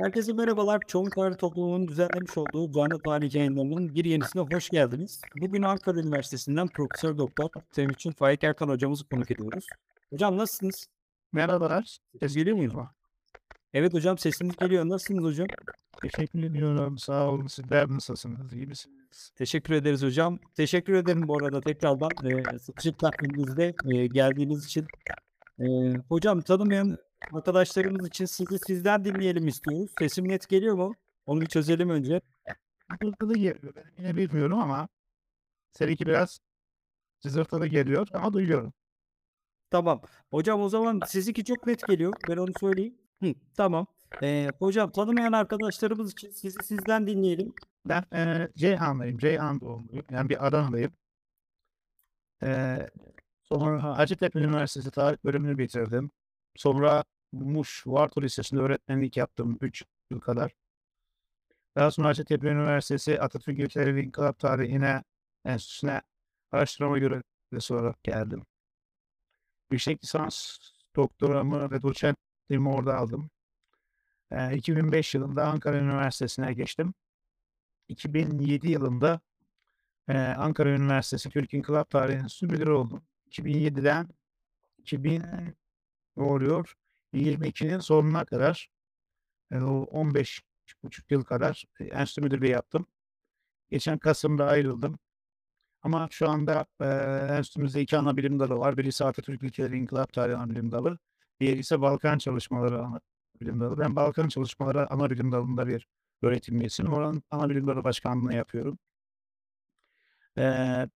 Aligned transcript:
Herkese 0.00 0.32
merhabalar. 0.32 0.80
Çoğun 0.86 1.10
Tarih 1.10 1.36
Topluluğu'nun 1.36 1.88
düzenlemiş 1.88 2.38
olduğu 2.38 2.72
Canlı 2.72 2.98
Tarih 3.02 3.34
yayınlarının 3.34 3.94
bir 3.94 4.04
yenisine 4.04 4.42
hoş 4.42 4.68
geldiniz. 4.68 5.20
Bugün 5.40 5.62
Ankara 5.62 6.00
Üniversitesi'nden 6.00 6.68
Profesör 6.68 7.18
Doktor 7.18 7.48
Temuçin 7.72 8.10
Faik 8.10 8.44
Erkan 8.44 8.68
hocamızı 8.68 9.08
konuk 9.08 9.30
ediyoruz. 9.30 9.66
Hocam 10.10 10.36
nasılsınız? 10.36 10.86
Merhabalar. 11.32 11.98
Ses 12.20 12.34
geliyor 12.34 12.56
mu? 12.56 12.90
Evet 13.72 13.94
hocam 13.94 14.18
sesiniz 14.18 14.56
geliyor. 14.56 14.88
Nasılsınız 14.88 15.24
hocam? 15.24 15.46
Teşekkür 16.02 16.42
ediyorum. 16.42 16.98
Sağ 16.98 17.28
olun. 17.28 17.46
Sizler 17.46 17.88
nasılsınız? 17.88 18.52
İyi 18.52 18.66
misiniz? 18.66 19.32
Teşekkür 19.36 19.74
ederiz 19.74 20.02
hocam. 20.02 20.38
Teşekkür 20.54 20.94
ederim 20.94 21.28
bu 21.28 21.36
arada 21.36 21.60
tekrardan 21.60 22.10
e, 22.24 22.58
sıkışık 22.58 22.98
takvimimizde 22.98 23.74
e, 23.88 24.06
geldiğiniz 24.06 24.66
için. 24.66 24.86
E, 25.58 25.64
hocam 26.08 26.40
tanımayan 26.40 26.98
arkadaşlarımız 27.32 28.06
için 28.06 28.24
sizi 28.24 28.58
sizden 28.58 29.04
dinleyelim 29.04 29.48
istiyoruz. 29.48 29.90
Sesim 29.98 30.28
net 30.28 30.48
geliyor 30.48 30.74
mu? 30.74 30.94
Onu 31.26 31.40
bir 31.40 31.46
çözelim 31.46 31.90
önce. 31.90 32.20
Cızırtılı 33.00 33.34
geliyor. 33.34 33.74
Ben 33.76 33.84
yine 33.98 34.16
bilmiyorum 34.16 34.58
ama 34.58 34.88
seninki 35.72 36.06
biraz 36.06 36.40
cızırtılı 37.20 37.66
geliyor 37.66 38.08
ama 38.12 38.32
duyuyorum. 38.32 38.72
Tamam. 39.70 40.02
Hocam 40.30 40.60
o 40.60 40.68
zaman 40.68 41.00
sizinki 41.06 41.44
çok 41.44 41.66
net 41.66 41.86
geliyor. 41.88 42.14
Ben 42.28 42.36
onu 42.36 42.52
söyleyeyim. 42.60 42.98
Hı, 43.22 43.34
tamam. 43.56 43.86
Ee, 44.22 44.50
hocam 44.58 44.90
tanımayan 44.92 45.32
arkadaşlarımız 45.32 46.12
için 46.12 46.30
sizi 46.30 46.58
sizden 46.64 47.06
dinleyelim. 47.06 47.54
Ben 47.86 48.04
e, 48.14 48.48
Ceyhanlıyım. 48.56 49.18
Ceyhan 49.18 49.60
doğumluyum. 49.60 50.06
Yani 50.10 50.28
bir 50.28 50.46
Adanalıyım. 50.46 50.92
E, 52.42 52.78
sonra 53.42 53.98
Hacettepe 53.98 54.38
Üniversitesi 54.38 54.90
Tarih 54.90 55.18
bölümünü 55.24 55.58
bitirdim. 55.58 56.10
Sonra 56.56 57.04
Muş 57.32 57.82
Varto 57.86 58.22
Lisesi'nde 58.22 58.60
öğretmenlik 58.60 59.16
yaptım 59.16 59.58
3 59.60 59.84
yıl 60.10 60.20
kadar. 60.20 60.52
Daha 61.76 61.90
sonra 61.90 62.08
Hacettepe 62.08 62.48
Üniversitesi 62.48 63.20
Atatürk 63.20 63.58
İlkeleri 63.58 63.94
ve 63.94 64.02
İnkılap 64.02 64.38
Tarihine 64.38 65.04
Enstitüsü'ne 65.44 66.02
araştırma 66.52 66.98
görevlisi 66.98 67.74
olarak 67.74 68.04
geldim. 68.04 68.46
Yüksek 69.70 70.04
lisans 70.04 70.58
doktoramı 70.96 71.70
ve 71.70 71.82
doçentliğimi 71.82 72.68
orada 72.68 72.96
aldım. 72.96 73.30
E, 74.30 74.56
2005 74.56 75.14
yılında 75.14 75.46
Ankara 75.46 75.78
Üniversitesi'ne 75.78 76.52
geçtim. 76.52 76.94
2007 77.88 78.70
yılında 78.70 79.20
e, 80.08 80.18
Ankara 80.18 80.70
Üniversitesi 80.70 81.30
Türk 81.30 81.54
İnkılap 81.54 81.90
Tarihi 81.90 82.16
Enstitüsü 82.16 82.46
müdürü 82.46 82.70
oldum. 82.70 83.02
2007'den 83.30 84.08
2000 84.78 85.22
ne 86.16 86.24
oluyor? 86.24 86.74
22'nin 87.14 87.78
sonuna 87.78 88.24
kadar 88.24 88.70
e, 89.52 89.58
o 89.60 89.82
15 89.82 90.42
buçuk 90.82 91.10
yıl 91.10 91.24
kadar 91.24 91.64
e, 91.80 91.84
enstitü 91.84 92.20
müdürlüğü 92.20 92.48
yaptım. 92.48 92.86
Geçen 93.70 93.98
Kasım'da 93.98 94.46
ayrıldım. 94.46 94.98
Ama 95.82 96.08
şu 96.10 96.30
anda 96.30 96.66
e, 96.80 96.86
enstitümüzde 97.36 97.82
iki 97.82 97.98
ana 97.98 98.16
bilim 98.16 98.40
dalı 98.40 98.58
var. 98.58 98.76
Birisi 98.76 99.04
Atatürk 99.04 99.42
Ülkeleri 99.42 99.78
İnkılap 99.78 100.12
Tarihi 100.12 100.50
bilim 100.50 100.72
dalı. 100.72 100.98
Diğeri 101.40 101.58
ise 101.58 101.80
Balkan 101.80 102.18
Çalışmaları 102.18 102.82
ana 102.82 103.00
bilim 103.40 103.60
dalı. 103.60 103.78
Ben 103.78 103.96
Balkan 103.96 104.28
Çalışmaları 104.28 104.90
ana 104.92 105.10
bilim 105.10 105.32
dalında 105.32 105.66
bir 105.66 105.88
öğretim 106.22 106.60
üyesiyim. 106.60 106.92
Oranın 106.92 107.22
ana 107.30 107.50
bilim 107.50 107.66
dalı 107.66 107.84
başkanlığını 107.84 108.34
yapıyorum. 108.34 108.78
Ee, 110.38 110.88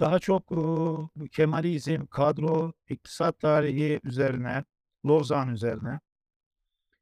daha 0.00 0.18
çok 0.18 0.52
uh, 0.52 1.08
Kemalizm, 1.32 2.06
kadro, 2.06 2.72
iktisat 2.88 3.40
tarihi 3.40 4.00
üzerine, 4.04 4.64
Lozan 5.06 5.48
üzerine, 5.48 6.00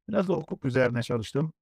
biraz 0.09 0.29
da 0.29 0.35
hukuk 0.35 0.65
üzerine 0.65 1.03
çalıştım. 1.03 1.53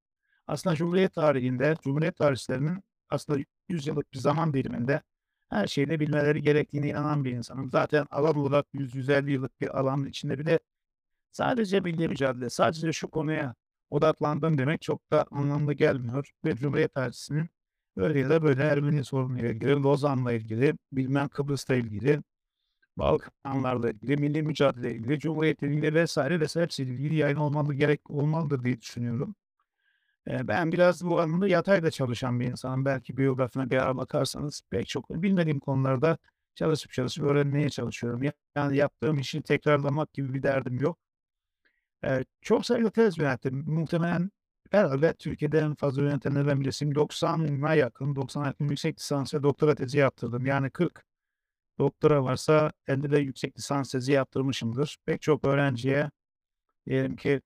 Aslında 0.47 0.77
Cumhuriyet 0.77 1.15
tarihinde, 1.15 1.77
Cumhuriyet 1.83 2.17
tarihçilerinin 2.17 2.85
aslında 3.11 3.39
100 3.69 3.87
yıllık 3.87 4.13
bir 4.13 4.19
zaman 4.19 4.55
diliminde 4.55 5.03
her 5.51 5.67
şeyde 5.67 6.01
bilmeleri 6.01 6.43
gerektiğine 6.43 6.89
inanan 6.89 7.25
bir 7.25 7.33
insanım. 7.33 7.71
Zaten 7.71 8.07
alan 8.11 8.37
olarak 8.37 8.67
100-150 8.75 9.31
yıllık 9.31 9.61
bir 9.61 9.79
alanın 9.81 10.07
içinde 10.07 10.39
bile 10.39 10.59
sadece 11.31 11.81
milli 11.81 12.09
mücadele, 12.09 12.51
sadece 12.51 12.93
şu 12.93 13.09
konuya 13.09 13.55
odaklandım 13.91 14.59
demek 14.59 14.83
çok 14.83 15.11
da 15.11 15.27
anlamlı 15.31 15.73
gelmiyor. 15.73 16.31
Ve 16.45 16.57
Cumhuriyet 16.57 16.95
tarihçisinin 16.95 17.51
Böyle 17.97 18.21
ya 18.21 18.31
da 18.31 18.43
böyle 18.43 18.63
Ermeni 18.63 19.05
sorunuyla 19.05 19.49
ilgili, 19.49 19.71
Lozan'la 19.71 20.33
ilgili, 20.33 20.75
bilmem 20.93 21.29
Kıbrıs'la 21.29 21.75
ilgili, 21.75 22.23
Balkanlarla 22.97 23.91
ilgili, 23.91 24.17
milli 24.17 24.43
mücadele 24.43 24.95
ilgili, 24.95 25.19
Cumhuriyet'le 25.21 25.63
ilgili 25.63 25.95
vesaire 25.95 26.41
vesaire 26.41 26.65
hepsiyle 26.65 26.95
ilgili 26.95 27.15
yayın 27.17 27.37
olmalı 27.37 27.75
gerek 27.75 28.11
olmalıdır 28.11 28.65
diye 28.65 28.81
düşünüyorum. 28.81 29.35
Ee, 30.29 30.49
ben 30.49 30.73
biraz 30.73 31.05
bu 31.05 31.21
anlamda 31.21 31.49
yatayda 31.49 31.91
çalışan 31.91 32.41
bir 32.41 32.47
insanım. 32.47 32.85
Belki 32.85 33.17
biyografine 33.17 33.71
bir 33.71 33.77
ara 33.77 33.97
bakarsanız 33.97 34.63
pek 34.71 34.89
çok 34.89 35.11
bilmediğim 35.11 35.61
konularda 35.61 36.19
çalışıp 36.55 36.93
çalışıp 36.93 37.25
öğrenmeye 37.25 37.71
çalışıyorum. 37.71 38.23
Yani 38.57 38.77
yaptığım 38.77 39.19
işi 39.19 39.43
tekrarlamak 39.43 40.13
gibi 40.13 40.35
bir 40.35 40.43
derdim 40.43 40.79
yok. 40.81 40.99
Ee, 42.05 42.25
çok 42.41 42.67
sayıda 42.67 42.91
tez 42.91 43.19
yönettim. 43.19 43.65
Muhtemelen 43.67 44.31
Herhalde 44.71 45.15
Türkiye'de 45.15 45.59
en 45.59 45.75
fazla 45.75 46.03
yönetenlerden 46.03 46.61
birisiyim. 46.61 46.95
90'a 46.95 47.75
yakın, 47.75 48.17
90 48.17 48.45
yakın 48.45 48.69
yüksek 48.69 48.99
lisans 48.99 49.35
ve 49.35 49.43
doktora 49.43 49.75
tezi 49.75 49.99
yaptırdım. 49.99 50.47
Yani 50.47 50.71
40 50.71 51.05
doktora 51.79 52.25
varsa 52.25 52.73
50 52.87 53.11
de 53.11 53.19
yüksek 53.19 53.59
lisans 53.59 53.93
tezi 53.93 54.13
yaptırmışımdır. 54.13 54.99
Pek 55.07 55.23
çok 55.23 55.45
öğrenciye 55.45 56.11
diyelim 56.87 57.17
ki 57.17 57.41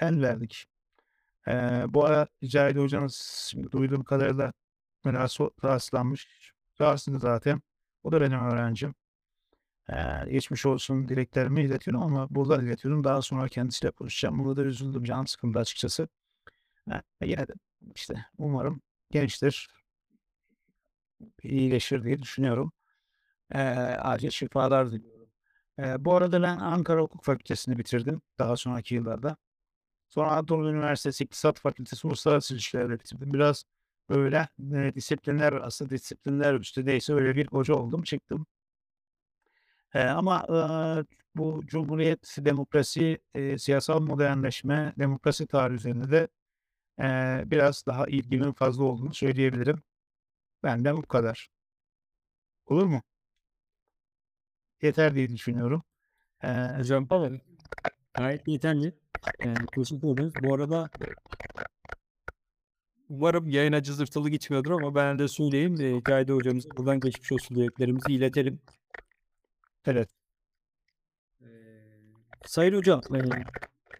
el 0.00 0.22
verdik. 0.22 0.66
Ee, 1.48 1.84
bu 1.88 2.04
ara 2.04 2.28
Cahide 2.44 2.80
hocanız 2.80 3.52
duyduğum 3.72 4.04
kadarıyla 4.04 4.52
rahatsızlanmış. 5.06 6.52
Rahatsızdı 6.80 7.18
zaten. 7.18 7.62
O 8.02 8.12
da 8.12 8.20
benim 8.20 8.40
öğrencim. 8.40 8.94
Geçmiş 10.30 10.66
olsun 10.66 11.08
dileklerimi 11.08 11.62
iletiyorum 11.62 12.02
ama 12.02 12.26
burada 12.30 12.62
iletiyorum. 12.62 13.04
Daha 13.04 13.22
sonra 13.22 13.48
kendisiyle 13.48 13.90
konuşacağım. 13.90 14.44
Burada 14.44 14.56
da 14.64 14.64
üzüldüm. 14.66 15.04
Canım 15.04 15.26
sıkıldı 15.26 15.58
açıkçası. 15.58 16.08
Ee, 16.92 17.02
yine 17.26 17.48
de 17.48 17.52
işte 17.94 18.26
umarım 18.38 18.82
gençtir. 19.10 19.68
iyileşir 21.42 22.04
diye 22.04 22.22
düşünüyorum. 22.22 22.72
Ee, 23.52 23.60
acil 24.00 24.30
şifalar 24.30 24.92
diliyorum. 24.92 25.28
Ee, 25.78 26.04
bu 26.04 26.14
arada 26.14 26.42
ben 26.42 26.58
Ankara 26.58 27.02
Hukuk 27.02 27.24
Fakültesini 27.24 27.78
bitirdim. 27.78 28.22
Daha 28.38 28.56
sonraki 28.56 28.94
yıllarda. 28.94 29.36
Sonra 30.08 30.30
Anadolu 30.30 30.70
Üniversitesi 30.70 31.24
İktisat 31.24 31.60
Fakültesi 31.60 32.06
Uluslararası 32.06 32.54
İlişkiler'de 32.54 32.94
bitirdim. 33.00 33.32
Biraz 33.34 33.64
böyle 34.10 34.48
e, 34.74 34.94
disiplinler 34.94 35.52
arası, 35.52 35.90
disiplinler 35.90 36.54
üstü 36.54 36.86
neyse 36.86 37.14
öyle 37.14 37.36
bir 37.36 37.46
hoca 37.46 37.74
oldum. 37.74 38.02
Çıktım. 38.02 38.46
Eee, 39.94 40.02
ama, 40.02 40.46
eee, 40.48 41.04
bu 41.36 41.62
cumhuriyet, 41.66 42.36
demokrasi, 42.38 43.18
eee, 43.34 43.58
siyasal 43.58 44.00
modernleşme, 44.00 44.92
demokrasi 44.98 45.46
tarihi 45.46 45.76
üzerinde 45.76 46.10
de, 46.10 46.28
eee, 47.00 47.44
biraz 47.50 47.86
daha 47.86 48.06
ilgimin 48.06 48.52
fazla 48.52 48.84
olduğunu 48.84 49.14
söyleyebilirim. 49.14 49.82
Benden 50.62 50.96
bu 50.96 51.02
kadar. 51.02 51.48
Olur 52.66 52.86
mu? 52.86 53.02
Yeter 54.82 55.14
diye 55.14 55.28
düşünüyorum. 55.28 55.82
Eee 56.44 56.74
Hocam 56.78 57.08
evet. 57.12 57.42
Gayet 58.14 58.48
yeterli. 58.48 58.94
Ederiz. 59.40 60.34
Bu 60.42 60.54
arada 60.54 60.90
umarım 63.08 63.48
yayına 63.48 63.82
cızırtılı 63.82 64.30
gitmiyordur 64.30 64.70
ama 64.70 64.94
ben 64.94 65.18
de 65.18 65.28
söyleyeyim. 65.28 65.74
Eee, 65.80 66.02
Cahide 66.08 66.32
hocamıza 66.32 66.68
buradan 66.76 67.00
geçmiş 67.00 67.32
olsun 67.32 67.56
dileklerimizi 67.56 68.12
iletelim. 68.12 68.60
Evet. 69.86 70.10
Eee, 71.40 71.48
Sayın 72.44 72.74
hocam, 72.74 73.04
eee, 73.14 73.44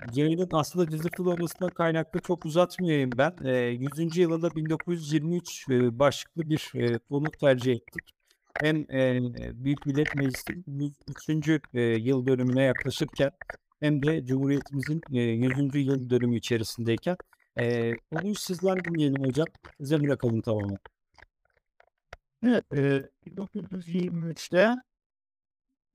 yayının 0.01 0.49
aslında 0.53 0.89
cızırtılı 0.91 1.31
olmasından 1.33 1.71
kaynaklı 1.75 2.21
çok 2.21 2.45
uzatmayayım 2.47 3.19
ben. 3.19 3.37
Eee, 3.45 3.53
100. 3.53 4.21
yılında 4.21 4.55
1923 4.57 5.69
eee, 5.69 5.99
başlıklı 5.99 6.49
bir 6.51 6.73
konu 7.09 7.37
tercih 7.37 7.73
ettik. 7.75 8.13
Hem 8.61 8.77
eee, 8.91 9.53
Büyük 9.55 9.87
Millet 9.87 10.15
Meclisi'nin 10.15 10.65
103. 10.67 11.63
eee, 11.75 11.83
yıl 11.83 12.27
dönümüne 12.27 12.63
yaklaşırken 12.63 13.31
hem 13.81 14.03
de 14.03 14.25
Cumhuriyetimizin 14.27 15.05
eee, 15.11 15.23
100. 15.23 15.79
yıl 15.79 16.11
dönümü 16.11 16.37
içerisindeyken 16.37 17.17
eee, 17.59 17.99
konuyu 18.11 18.35
sizden 18.35 18.85
dinleyelim 18.85 19.21
hocam. 19.23 19.49
Size 19.81 20.03
bırakalım 20.03 20.43
tamamen. 20.43 20.79
Evet, 22.47 22.65
eee, 22.73 23.11
1923'te 23.27 24.75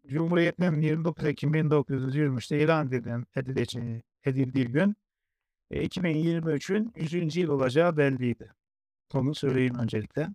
Cumhuriyet'in 0.09 0.81
29 0.81 1.25
Ekim 1.25 1.53
1923'te 1.53 2.59
ilan 2.59 2.87
edilen 2.87 3.25
edileceği 3.35 4.03
edildiği 4.25 4.65
gün 4.65 4.95
e, 5.71 5.85
2023'ün 5.85 6.93
100. 6.95 7.35
yıl 7.35 7.49
olacağı 7.49 7.97
belliydi. 7.97 8.53
Onu 9.13 9.35
söyleyeyim 9.35 9.75
öncelikle. 9.75 10.27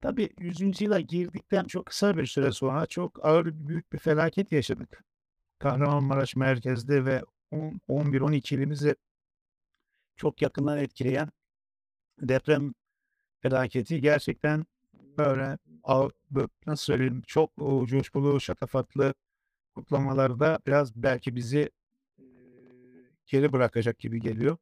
Tabii 0.00 0.30
100. 0.38 0.80
yıla 0.80 1.00
girdikten 1.00 1.64
çok 1.64 1.86
kısa 1.86 2.16
bir 2.16 2.26
süre 2.26 2.52
sonra 2.52 2.86
çok 2.86 3.24
ağır 3.24 3.46
büyük 3.68 3.92
bir 3.92 3.98
felaket 3.98 4.52
yaşadık. 4.52 5.04
Kahramanmaraş 5.58 6.36
merkezde 6.36 7.04
ve 7.04 7.22
11-12 7.52 8.54
ilimizi 8.54 8.94
çok 10.16 10.42
yakından 10.42 10.78
etkileyen 10.78 11.30
deprem 12.20 12.74
felaketi 13.40 14.00
gerçekten 14.00 14.64
böyle 15.18 15.58
nasıl 16.66 16.84
söyleyeyim 16.84 17.22
çok 17.26 17.52
coşkulu, 17.88 18.40
şatafatlı 18.40 19.14
kutlamalarda 19.74 20.58
biraz 20.66 20.96
belki 20.96 21.36
bizi 21.36 21.70
e, 22.18 22.24
geri 23.26 23.52
bırakacak 23.52 23.98
gibi 23.98 24.20
geliyor. 24.20 24.56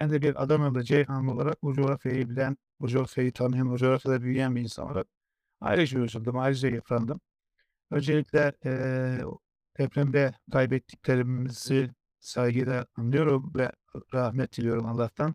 Ben 0.00 0.10
de 0.12 0.22
bir 0.22 0.42
Adanalı 0.42 0.82
Ceyhan 0.84 1.28
olarak 1.28 1.62
bu 1.62 1.74
coğrafyayı 1.74 2.30
bilen, 2.30 2.56
bu 2.80 2.88
coğrafyayı 2.88 3.32
tanıyan, 3.32 3.70
bu 3.70 3.78
coğrafyada 3.78 4.22
büyüyen 4.22 4.56
bir 4.56 4.60
insan 4.62 4.86
olarak 4.86 5.06
ayrıca 5.60 6.00
üzüldüm, 6.00 6.38
ayrıca 6.38 6.68
yıprandım. 6.68 7.20
Öncelikle 7.90 8.52
eee, 8.64 9.20
depremde 9.78 10.34
kaybettiklerimizi 10.52 11.90
saygıyla 12.20 12.86
anlıyorum 12.96 13.52
ve 13.56 13.72
rahmet 14.14 14.58
diliyorum 14.58 14.86
Allah'tan. 14.86 15.34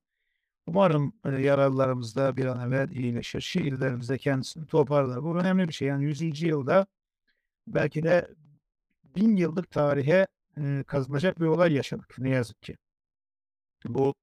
Umarım 0.69 1.13
e, 1.25 1.29
yaralılarımız 1.29 2.15
da 2.15 2.37
bir 2.37 2.45
an 2.45 2.67
evvel 2.67 2.89
iyileşir. 2.89 3.41
Şehirlerimizde 3.41 4.17
kendisini 4.17 4.67
toparlar. 4.67 5.23
Bu 5.23 5.37
önemli 5.37 5.67
bir 5.67 5.73
şey. 5.73 5.87
Yani 5.87 6.03
100. 6.05 6.41
yılda 6.41 6.87
belki 7.67 8.03
de 8.03 8.27
bin 9.15 9.35
yıllık 9.37 9.71
tarihe 9.71 10.27
e, 10.57 10.83
kazanacak 10.87 11.39
bir 11.41 11.45
olay 11.45 11.73
yaşadık 11.73 12.15
ne 12.19 12.29
yazık 12.29 12.61
ki. 12.61 12.77
Bu 13.85 14.15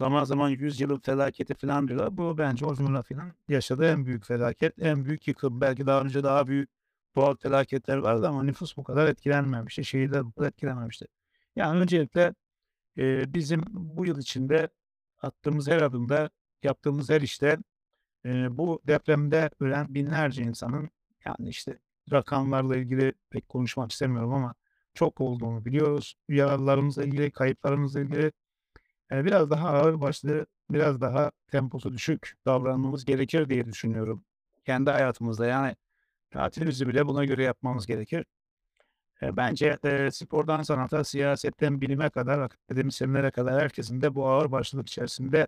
zaman 0.00 0.24
zaman 0.24 0.48
100 0.50 0.80
yılın 0.80 0.98
felaketi 0.98 1.54
falan 1.54 1.88
diyorlar. 1.88 2.16
Bu 2.16 2.38
bence 2.38 2.66
o 2.66 2.74
coğrafyanın 2.74 3.32
yaşadığı 3.48 3.86
en 3.92 4.06
büyük 4.06 4.26
felaket, 4.26 4.82
en 4.82 5.04
büyük 5.04 5.28
yıkım. 5.28 5.60
Belki 5.60 5.86
daha 5.86 6.02
önce 6.02 6.22
daha 6.22 6.46
büyük 6.46 6.70
doğal 7.16 7.36
felaketler 7.36 7.96
vardı 7.96 8.28
ama 8.28 8.42
nüfus 8.42 8.76
bu 8.76 8.84
kadar 8.84 9.06
etkilenmemişti. 9.08 9.84
Şehirler 9.84 10.24
bu 10.26 10.32
kadar 10.32 10.48
etkilenmemişti. 10.48 11.06
Yani 11.56 11.80
öncelikle 11.80 12.34
e, 12.98 13.34
bizim 13.34 13.62
bu 13.72 14.06
yıl 14.06 14.18
içinde 14.18 14.68
attığımız 15.20 15.68
her 15.68 15.82
adımda, 15.82 16.30
yaptığımız 16.62 17.10
her 17.10 17.20
işte 17.20 17.58
e, 18.24 18.58
bu 18.58 18.80
depremde 18.86 19.50
ölen 19.60 19.94
binlerce 19.94 20.42
insanın 20.42 20.90
yani 21.24 21.48
işte 21.48 21.78
rakamlarla 22.12 22.76
ilgili 22.76 23.12
pek 23.30 23.48
konuşmak 23.48 23.92
istemiyorum 23.92 24.34
ama 24.34 24.54
çok 24.94 25.20
olduğunu 25.20 25.64
biliyoruz. 25.64 26.14
Yaralılarımızla 26.28 27.04
ilgili, 27.04 27.30
kayıplarımızla 27.30 28.00
ilgili 28.00 28.32
e, 29.12 29.24
biraz 29.24 29.50
daha 29.50 29.68
ağır 29.68 30.00
başlı, 30.00 30.46
biraz 30.70 31.00
daha 31.00 31.30
temposu 31.50 31.92
düşük 31.92 32.34
davranmamız 32.46 33.04
gerekir 33.04 33.48
diye 33.48 33.66
düşünüyorum. 33.66 34.24
Kendi 34.66 34.90
hayatımızda 34.90 35.46
yani 35.46 35.76
tatilimizi 36.30 36.88
bile 36.88 37.06
buna 37.06 37.24
göre 37.24 37.42
yapmamız 37.44 37.86
gerekir. 37.86 38.24
Bence 39.22 39.78
e, 39.84 40.10
spordan 40.10 40.62
sanata, 40.62 41.04
siyasetten 41.04 41.80
bilime 41.80 42.10
kadar, 42.10 42.38
akademisyenlere 42.38 43.30
kadar 43.30 43.62
herkesin 43.62 44.02
de 44.02 44.14
bu 44.14 44.28
ağır 44.28 44.52
başlılık 44.52 44.88
içerisinde 44.88 45.46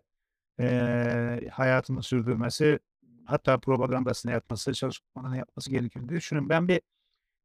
e, 0.61 1.49
hayatını 1.53 2.03
sürdürmesi, 2.03 2.79
hatta 3.25 3.59
propagandasını 3.61 4.33
yapması, 4.33 4.73
çalışmalarını 4.73 5.37
yapması 5.37 5.71
gerekir 5.71 6.09
diye 6.09 6.19
düşünüyorum. 6.19 6.49
Ben 6.49 6.69
bir 6.69 6.81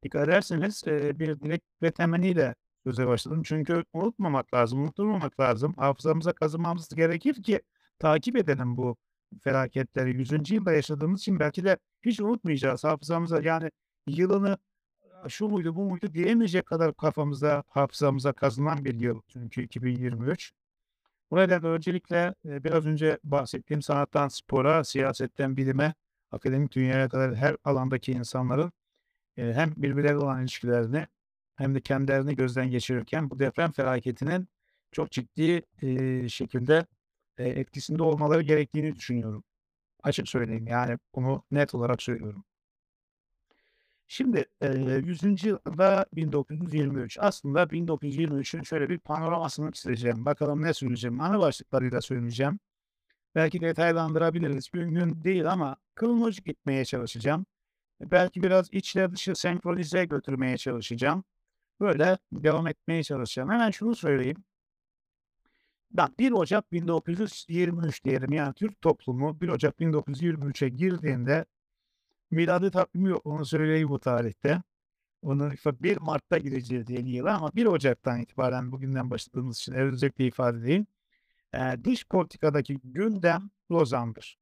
dikkat 0.04 0.28
ederseniz 0.28 0.84
e, 0.88 1.20
bir 1.20 1.40
dilek 1.40 1.62
ve 1.82 1.92
temenniyle 1.92 2.56
söze 2.86 3.08
başladım. 3.08 3.44
Çünkü 3.46 3.84
unutmamak 3.94 4.54
lazım, 4.54 4.80
unutturmamak 4.84 5.40
lazım. 5.40 5.74
Hafızamıza 5.78 6.34
kazımamız 6.34 6.90
gerekir 6.90 7.44
ki 7.44 7.62
takip 8.00 8.36
edelim 8.38 8.78
bu 8.78 8.98
felaketleri. 9.44 10.18
100. 10.18 10.52
yılda 10.52 10.74
yaşadığımız 10.74 11.22
için 11.22 11.40
belki 11.40 11.64
de 11.64 11.78
hiç 12.06 12.20
unutmayacağız 12.22 12.84
hafızamıza. 12.84 13.42
Yani 13.42 13.72
yılını 14.08 14.58
şu 15.30 15.48
muydu 15.48 15.76
bu 15.76 15.84
muydu 15.84 16.14
diyemeyecek 16.14 16.66
kadar 16.66 16.94
kafamıza, 16.94 17.64
hafızamıza 17.68 18.34
kazınan 18.34 18.86
bir 18.86 19.00
yıl. 19.00 19.22
Çünkü 19.28 19.62
2023. 19.64 20.52
Bu 21.32 21.38
nedenle 21.38 21.68
öncelikle 21.68 22.36
e, 22.46 22.64
biraz 22.64 22.86
önce 22.86 23.20
bahsettiğim 23.24 23.82
sanattan 23.82 24.28
spora, 24.28 24.84
siyasetten 24.84 25.58
bilime, 25.58 25.94
akademik 26.32 26.76
dünyaya 26.76 27.10
kadar 27.10 27.36
her 27.36 27.58
alandaki 27.64 28.12
insanların 28.12 28.72
e, 29.38 29.54
hem 29.54 29.74
birbirleriyle 29.78 30.18
olan 30.18 30.42
ilişkilerini 30.42 31.08
hem 31.56 31.76
de 31.76 31.82
kendilerini 31.82 32.36
gözden 32.36 32.72
geçirirken 32.72 33.30
bu 33.30 33.40
deprem 33.40 33.72
felaketinin 33.72 34.48
çok 34.92 35.12
ciddi 35.12 35.64
e, 35.82 36.30
şekilde 36.30 36.86
etkisinde 37.38 38.04
olmaları 38.04 38.42
gerektiğini 38.42 38.96
düşünüyorum. 38.96 39.44
Açık 40.04 40.30
söyleyeyim 40.30 40.68
yani 40.68 40.98
bunu 41.16 41.44
net 41.52 41.76
olarak 41.76 42.02
söylüyorum. 42.04 42.46
Şimdi 44.08 44.46
e, 44.62 44.68
100. 44.74 45.44
yılda 45.44 46.06
1923. 46.14 47.18
Aslında 47.22 47.64
1923'ün 47.64 48.64
şöyle 48.64 48.90
bir 48.90 49.00
panoramasını 49.00 49.72
çizeceğim. 49.72 50.26
Bakalım 50.26 50.62
ne 50.62 50.74
söyleyeceğim. 50.74 51.22
Ana 51.22 51.40
başlıklarıyla 51.40 52.02
söyleyeceğim. 52.02 52.60
Belki 53.36 53.62
detaylandırabiliriz. 53.62 54.70
Gün 54.74 55.24
değil 55.24 55.52
ama 55.52 55.78
kronolojik 55.96 56.46
gitmeye 56.46 56.86
çalışacağım. 56.86 57.46
Belki 58.02 58.44
biraz 58.44 58.70
içle 58.72 59.12
dışı 59.12 59.36
senkronize 59.36 60.06
götürmeye 60.06 60.58
çalışacağım. 60.58 61.24
Böyle 61.80 62.18
devam 62.32 62.68
etmeye 62.68 63.04
çalışacağım. 63.04 63.50
Hemen 63.50 63.72
şunu 63.72 63.96
söyleyeyim. 63.96 64.44
Ben 65.92 66.10
1 66.20 66.32
Ocak 66.32 66.72
1923 66.72 68.04
diyelim 68.04 68.34
yani 68.34 68.54
Türk 68.54 68.82
toplumu 68.82 69.42
1 69.42 69.50
Ocak 69.50 69.80
1923'e 69.80 70.70
girdiğinde 70.70 71.46
miladi 72.32 72.72
takvimi 72.72 73.10
yok 73.10 73.26
onu 73.26 73.46
söyleyeyim 73.46 73.90
bu 73.90 74.00
tarihte. 74.00 74.62
Onu 75.22 75.52
1 75.66 75.98
Mart'ta 75.98 76.38
gireceğiz 76.38 76.90
yeni 76.90 77.10
yıla 77.10 77.38
ama 77.38 77.52
1 77.56 77.66
Ocak'tan 77.66 78.22
itibaren 78.22 78.72
bugünden 78.72 79.10
başladığımız 79.12 79.58
için 79.60 79.74
özellikle 79.74 80.26
ifade 80.26 80.58
edeyim. 80.58 80.88
Ee, 81.54 81.78
dış 81.84 82.08
politikadaki 82.08 82.80
gündem 82.84 83.50
Lozan'dır. 83.72 84.38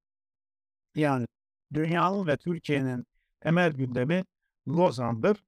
Yani 0.96 1.28
dünyanın 1.74 2.28
ve 2.28 2.38
Türkiye'nin 2.38 3.06
temel 3.42 3.72
gündemi 3.72 4.26
Lozan'dır. 4.68 5.44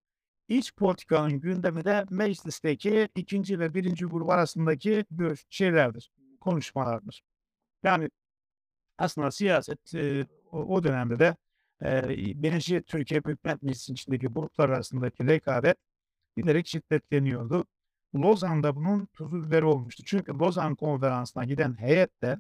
İç 0.48 0.76
politikanın 0.76 1.40
gündemi 1.40 1.86
de 1.86 2.06
meclisteki 2.10 3.10
ikinci 3.16 3.60
ve 3.60 3.74
birinci 3.74 4.06
grup 4.06 4.30
arasındaki 4.30 5.06
şeylerdir, 5.50 6.12
konuşmalardır. 6.42 7.24
Yani 7.84 8.10
aslında 8.98 9.32
siyaset 9.32 9.96
e, 9.96 10.28
o 10.52 10.84
dönemde 10.84 11.20
de 11.20 11.36
birinci 11.82 12.82
Türkiye 12.82 13.24
Büyük 13.24 13.46
Millet 13.46 13.64
Meclisi'nin 13.64 13.96
içindeki 13.96 14.28
gruplar 14.28 14.70
arasındaki 14.70 15.28
rekabet 15.28 15.78
giderek 16.38 16.68
şiddetleniyordu. 16.68 17.66
Lozan'da 18.16 18.76
bunun 18.76 19.06
tuzu 19.06 19.46
biberi 19.46 19.66
olmuştu. 19.66 20.04
Çünkü 20.06 20.32
Lozan 20.34 20.76
konferansına 20.76 21.46
giden 21.46 21.80
heyette 21.80 22.38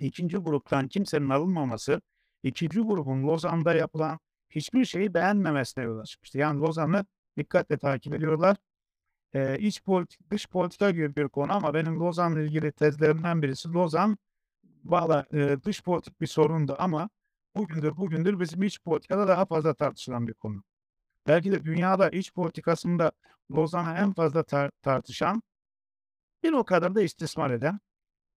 ikinci 0.00 0.36
gruptan 0.36 0.88
kimsenin 0.88 1.28
alınmaması, 1.28 2.00
ikinci 2.42 2.80
grubun 2.80 3.28
Lozan'da 3.28 3.74
yapılan 3.74 4.18
hiçbir 4.50 4.84
şeyi 4.84 5.14
beğenmemesine 5.14 5.84
yol 5.84 5.98
açmıştı. 5.98 6.38
Yani 6.38 6.60
Lozan'ı 6.60 7.06
dikkatle 7.36 7.78
takip 7.78 8.14
ediyorlar. 8.14 8.56
Ee, 9.34 9.58
iç 9.58 9.82
politik, 9.82 10.30
dış 10.30 10.46
politika 10.48 10.90
gibi 10.90 11.16
bir 11.16 11.28
konu 11.28 11.52
ama 11.52 11.74
benim 11.74 12.00
Lozan'la 12.00 12.40
ilgili 12.40 12.72
tezlerimden 12.72 13.42
birisi 13.42 13.68
Lozan 13.72 14.18
valla 14.84 15.26
e, 15.32 15.56
dış 15.64 15.82
politik 15.82 16.20
bir 16.20 16.26
sorundu 16.26 16.76
ama 16.78 17.10
bugündür 17.56 17.96
bugündür 17.96 18.40
bizim 18.40 18.62
iç 18.62 18.80
politikada 18.80 19.28
daha 19.28 19.46
fazla 19.46 19.74
tartışılan 19.74 20.28
bir 20.28 20.34
konu. 20.34 20.62
Belki 21.26 21.52
de 21.52 21.64
dünyada 21.64 22.10
iç 22.10 22.32
politikasında 22.34 23.12
Lozan'ı 23.52 23.98
en 23.98 24.12
fazla 24.12 24.40
tar- 24.40 24.70
tartışan 24.82 25.42
bir 26.42 26.52
o 26.52 26.64
kadar 26.64 26.94
da 26.94 27.02
istismar 27.02 27.50
eden 27.50 27.80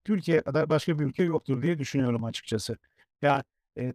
Türkiye 0.04 0.42
kadar 0.42 0.70
başka 0.70 1.00
bir 1.00 1.06
ülke 1.06 1.24
yoktur 1.24 1.62
diye 1.62 1.80
düşünüyorum 1.80 2.24
açıkçası. 2.24 2.78
Yani 3.22 3.44
e, 3.78 3.94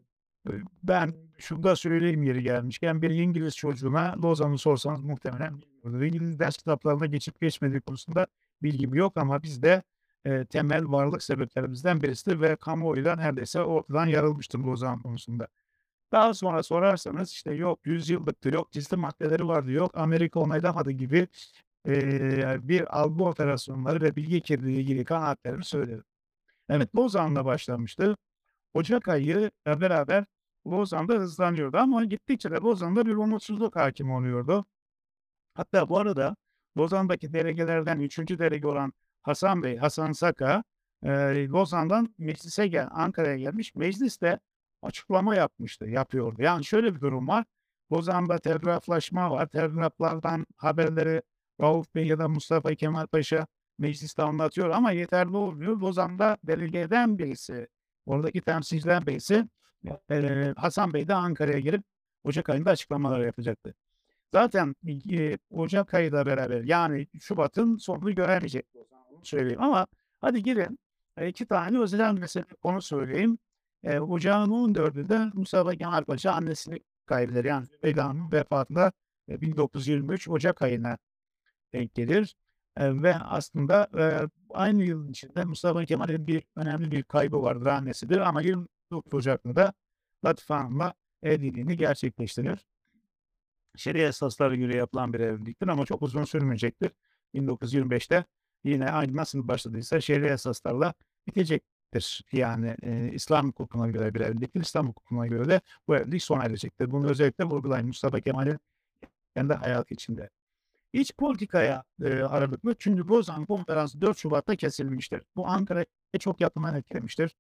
ben 0.82 1.14
şunu 1.38 1.62
da 1.62 1.76
söyleyeyim 1.76 2.22
yeri 2.22 2.42
gelmişken 2.42 3.02
bir 3.02 3.10
İngiliz 3.10 3.56
çocuğuna 3.56 4.14
Lozan'ı 4.22 4.58
sorsanız 4.58 5.00
muhtemelen. 5.00 5.62
İngiliz 5.84 6.38
ders 6.38 6.56
kitaplarında 6.56 7.06
geçip 7.06 7.40
geçmediği 7.40 7.80
konusunda 7.80 8.26
bilgim 8.62 8.94
yok 8.94 9.16
ama 9.16 9.42
bizde 9.42 9.82
e, 10.24 10.44
temel 10.44 10.84
varlık 10.92 11.22
sebeplerimizden 11.22 12.02
birisidir 12.02 12.40
ve 12.40 12.56
kamuoyuyla 12.56 13.16
neredeyse 13.16 13.62
ortadan 13.62 14.06
yarılmıştır 14.06 14.58
Lozan 14.58 15.02
konusunda. 15.02 15.48
Daha 16.12 16.34
sonra 16.34 16.62
sorarsanız 16.62 17.30
işte 17.30 17.54
yok 17.54 17.80
100 17.84 18.10
yıllıktır, 18.10 18.52
yok 18.52 18.72
gizli 18.72 18.96
maddeleri 18.96 19.48
vardı, 19.48 19.72
yok 19.72 19.90
Amerika 19.94 20.40
onaylamadı 20.40 20.90
gibi 20.90 21.28
e, 21.88 22.68
bir 22.68 23.00
algı 23.00 23.24
operasyonları 23.24 24.00
ve 24.00 24.16
bilgi 24.16 24.40
kirliliği 24.40 24.78
ilgili 24.80 25.04
kanaatlerimi 25.04 25.64
söylerim. 25.64 26.04
Evet 26.68 26.96
Lozan'la 26.96 27.44
başlamıştı. 27.44 28.16
Ocak 28.74 29.08
ayı 29.08 29.50
beraber 29.66 30.24
Lozan'da 30.66 31.14
hızlanıyordu 31.14 31.76
ama 31.78 32.04
gittikçe 32.04 32.50
de 32.50 32.54
Lozan'da 32.54 33.06
bir 33.06 33.14
umutsuzluk 33.14 33.76
hakim 33.76 34.12
oluyordu. 34.12 34.64
Hatta 35.54 35.88
bu 35.88 35.98
arada 35.98 36.36
Lozan'daki 36.78 37.32
delegelerden 37.32 38.00
3. 38.00 38.18
delege 38.38 38.66
olan 38.68 38.92
Hasan 39.22 39.62
Bey, 39.62 39.76
Hasan 39.76 40.12
Saka, 40.12 40.64
e, 41.04 41.10
Lozan'dan 41.48 42.14
meclise 42.18 42.66
gel, 42.66 42.88
Ankara'ya 42.90 43.36
gelmiş. 43.36 43.74
Mecliste 43.74 44.38
açıklama 44.82 45.34
yapmıştı, 45.34 45.86
yapıyordu. 45.86 46.42
Yani 46.42 46.64
şöyle 46.64 46.94
bir 46.94 47.00
durum 47.00 47.28
var. 47.28 47.44
Lozan'da 47.92 48.38
telgraflaşma 48.38 49.30
var. 49.30 49.46
Telgraflardan 49.46 50.46
haberleri 50.56 51.22
Rauf 51.60 51.94
Bey 51.94 52.06
ya 52.06 52.18
da 52.18 52.28
Mustafa 52.28 52.74
Kemal 52.74 53.06
Paşa 53.06 53.46
mecliste 53.78 54.22
anlatıyor 54.22 54.70
ama 54.70 54.92
yeterli 54.92 55.36
olmuyor. 55.36 55.76
Lozan'da 55.80 56.36
delegeden 56.44 57.18
birisi, 57.18 57.68
oradaki 58.06 58.40
temsilcilerden 58.40 59.06
birisi 59.06 59.48
eee, 60.10 60.54
Hasan 60.56 60.94
Bey 60.94 61.08
de 61.08 61.14
Ankara'ya 61.14 61.58
girip 61.60 61.84
Ocak 62.24 62.50
ayında 62.50 62.70
açıklamalar 62.70 63.20
yapacaktı. 63.20 63.74
Zaten 64.32 64.74
eee, 64.84 65.38
Ocak 65.50 65.94
ayıyla 65.94 66.26
beraber 66.26 66.62
yani 66.64 67.06
Şubat'ın 67.20 67.76
sonunu 67.76 68.14
göremeyecek 68.14 68.66
onu 69.10 69.24
söyleyeyim 69.24 69.62
ama 69.62 69.86
hadi 70.20 70.42
girin 70.42 70.78
e, 71.16 71.28
iki 71.28 71.46
tane 71.46 71.78
özel 71.78 72.12
mesele 72.12 72.44
konu 72.62 72.82
söyleyeyim. 72.82 73.38
Eee, 73.84 74.00
Ocağın 74.00 74.50
14'ünde 74.50 75.30
Mustafa 75.34 75.76
Kemal 75.76 76.04
Paşa 76.04 76.32
annesini 76.32 76.80
kaybeder. 77.06 77.44
Yani 77.44 77.66
Zübeyde 77.66 78.00
Hanım'ın 78.00 78.32
vefatına 78.32 78.92
e, 79.28 79.40
1923 79.40 80.28
Ocak 80.28 80.62
ayına 80.62 80.98
denk 81.72 81.94
gelir. 81.94 82.36
Eee, 82.80 83.02
ve 83.02 83.14
aslında 83.14 83.88
eee, 83.96 84.28
aynı 84.50 84.82
yılın 84.84 85.08
içinde 85.08 85.44
Mustafa 85.44 85.84
Kemal'in 85.84 86.26
bir 86.26 86.44
önemli 86.56 86.90
bir 86.90 87.02
kaybı 87.02 87.42
vardır 87.42 87.66
annesidir 87.66 88.18
ama 88.18 88.42
29 88.42 89.14
Ocak'ta 89.14 89.56
da 89.56 89.72
Latife 90.24 90.54
Hanım'la 90.54 90.94
evliliğini 91.22 91.76
gerçekleştirir. 91.76 92.66
Şeria 93.76 94.08
esaslara 94.08 94.54
göre 94.56 94.76
yapılan 94.76 95.12
bir 95.12 95.20
evliliktir 95.20 95.68
ama 95.68 95.86
çok 95.86 96.02
uzun 96.02 96.24
sürmeyecektir. 96.24 96.90
1925'te 97.34 98.24
yine 98.64 98.90
aynı 98.90 99.16
nasıl 99.16 99.48
başladıysa 99.48 100.00
şeria 100.00 100.34
esaslarla 100.34 100.94
bitecektir. 101.26 102.24
Yani 102.32 102.76
eee, 102.82 103.10
İslam 103.14 103.48
hukukuna 103.48 103.88
göre 103.88 104.14
bir 104.14 104.20
evliliktir. 104.20 104.60
İslam 104.60 104.88
hukukuna 104.88 105.26
göre 105.26 105.48
de 105.48 105.60
bu 105.88 105.96
evlilik 105.96 106.22
sona 106.22 106.44
erecektir. 106.44 106.90
Bunu 106.90 107.10
özellikle 107.10 107.44
vurgulayın 107.44 107.86
Mustafa 107.86 108.20
Kemal'in 108.20 108.58
kendi 109.36 109.54
hayatı 109.54 109.94
içinde. 109.94 110.30
İç 110.92 111.12
politikaya 111.16 111.84
eee, 112.02 112.22
aralıklı 112.22 112.74
çünkü 112.78 113.08
Lozan 113.08 113.46
Konferansı 113.46 114.00
4 114.00 114.18
Şubat'ta 114.18 114.56
kesilmiştir. 114.56 115.22
Bu 115.36 115.48
Ankara'ya 115.48 115.86
çok 116.20 116.40
yakından 116.40 116.74
etkilemiştir. 116.74 117.34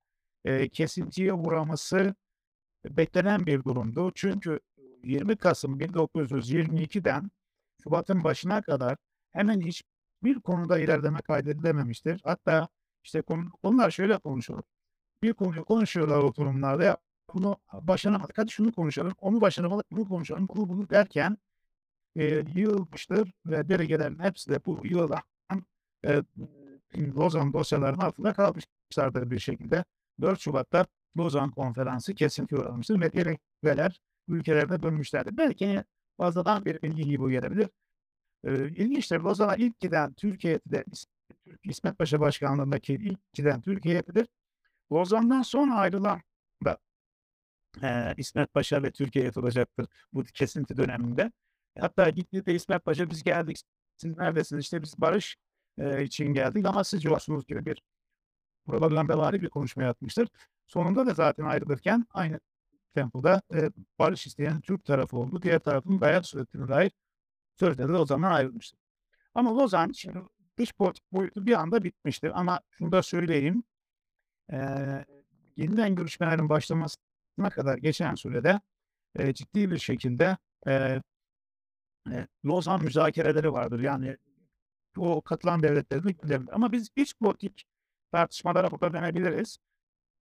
Eee, 0.44 0.68
kesintiye 0.68 1.32
uğraması 1.32 2.14
beklenen 2.84 3.46
bir 3.46 3.64
durumdu. 3.64 4.12
Çünkü 4.14 4.60
20 5.04 5.36
Kasım 5.36 5.80
1922'den 5.80 7.30
Şubat'ın 7.82 8.24
başına 8.24 8.62
kadar 8.62 8.96
hemen 9.30 9.60
hiçbir 10.24 10.40
konuda 10.40 10.78
ilerleme 10.78 11.18
kaydedilememiştir. 11.22 12.20
Hatta 12.24 12.68
işte 13.04 13.22
konular 13.62 13.90
şöyle 13.90 14.18
konuşulur. 14.18 14.62
Bir 15.22 15.32
konuyu 15.32 15.64
konuşuyorlar 15.64 16.18
oturumlarda 16.18 16.84
ya 16.84 16.96
bunu 17.34 17.56
başaramadık. 17.72 18.38
Hadi 18.38 18.50
şunu 18.50 18.72
konuşalım. 18.72 19.12
Onu 19.18 19.40
başaramadık. 19.40 19.86
Bunu 19.92 20.08
konuşalım. 20.08 20.48
Bunu 20.48 20.68
bunu 20.68 20.90
derken 20.90 21.38
eee, 22.16 22.44
yığılmıştır 22.56 23.32
ve 23.46 23.68
delegelerin 23.68 24.18
hepsi 24.18 24.50
de 24.50 24.64
bu 24.66 24.80
yığılan 24.84 25.22
eee, 26.04 26.22
Lozan 26.96 27.52
dosyalarının 27.52 28.00
altında 28.00 28.32
kalmışlardır 28.32 29.30
bir 29.30 29.38
şekilde. 29.38 29.84
4 30.20 30.40
Şubat'ta 30.40 30.86
Lozan 31.18 31.50
Konferansı 31.50 32.14
kesintiye 32.14 32.60
uğramıştır 32.60 33.00
ve 33.00 33.12
delegeler 33.12 34.00
ülkelerine 34.28 34.82
dönmüşlerdir. 34.82 35.36
Belki 35.36 35.84
fazladan 36.16 36.64
bir 36.64 36.82
bilgi 36.82 37.04
gibi 37.04 37.30
gelebilir. 37.30 37.68
İlginçtir. 38.44 39.20
Lozan'a 39.20 39.56
ilk 39.56 39.80
giden 39.80 40.12
Türkiye 40.14 40.60
heyeti 40.70 40.90
İsmet 41.64 41.98
Paşa 41.98 42.20
başkanlığındaki 42.20 42.94
ilk 42.94 43.32
giden 43.32 43.60
Türkiye 43.60 43.94
heyetidir. 43.94 44.28
Lozan'dan 44.92 45.42
sonra 45.42 45.74
ayrılan 45.74 46.20
da 46.64 46.78
eee, 47.82 48.14
İsmet 48.16 48.54
Paşa 48.54 48.82
ve 48.82 48.90
Türkiye 48.90 49.30
olacaktır 49.36 49.86
bu 50.12 50.24
kesinti 50.24 50.76
döneminde. 50.76 51.32
Hatta 51.80 52.10
gittiğinde 52.10 52.54
İsmet 52.54 52.84
Paşa 52.84 53.10
biz 53.10 53.22
geldik. 53.24 53.62
Siz 53.96 54.16
neredesiniz? 54.16 54.64
İşte 54.64 54.82
biz 54.82 54.94
barış 54.98 55.36
eee, 55.78 56.04
için 56.04 56.26
geldik 56.34 56.66
ama 56.66 56.84
siz 56.84 57.04
yoksunuz 57.04 57.46
gibi 57.46 57.66
bir 57.66 57.82
propagandavari 58.66 59.42
bir 59.42 59.48
konuşma 59.50 59.82
yapmıştır. 59.82 60.28
Sonunda 60.66 61.06
da 61.06 61.14
zaten 61.14 61.44
ayrılırken 61.44 62.06
aynı 62.10 62.40
tempoda 62.94 63.42
eee, 63.54 63.70
barış 63.98 64.26
isteyen 64.26 64.60
Türk 64.60 64.84
tarafı 64.84 65.16
oldu. 65.18 65.42
Diğer 65.42 65.58
tarafın 65.58 66.00
dayak 66.00 66.26
sürettiğine 66.26 66.68
dair 66.68 66.92
sözleri 67.58 68.06
zaman 68.06 68.32
ayrılmıştır. 68.32 68.78
Ama 69.34 69.56
Lozan 69.56 69.92
şimdi 69.92 70.18
dış 70.58 70.72
politik 70.74 71.12
boyutu 71.12 71.46
bir 71.46 71.60
anda 71.60 71.84
bitmiştir. 71.84 72.40
Ama 72.40 72.60
şunu 72.70 72.92
da 72.92 73.02
söyleyeyim. 73.02 73.64
Eee, 74.52 75.04
yeniden 75.56 75.94
görüşmelerin 75.94 76.48
başlamasına 76.48 77.50
kadar 77.50 77.78
geçen 77.78 78.14
sürede 78.14 78.60
eee, 79.18 79.34
ciddi 79.34 79.70
bir 79.70 79.78
şekilde 79.78 80.36
eee, 80.66 81.02
eee, 82.10 82.26
Lozan 82.46 82.82
müzakereleri 82.84 83.52
vardır. 83.52 83.80
Yani 83.80 84.16
o 84.98 85.22
katılan 85.22 85.62
devletlerin 85.62 86.08
hükümlerinde. 86.08 86.52
Ama 86.52 86.72
biz 86.72 86.88
iç 86.96 87.14
politik 87.20 87.64
tartışmalara 88.12 88.70
burada 88.70 88.92
dönebiliriz. 88.92 89.58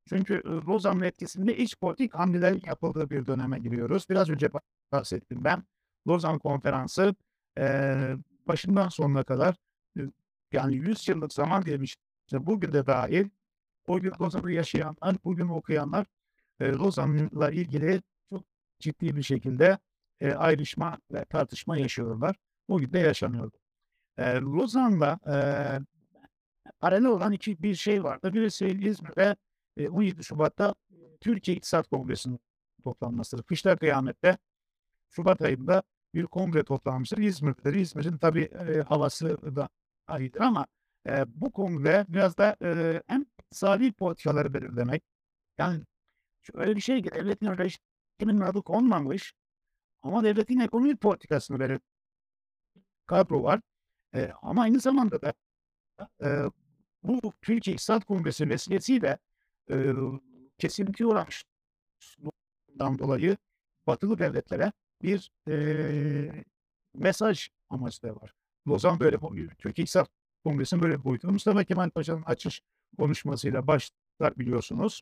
Çünkü 0.09 0.43
Lozan'ın 0.45 1.01
etkisinde 1.01 1.57
iç 1.57 1.77
politik 1.79 2.15
hamlelerin 2.15 2.61
yapıldığı 2.65 3.09
bir 3.09 3.25
döneme 3.27 3.59
giriyoruz. 3.59 4.09
Biraz 4.09 4.29
önce 4.29 4.49
bahsettim 4.91 5.43
ben. 5.43 5.63
Lozan 6.09 6.39
Konferansı 6.39 7.15
eee, 7.57 8.17
başından 8.47 8.89
sonuna 8.89 9.23
kadar 9.23 9.55
yani 10.53 10.75
100 10.75 11.07
yıllık 11.07 11.33
zaman 11.33 11.63
gelmiş. 11.63 11.97
İşte 12.27 12.45
bugün 12.45 12.73
de 12.73 12.85
dahil 12.87 13.29
o 13.87 13.99
gün 13.99 14.13
Lozan'ı 14.21 14.51
yaşayanlar, 14.51 15.15
bugün 15.25 15.47
okuyanlar 15.49 16.05
eee, 16.61 16.71
Lozan'la 16.73 17.51
ilgili 17.51 18.01
çok 18.29 18.43
ciddi 18.79 19.15
bir 19.15 19.23
şekilde 19.23 19.77
eee, 20.21 20.33
ayrışma 20.33 20.97
ve 21.13 21.25
tartışma 21.25 21.77
yaşıyorlar. 21.77 22.35
Bugün 22.69 22.93
de 22.93 22.99
yaşanıyor. 22.99 23.51
Eee, 24.19 24.35
Lozan'la 24.41 25.19
eee, 25.27 25.79
paralel 26.79 27.05
olan 27.05 27.31
iki 27.31 27.63
bir 27.63 27.75
şey 27.75 28.03
vardı. 28.03 28.33
Birisi 28.33 28.67
İzmir'de 28.67 29.35
eee, 29.77 29.89
17 29.89 30.23
Şubat'ta 30.23 30.75
Türkiye 31.21 31.57
İktisat 31.57 31.87
Kongresi'nin 31.89 32.39
toplanmasıdır. 32.83 33.43
Kışla 33.43 33.75
kıyamette 33.77 34.37
Şubat 35.09 35.41
ayında 35.41 35.83
bir 36.13 36.25
kongre 36.25 36.63
toplanmıştır. 36.63 37.17
İzmir'dedir. 37.17 37.73
İzmir'in 37.73 38.17
tabii 38.17 38.41
eee, 38.67 38.81
havası 38.81 39.55
da 39.55 39.69
ayrıdır 40.07 40.41
ama 40.41 40.67
eee, 41.07 41.25
bu 41.27 41.51
kongre 41.51 42.05
biraz 42.09 42.37
da 42.37 42.55
eee, 42.61 43.03
hem 43.07 43.25
iktisadi 43.39 43.91
politikaları 43.93 44.53
belirlemek 44.53 45.03
yani 45.59 45.83
şöyle 46.43 46.75
bir 46.77 46.81
şey 46.81 47.03
ki 47.03 47.11
devletin 47.13 47.47
rejiminin 47.57 48.41
adı 48.41 48.61
konmamış 48.63 49.33
ama 50.03 50.23
devletin 50.23 50.59
ekonomik 50.59 51.01
politikasını 51.01 51.59
belirleyen 51.59 51.81
kadro 53.07 53.43
var. 53.43 53.61
Eee, 54.15 54.33
ama 54.41 54.61
aynı 54.61 54.79
zamanda 54.79 55.21
da 55.21 55.33
eee, 56.23 56.43
bu 57.03 57.33
Türkiye 57.43 57.73
İktisat 57.75 58.05
Kongresi 58.05 58.49
vesilesiyle 58.49 59.19
eee, 59.69 59.95
kesintiye 60.59 61.07
uğramışlığından 61.09 62.99
dolayı 62.99 63.37
batılı 63.87 64.19
devletlere 64.19 64.73
bir 65.01 65.31
eee, 65.47 66.43
mesaj 66.95 67.49
amaçlı 67.69 68.09
da 68.09 68.15
var. 68.15 68.33
Lozan 68.67 68.99
böyle 68.99 69.17
Türkiye 69.57 69.83
İktisat 69.83 70.09
Kongresi'nin 70.43 70.81
böyle 70.81 70.99
bir 70.99 71.03
boyutu. 71.03 71.31
Mustafa 71.31 71.63
Kemal 71.63 71.89
Paşa'nın 71.89 72.23
açış 72.23 72.61
konuşmasıyla 72.97 73.67
başlar 73.67 74.37
biliyorsunuz. 74.37 75.01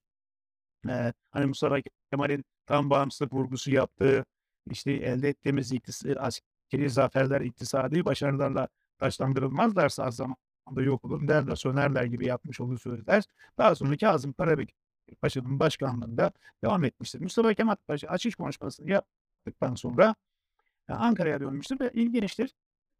Eee, 0.87 1.13
hani 1.31 1.45
Mustafa 1.45 1.77
Kemal'in 2.11 2.45
tam 2.65 2.89
bağımsızlık 2.89 3.33
vurgusu 3.33 3.71
yaptığı, 3.71 4.25
işte 4.71 4.91
elde 4.91 5.29
ettiğimiz 5.29 5.71
iktis 5.71 6.05
askeri 6.05 6.89
zaferler 6.89 7.41
iktisadi 7.41 8.05
başarılarla 8.05 8.67
taçlandırılmazlarsa 8.99 10.03
az 10.03 10.15
zamanda 10.15 10.81
yok 10.81 11.05
olur 11.05 11.27
derler, 11.27 11.55
sönerler 11.55 12.03
gibi 12.03 12.27
yapmış 12.27 12.59
olduğu 12.61 12.77
sözler. 12.77 13.23
Daha 13.57 13.75
sonra 13.75 13.97
Kazım 13.97 14.33
Karabekir 14.33 14.75
Paşa'nın 15.21 15.59
başkanlığında 15.59 16.31
devam 16.63 16.83
etmiştir. 16.83 17.21
Mustafa 17.21 17.53
Kemal 17.53 17.75
Paşa 17.87 18.07
açış 18.07 18.35
konuşmasını 18.35 18.89
yaptıktan 19.47 19.75
sonra 19.75 20.15
eee, 20.89 20.95
Ankara'ya 20.95 21.39
dönmüştür 21.39 21.79
ve 21.79 21.91
ilginçtir. 21.93 22.53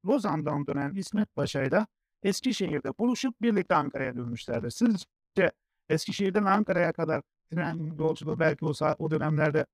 Lozan'dan 0.06 0.68
dönen 0.68 0.94
İsmet 0.96 1.36
Paşa'yla 1.36 1.88
Eskişehir'de 2.24 2.98
buluşup 3.00 3.42
birlikte 3.42 3.76
Ankara'ya 3.76 4.16
dönmüşlerdir. 4.16 4.70
Sizce 4.70 5.52
Eskişehir'den 5.90 6.44
Ankara'ya 6.44 6.94
kadar 6.94 7.22
tren 7.52 7.94
yolculuğu 8.00 8.40
belki 8.40 8.66
o 8.66 8.74
saat 8.74 9.02
o 9.02 9.12
dönemlerde 9.12 9.66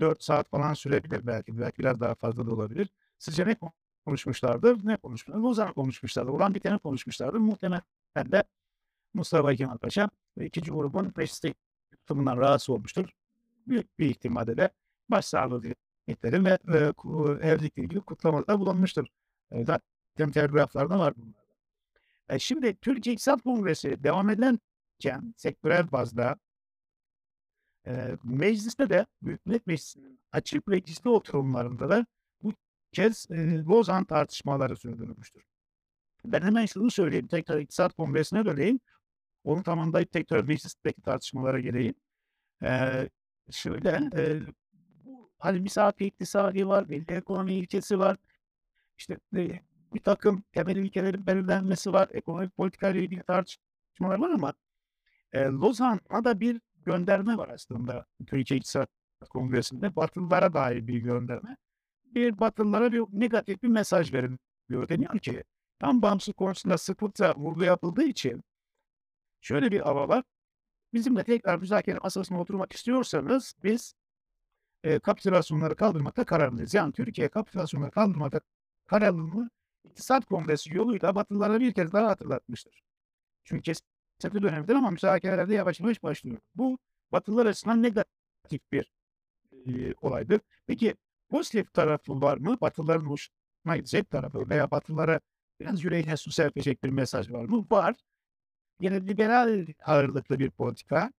4 0.00 0.22
saat 0.22 0.50
falan 0.50 0.74
sürebilir 0.74 1.26
belki. 1.26 1.60
Belki 1.60 1.78
biraz 1.78 2.00
daha 2.00 2.14
fazla 2.14 2.46
da 2.46 2.52
olabilir. 2.52 2.88
Sizce 3.18 3.46
ne 3.46 3.56
konuşmuşlardır? 4.06 4.86
Ne 4.86 4.96
konuşmuşlar? 4.96 5.42
Lozan'ı 5.42 5.74
konuşmuşlardır. 5.74 6.32
Olan 6.32 6.54
biteni 6.54 6.78
konuşmuşlardır. 6.78 7.38
Muhtemelen 7.38 7.82
de 8.16 8.44
Mustafa 9.14 9.54
Kemal 9.54 9.78
Paşa 9.78 10.10
ve 10.38 10.46
2. 10.46 10.60
grubun 10.60 11.12
mecliste 11.16 11.54
tutumundan 11.90 12.36
rahatsız 12.36 12.70
olmuştur. 12.70 13.08
Büyük 13.66 13.98
bir 13.98 14.06
ihtimalle 14.10 14.70
başsağlığı 15.12 15.64
dilekleri 16.08 16.44
ve 16.46 16.92
ku 16.94 17.38
evlilikle 17.42 17.84
ilgili 17.84 18.00
kutlamalarda 18.02 18.60
bulunmuştur. 18.60 19.06
Eee, 19.52 19.66
zaten 19.66 20.32
telgraflarda 20.32 21.00
var 21.00 21.14
bunlar. 21.18 21.42
E, 22.30 22.38
şimdi 22.38 22.76
Türkiye 22.76 23.14
İktisat 23.14 23.42
Kongresi 23.42 24.04
devam 24.04 24.30
ederken 24.30 25.34
sektörel 25.38 25.92
bazda 25.92 26.36
eee, 27.86 28.18
mecliste 28.24 28.90
de 28.90 29.06
Büyük 29.22 29.46
Meclisi'nin 29.46 30.20
açık 30.32 30.68
ve 30.68 31.08
oturumlarında 31.08 31.88
da 31.90 32.06
bu 32.42 32.52
kez 32.92 33.26
eee, 33.30 33.58
Lozan 33.64 34.04
tartışmaları 34.04 34.76
sürdürülmüştür. 34.76 35.42
Ben 36.26 36.42
hemen 36.42 36.66
şunu 36.66 36.90
söyleyeyim. 36.92 37.26
Tekrar 37.28 37.58
İktisat 37.60 37.94
Kongresi'ne 37.94 38.44
döneyim. 38.46 38.80
Onu 39.44 39.62
tamamlayıp 39.62 40.12
tekrar 40.12 40.44
meclisteki 40.44 41.02
tartışmalara 41.02 41.60
geleyim. 41.60 41.94
Eee, 42.62 43.10
şöyle, 43.50 44.10
eee, 44.16 44.42
hani 45.42 45.60
misak-ı 45.60 46.04
iktisadi 46.04 46.68
var, 46.68 46.84
milli 46.88 47.14
ekonomi 47.14 47.54
ilkesi 47.54 47.98
var. 47.98 48.16
İşte, 48.98 49.18
eee, 49.36 49.62
birtakım 49.94 50.44
temel 50.52 50.76
ilkelerin 50.76 51.26
belirlenmesi 51.26 51.92
var. 51.92 52.08
Ekonomik 52.12 52.56
politikayla 52.56 53.00
ilgili 53.00 53.22
tartışmalar 53.22 54.18
var 54.18 54.30
ama, 54.30 54.54
eee, 55.34 55.44
Lozan'a 55.46 56.24
da 56.24 56.40
bir 56.40 56.60
gönderme 56.86 57.36
var 57.36 57.48
aslında 57.48 58.06
Türkiye 58.26 58.58
İktisat 58.58 58.90
Kongresi'nde. 59.30 59.96
Batılılara 59.96 60.54
dair 60.54 60.86
bir 60.86 60.98
gönderme. 60.98 61.56
Bir 62.04 62.38
Batılılara 62.40 62.92
bir 62.92 63.04
negatif 63.12 63.62
bir 63.62 63.68
mesaj 63.68 64.12
veriliyor. 64.12 64.88
Deniyor 64.88 65.18
ki 65.18 65.44
tam 65.78 66.02
bağımsızlık 66.02 66.36
konusunda 66.36 66.78
sıklıkla 66.78 67.34
vurgu 67.36 67.64
yapıldığı 67.64 68.04
için 68.04 68.42
şöyle 69.40 69.70
bir 69.72 69.80
hava 69.80 70.08
var. 70.08 70.24
Bizimle 70.94 71.24
tekrar 71.24 71.58
müzakere 71.58 71.98
masasına 72.02 72.40
oturmak 72.40 72.72
istiyorsanız 72.72 73.54
biz, 73.64 73.94
eee, 74.84 74.98
kapitülasyonları 74.98 75.76
kaldırmakta 75.76 76.24
kararlıyız. 76.24 76.74
Yani 76.74 76.92
Türkiye 76.92 77.28
kapitülasyonları 77.28 77.90
kaldırmakta 77.90 78.40
kararlılığını 78.86 79.50
İktisat 79.84 80.24
Kongresi 80.26 80.74
yoluyla 80.76 81.14
Batılılara 81.14 81.60
bir 81.60 81.72
kez 81.72 81.92
daha 81.92 82.08
hatırlatmıştır. 82.08 82.82
Çünkü 83.44 83.62
kesinti 83.62 84.42
dönemidir 84.42 84.74
ama 84.74 84.90
müzakereler 84.90 85.48
de 85.48 85.54
yavaş 85.54 85.80
yavaş 85.80 86.02
başlıyor. 86.02 86.38
Bu 86.54 86.78
Batılılar 87.12 87.46
açısından 87.46 87.82
negatif 87.82 88.72
bir, 88.72 88.92
eee, 89.66 89.94
olaydır. 90.02 90.40
Peki 90.66 90.94
pozitif 91.30 91.72
tarafı 91.74 92.20
var 92.22 92.38
mı? 92.38 92.58
Batılıların 92.60 93.06
hoşuna 93.06 93.76
gidecek 93.76 94.10
tarafı 94.10 94.50
veya 94.50 94.70
Batılılara 94.70 95.20
biraz 95.60 95.84
yüreğine 95.84 96.16
su 96.16 96.30
serpecek 96.32 96.84
bir 96.84 96.88
mesaj 96.90 97.32
var 97.32 97.44
mı? 97.44 97.66
Var. 97.70 97.96
Yine 98.80 99.06
liberal 99.08 99.66
ağırlıklı 99.84 100.38
bir 100.38 100.50
politika 100.50 101.12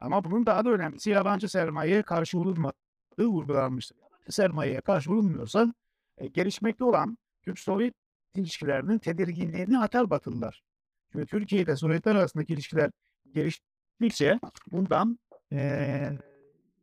ama 0.00 0.24
bunun 0.24 0.46
daha 0.46 0.64
da 0.64 0.70
önemlisi 0.70 1.10
yabancı 1.10 1.48
sermayeye 1.48 2.02
karşı 2.02 2.38
bulunmadığı 2.38 2.76
vurgulanmıştır. 3.22 3.98
Sermayeye 4.28 4.80
karşı 4.80 5.10
bulunmuyorsa, 5.10 5.74
eee, 6.20 6.26
gelişmekte 6.26 6.84
olan 6.84 7.18
Türk-Sovyet 7.42 7.94
ilişkilerinin 8.34 8.98
tedirginliğini 8.98 9.78
atar 9.78 10.10
Batılılar. 10.10 10.62
Çünkü 11.12 11.26
Türkiye 11.26 11.62
ile 11.62 11.76
Sovyetler 11.76 12.14
arasındaki 12.14 12.52
ilişkiler 12.52 12.90
geliştikçe 13.34 14.40
bundan, 14.72 15.18
eee, 15.50 16.18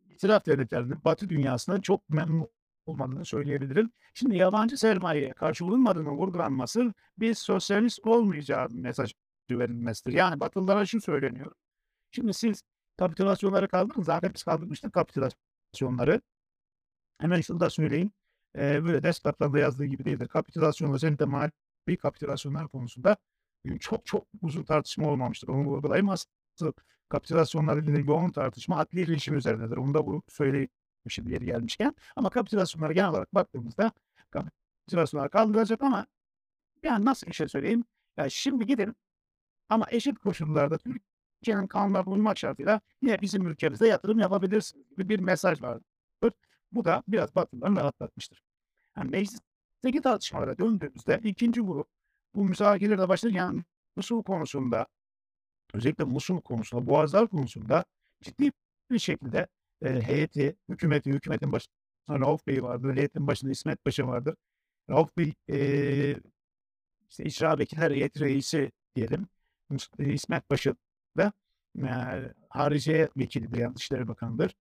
itilaf 0.10 0.46
devletlerinin 0.46 0.98
Batı 1.06 1.30
dünyasında 1.30 1.82
çok 1.82 2.10
memnun 2.10 2.48
olmadığını 2.86 3.26
söyleyebilirim. 3.26 3.92
Şimdi 4.14 4.38
yabancı 4.38 4.78
sermayeye 4.78 5.34
karşı 5.34 5.66
bulunmadığının 5.66 6.10
vurgulanması 6.12 6.94
bir 7.18 7.34
sosyalist 7.34 8.08
olmayacağı 8.08 8.70
mesajı 8.70 9.14
verilmesidir. 9.52 10.14
Yani 10.14 10.40
Batılılara 10.40 10.86
şu 10.86 11.02
söyleniyor. 11.02 11.52
Şimdi 12.12 12.34
siz 12.34 12.64
kapitülasyonları 12.98 13.68
kaldırın. 13.68 14.02
Zaten 14.04 14.32
biz 14.34 14.44
kaldırmıştık 14.44 14.94
kapitülasyonları. 15.72 16.22
Hemen 17.20 17.42
şunu 17.42 17.60
da 17.60 17.70
söyleyeyim. 17.70 18.12
Eee, 18.56 18.82
böyle 18.84 19.04
ders 19.04 19.18
kitaplarında 19.18 19.60
yazdığı 19.60 19.86
gibi 19.86 20.06
değildir. 20.06 20.28
Kapitülasyon 20.28 20.94
özellikle 20.94 21.26
mali 21.26 21.52
kapitülasyonlar 22.02 22.68
konusunda, 22.68 23.18
çok 23.80 24.06
çok 24.06 24.28
uzun 24.42 24.64
tartışma 24.64 25.10
olmamıştır. 25.10 25.48
Onu 25.48 25.66
vurgulayayım. 25.66 26.10
Asıl 26.10 26.72
kapitülasyonlarla 27.10 27.82
ilgili 27.82 28.10
yoğun 28.10 28.32
tartışma 28.32 28.78
adli 28.78 29.08
rejim 29.08 29.38
üzerindedir. 29.38 29.78
Onu 29.78 29.94
da 29.94 30.06
bu 30.08 30.24
söylemişim 30.30 31.28
yeri 31.28 31.46
gelmişken. 31.46 31.96
Ama 32.16 32.30
kapitülasyonlara 32.30 32.94
genel 32.94 33.10
olarak 33.10 33.36
baktığımızda 33.36 33.92
kapitülasyonlar 34.32 35.30
kaldırılacak 35.30 35.82
ama 35.82 36.08
yani 36.84 37.06
nasıl 37.06 37.28
bir 37.28 37.34
şey 37.34 37.48
söyleyeyim? 37.48 37.84
Ya 38.18 38.30
şimdi 38.30 38.66
gidin 38.66 38.96
ama 39.70 39.86
eşit 39.90 40.20
koşullarda 40.20 40.78
Türkiye'nin 41.42 41.68
kanunlarına 41.68 42.12
uymak 42.12 42.38
şartıyla 42.38 42.82
yine 43.02 43.22
bizim 43.22 43.48
ülkemizde 43.48 43.88
yatırım 43.88 44.20
yapabilirsiniz 44.20 44.90
gibi 44.90 45.10
bir 45.10 45.20
mesaj 45.20 45.62
vardır. 45.62 45.86
Bu 46.72 46.86
da 46.86 47.04
biraz 47.08 47.36
Batılıları 47.36 47.76
rahatlatmıştır. 47.76 48.44
Yani 48.98 49.10
meclisteki 49.10 50.02
tartışmalara 50.04 50.58
döndüğümüzde 50.58 51.20
2'nci 51.24 51.62
grup 51.62 51.88
bu 52.36 52.44
müzakerelere 52.46 53.10
başlarken 53.10 53.64
Musul 53.96 54.24
konusunda 54.24 54.88
özellikle 55.74 56.04
Musul 56.04 56.42
konusunda, 56.42 56.88
Boğazlar 56.88 57.28
konusunda 57.28 57.86
ciddi 58.22 58.52
bir 58.92 59.00
şekilde, 59.00 59.48
eee, 59.84 60.02
heyeti, 60.02 60.56
hükümeti, 60.70 61.12
hükümetin 61.12 61.52
başında 61.52 61.74
Rauf 62.10 62.48
Bey 62.48 62.64
vardır, 62.64 62.96
heyetin 62.96 63.28
başında 63.28 63.52
İsmet 63.52 63.86
Paşa 63.86 64.08
vardır. 64.08 64.36
Rauf 64.90 65.18
Bey, 65.18 65.34
eee, 65.48 66.18
işte 67.10 67.24
İcra 67.24 67.60
Vekiller 67.60 67.92
Heyeti 67.92 68.20
Reisi 68.20 68.72
diyelim. 68.96 69.28
Eee, 70.00 70.14
İsmet 70.14 70.50
Paşa 70.50 70.76
da, 71.18 71.34
Hariciye 72.50 73.10
Vekilidir, 73.18 73.58
yani 73.58 73.76
Dışişleri 73.76 74.08
Bakanı'dır. 74.08 74.56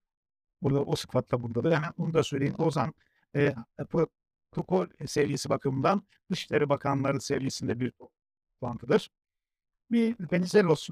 Burada 0.63 0.85
o 0.85 0.97
sıfatla 0.97 1.43
buradadır. 1.43 1.73
Hemen 1.73 1.93
onu 1.99 2.15
da 2.15 2.23
söyleyeyim. 2.23 2.55
Lozan, 2.61 2.95
eee, 3.35 3.55
protokol 3.91 4.87
seviyesi 5.07 5.49
bakımından 5.49 6.03
Dışişleri 6.31 6.69
Bakanları 6.69 7.21
seviyesinde 7.21 7.81
bir 7.81 7.93
toplantıdır. 8.61 9.11
Bir 9.91 10.17
Venizelos, 10.33 10.89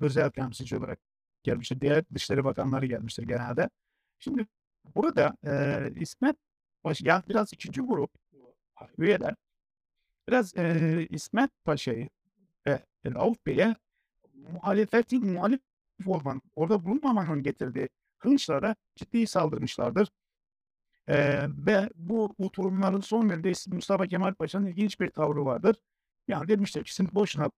özel 0.00 0.30
temsilci 0.30 0.76
olarak 0.76 0.98
gelmiştir. 1.42 1.80
Diğer 1.80 2.04
Dışişleri 2.14 2.44
Bakanları 2.44 2.86
gelmiştir 2.86 3.22
genelde. 3.22 3.70
Şimdi 4.18 4.46
burada, 4.94 5.36
eee, 5.44 5.92
İsmet 5.96 6.36
Paşa, 6.82 7.08
yani 7.08 7.22
biraz 7.28 7.52
2'nci 7.52 7.80
grup 7.80 8.10
üyeler 8.98 9.34
biraz, 10.28 10.54
eee, 10.56 11.06
İsmet 11.10 11.50
Paşa'yı 11.64 12.08
ve 12.66 12.82
Rauf 13.06 13.46
Bey'e 13.46 13.76
muhalefetin 14.52 15.26
muhalif 15.32 15.60
olmanın, 16.06 16.42
orada 16.56 16.84
bulunmamanın 16.84 17.42
getirdiği 17.42 17.88
hınçlara 18.18 18.76
ciddi 18.96 19.26
saldırmışlardır. 19.26 20.08
Eee, 21.08 21.48
ve 21.66 21.90
bu 21.94 22.34
oturumların 22.38 23.00
sonlarında 23.00 23.48
Mustafa 23.76 24.06
Kemal 24.06 24.34
Paşa'nın 24.34 24.66
ilginç 24.66 25.00
bir 25.00 25.10
tavrı 25.10 25.44
vardır. 25.44 25.76
Yani 26.28 26.48
demiştir 26.48 26.84
ki 26.84 26.94
siz 26.94 27.14
boşuna 27.14 27.50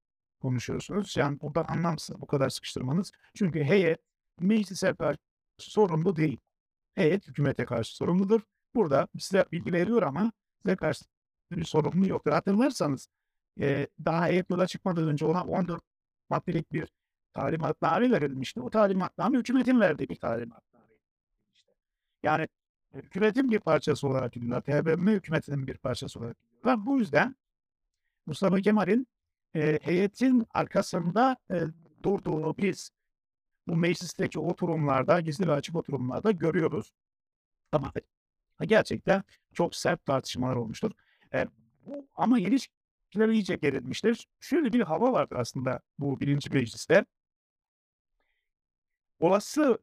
konuşuyorsunuz. 0.41 1.17
Yani 1.17 1.41
buradan 1.41 1.65
anlamsız 1.67 2.21
bu 2.21 2.27
kadar 2.27 2.49
sıkıştırmanız. 2.49 3.11
Çünkü 3.35 3.63
heyet 3.63 3.99
meclise 4.39 4.93
karşı 4.95 5.19
sorumlu 5.57 6.15
değil. 6.15 6.39
Heyet 6.95 7.27
hükümete 7.27 7.65
karşı 7.65 7.95
sorumludur. 7.95 8.41
Burada 8.75 9.07
size 9.19 9.45
bilgi 9.51 9.73
veriyor 9.73 10.01
ama 10.01 10.31
size 10.63 10.75
karşı 10.75 11.05
bir 11.51 11.63
sorumluluğu 11.63 12.09
yoktur. 12.09 12.31
Hatırlarsanız, 12.31 13.07
eee, 13.57 13.87
daha 14.05 14.25
heyet 14.27 14.49
yola 14.49 14.67
çıkmadan 14.67 15.07
önce 15.07 15.25
ona 15.25 15.43
14 15.43 15.83
maddelik 16.29 16.73
bir 16.73 16.87
talimatname 17.33 18.11
verilmişti. 18.11 18.61
O 18.61 18.69
talimatname 18.69 19.37
hükümetin 19.37 19.79
verdiği 19.79 20.09
bir 20.09 20.15
talimatnameydi. 20.15 20.93
Yani 22.23 22.47
hükümetin 22.93 23.51
bir 23.51 23.59
parçası 23.59 24.07
olarak 24.07 24.37
görüyorlar. 24.37 24.61
TBMM 24.61 25.11
hükümetinin 25.11 25.67
bir 25.67 25.77
parçası 25.77 26.19
olarak 26.19 26.37
görüyorlar. 26.41 26.85
Bu 26.85 26.99
yüzden 26.99 27.35
Mustafa 28.25 28.61
Kemal'in, 28.61 29.07
eee, 29.55 29.79
heyetin 29.81 30.45
arkasında, 30.53 31.37
eee, 31.51 31.63
durduğunu 32.03 32.55
biz 32.57 32.91
bu 33.67 33.75
meclisteki 33.75 34.39
oturumlarda, 34.39 35.19
gizli 35.19 35.47
ve 35.47 35.51
açık 35.51 35.75
oturumlarda 35.75 36.31
görüyoruz. 36.31 36.91
Ama 37.71 37.93
gerçekten 38.65 39.23
çok 39.53 39.75
sert 39.75 40.05
tartışmalar 40.05 40.55
olmuştur. 40.55 40.91
Eee, 41.33 41.47
bu 41.85 42.07
ama 42.15 42.39
ilişkiler 43.09 43.29
iyice 43.29 43.55
gerilmiştir. 43.55 44.27
Şöyle 44.39 44.73
bir 44.73 44.81
hava 44.81 45.11
vardır 45.13 45.35
aslında 45.35 45.79
bu 45.99 46.19
1. 46.19 46.27
Meclis'te. 46.53 47.05
Olası 49.19 49.79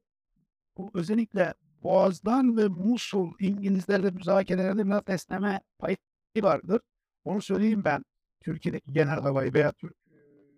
bu 0.77 0.91
özellikle 0.95 1.55
Boğaz'dan 1.83 2.57
ve 2.57 2.69
Musul 2.69 3.33
İngilizlerle 3.41 4.11
müzakerelerde 4.11 4.87
biraz 4.87 5.03
esneme 5.07 5.61
payı 5.79 5.97
vardır. 6.37 6.81
Onu 7.25 7.43
söyleyeyim 7.43 7.85
ben. 7.85 8.05
Türkiye'deki 8.41 8.93
genel 8.93 9.21
havayı 9.21 9.55
veya 9.55 9.73
Türk 9.73 9.95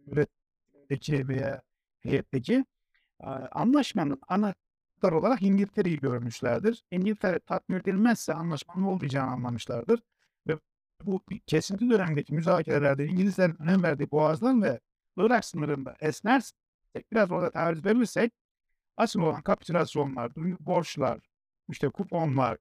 yönetimindeki 0.07 1.29
veya 1.29 1.63
heyetteki, 2.01 2.65
aaa, 3.21 3.49
anlaşmanın 3.53 4.21
anahtarı 4.29 5.19
olarak 5.19 5.43
İngiltere'yi 5.43 6.01
görmüşlerdir. 6.01 6.83
İngiltere 6.91 7.39
tatmin 7.39 7.77
edilmezse 7.77 8.35
anlaşmanın 8.35 8.83
olmayacağını 8.83 9.31
anlamışlardır 9.31 10.01
ve 10.47 10.59
bu 11.05 11.21
kesinti 11.47 11.91
dönemindeki 11.91 12.35
müzakerelerde 12.35 13.07
İngilizlerin 13.07 13.63
önem 13.63 13.83
verdiği 13.83 14.11
Boğaz'dan 14.11 14.63
ve 14.63 14.81
Irak 15.17 15.45
sınırında 15.45 15.97
esnersek, 16.01 16.55
biraz 17.13 17.31
orada 17.31 17.51
taviz 17.51 17.85
verirsek 17.85 18.33
asıl 18.97 19.21
olan 19.21 19.43
kapitülasyonlar, 19.43 20.33
borçlar, 20.61 21.21
işte 21.69 21.89
kuponlar 21.89 22.59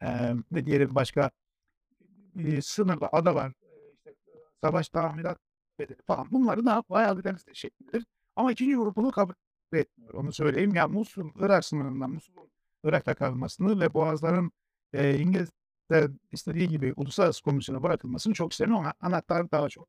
emm, 0.00 0.44
ne 0.50 0.66
diyelim 0.66 0.94
başka, 0.94 1.30
eee, 2.36 2.62
sınırda 2.62 3.08
adalar, 3.12 3.52
işte 3.94 4.14
savaş 4.60 4.88
tahminat 4.88 5.38
bedeli 5.78 6.02
falan 6.06 6.30
bunları 6.32 6.66
ne 6.66 6.70
yapmaya 6.70 7.08
hayallerimizde 7.08 7.54
şeklidir. 7.54 8.06
Ama 8.36 8.52
2'nci 8.52 8.76
grup 8.76 8.96
bunu 8.96 9.10
kabul 9.10 9.34
etmiyor. 9.72 10.14
Onu 10.14 10.32
söyleyeyim. 10.32 10.74
Ya 10.74 10.88
Musul, 10.88 11.30
Irak 11.40 11.64
sınırından 11.64 12.10
Musul'un 12.10 12.50
Irak'ta 12.84 13.14
kalmasını 13.14 13.80
ve 13.80 13.94
Boğazların, 13.94 14.52
eee, 14.94 15.18
İngiliz 15.20 15.50
istediği 16.32 16.68
gibi 16.68 16.92
uluslararası 16.96 17.42
komisyona 17.42 17.82
bırakılmasını 17.82 18.34
çok 18.34 18.52
isterim 18.52 18.74
ama 18.74 18.94
anahtar 19.00 19.50
daha 19.50 19.68
çok. 19.68 19.88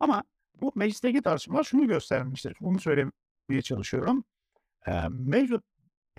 Ama 0.00 0.24
bu 0.60 0.72
meclisteki 0.74 1.22
tartışmalar 1.22 1.64
şunu 1.64 1.88
göstermiştir. 1.88 2.56
Bunu 2.60 2.80
söylemeye 2.80 3.62
çalışıyorum. 3.62 4.24
Eee, 4.86 5.08
mevcut 5.10 5.64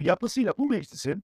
yapısıyla 0.02 0.54
bu 0.58 0.66
meclisin 0.70 1.24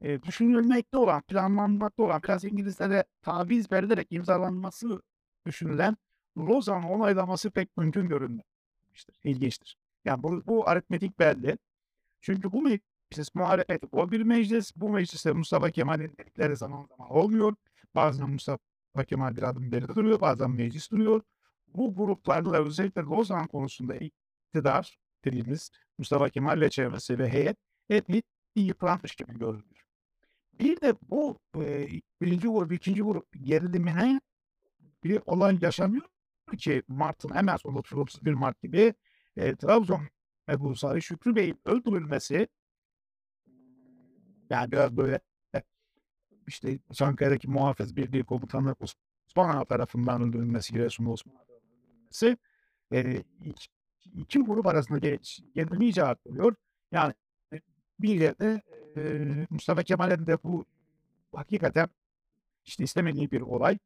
eee, 0.00 0.22
düşünülmekte 0.22 0.98
olan, 0.98 1.22
planlanmakta 1.22 2.02
olan, 2.02 2.22
biraz 2.22 2.44
İngilizlere 2.44 3.04
taviz 3.22 3.72
verilerek 3.72 4.06
imzalanması 4.10 5.02
düşünülen 5.46 5.96
Lozan 6.38 6.82
onaylaması 6.84 7.50
pek 7.50 7.76
mümkün 7.76 8.08
görünmemiştir. 8.08 9.20
İlginçtir. 9.24 9.76
Yani 10.04 10.22
bu, 10.22 10.42
bu 10.46 10.68
aritmetik 10.68 11.18
belli. 11.18 11.58
Çünkü 12.20 12.52
bu 12.52 12.62
meclis 13.14 13.34
muhalefeti 13.34 13.86
o 13.92 14.10
bir 14.10 14.22
meclis. 14.22 14.72
Bu 14.76 14.88
mecliste 14.88 15.32
Mustafa 15.32 15.70
Kemal'in 15.70 16.12
dedikleri 16.18 16.56
zaman 16.56 16.86
zaman 16.86 17.10
olmuyor. 17.10 17.54
Bazen 17.94 18.30
Mustafa 18.30 19.04
Kemal 19.06 19.36
bir 19.36 19.42
adım 19.42 19.70
geride 19.70 19.94
duruyor, 19.94 20.20
bazen 20.20 20.50
meclis 20.50 20.90
duruyor. 20.90 21.22
Bu 21.74 21.94
gruplarla 21.94 22.64
özellikle 22.64 23.02
Lozan 23.02 23.46
konusunda 23.46 23.94
iktidar 23.94 24.98
dediğimiz 25.24 25.70
Mustafa 25.98 26.28
Kemal 26.28 26.60
ve 26.60 26.70
çevresi 26.70 27.18
ve 27.18 27.28
heyet 27.28 27.56
hep 27.88 28.08
bir 28.08 28.22
yıpranmış 28.56 29.14
gibi 29.14 29.38
görünüyor. 29.38 29.84
Bir 30.60 30.80
de 30.80 30.94
bu 31.02 31.38
e, 31.56 31.88
birinci 32.20 32.48
grup, 32.48 32.72
ikinci 32.72 33.02
grup 33.02 33.26
gerilimine 33.42 34.20
bir 35.04 35.20
olay 35.26 35.58
yaşanıyor 35.60 36.04
ki 36.58 36.82
Mart'ın 36.88 37.34
hemen 37.34 37.56
sonunda 37.56 37.80
31 37.80 38.32
Mart 38.32 38.62
gibi 38.62 38.94
e, 39.36 39.56
Trabzon 39.56 40.02
Ebu 40.48 40.74
Şükrü 41.00 41.36
Bey'in 41.36 41.60
öldürülmesi 41.64 42.48
yani 44.50 44.72
biraz 44.72 44.96
böyle 44.96 45.20
e, 45.54 45.62
işte 46.46 46.78
Çankaya'daki 46.92 47.48
muhafız 47.48 47.96
birliği 47.96 48.24
komutanı 48.24 48.76
Osman 49.28 49.56
Ağa 49.56 49.64
tarafından 49.64 50.22
öldürülmesi, 50.22 50.72
Giresun'da 50.72 51.10
Osman 51.10 51.34
Ağa 51.34 51.44
öldürülmesi 51.52 52.36
e, 52.92 53.22
iki, 53.44 53.68
iki 54.14 54.38
grup 54.38 54.66
arasında 54.66 54.98
geç, 54.98 55.40
gerilim 55.54 55.82
iyice 55.82 56.04
artırıyor. 56.04 56.54
Yani 56.92 57.14
bir 58.00 58.20
yerde 58.20 58.62
e, 58.96 59.00
Mustafa 59.50 59.82
Kemal'in 59.82 60.26
de 60.26 60.38
bu 60.42 60.64
hakikaten 61.34 61.88
işte 62.64 62.84
istemediği 62.84 63.30
bir 63.30 63.40
olay 63.40 63.78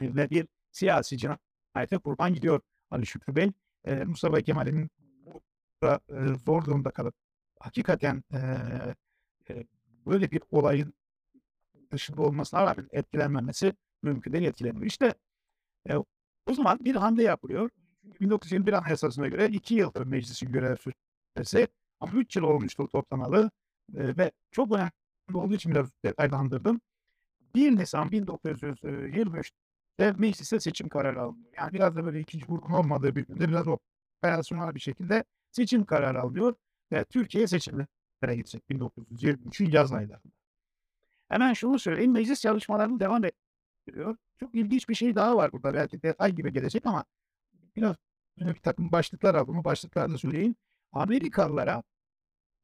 ve 0.00 0.30
bir 0.30 0.48
siyasi 0.72 1.18
cinayete 1.18 1.98
kurban 1.98 2.34
gidiyor 2.34 2.60
Ali 2.90 3.06
Şükrü 3.06 3.36
Bey. 3.36 3.52
E, 3.84 3.94
Mustafa 4.04 4.40
Kemal'in 4.40 4.90
e, 5.82 5.98
zor 6.46 6.64
durumda 6.64 6.90
kalıp 6.90 7.14
hakikaten 7.60 8.24
e, 8.32 8.36
e, 8.36 8.94
böyle 10.06 10.30
bir 10.30 10.42
olayın 10.50 10.94
dışında 11.92 12.22
olmasına 12.22 12.62
rağmen 12.62 12.88
etkilenmemesi 12.92 13.72
mümkün 14.02 14.32
değil 14.32 14.44
etkileniyor. 14.44 14.84
İşte 14.84 15.14
e, 15.88 15.96
o 16.46 16.54
zaman 16.54 16.78
bir 16.84 16.96
hamle 16.96 17.22
yapılıyor. 17.22 17.70
1921 18.20 18.72
Anayasası'na 18.72 19.28
göre 19.28 19.48
2 19.48 19.74
yıldır 19.74 20.06
meclisin 20.06 20.52
görev 20.52 20.76
süresi 20.76 21.68
ama 22.00 22.12
3 22.12 22.36
yıl 22.36 22.44
olmuştur 22.44 22.88
toplamalı 22.88 23.50
e, 23.94 24.16
ve 24.16 24.32
çok 24.50 24.72
önemli 24.72 24.90
olduğu 25.34 25.54
için 25.54 25.72
biraz 25.72 25.90
detaylandırdım. 26.04 26.80
1 27.54 27.76
Nisan 27.76 28.08
1923'te 28.08 30.12
meclise 30.12 30.60
seçim 30.60 30.88
kararı 30.88 31.20
alınıyor. 31.20 31.52
Yani 31.56 31.72
biraz 31.72 31.96
da 31.96 32.04
böyle 32.04 32.20
ikinci 32.20 32.46
grubun 32.46 32.72
olmadığı 32.72 33.16
bir 33.16 33.26
günde 33.26 33.48
biraz 33.48 33.66
operasyonel 33.68 34.74
bir 34.74 34.80
şekilde 34.80 35.24
seçim 35.50 35.84
kararı 35.84 36.20
alıyor 36.20 36.54
ve 36.92 37.04
Türkiye 37.04 37.46
seçimlere 37.46 37.86
gidecek 38.22 38.62
1923'ün 38.70 39.70
yaz 39.70 39.92
aylarında. 39.92 40.32
Hemen 41.28 41.52
şunu 41.52 41.78
söyleyeyim, 41.78 42.12
meclis 42.12 42.40
çalışmalarını 42.40 43.00
devam 43.00 43.24
ettiriyor. 43.24 44.16
Çok 44.40 44.54
ilginç 44.54 44.88
bir 44.88 44.94
şey 44.94 45.14
daha 45.14 45.36
var 45.36 45.52
burada. 45.52 45.74
Belki 45.74 46.02
detay 46.02 46.32
gibi 46.32 46.52
gelecek 46.52 46.86
ama 46.86 47.04
biraz 47.76 47.96
bir 48.38 48.54
takım 48.54 48.92
başlıklar 48.92 49.34
aldım. 49.34 49.64
Başlıklarla 49.64 50.18
söyleyeyim. 50.18 50.54
Amerikalılara 50.92 51.82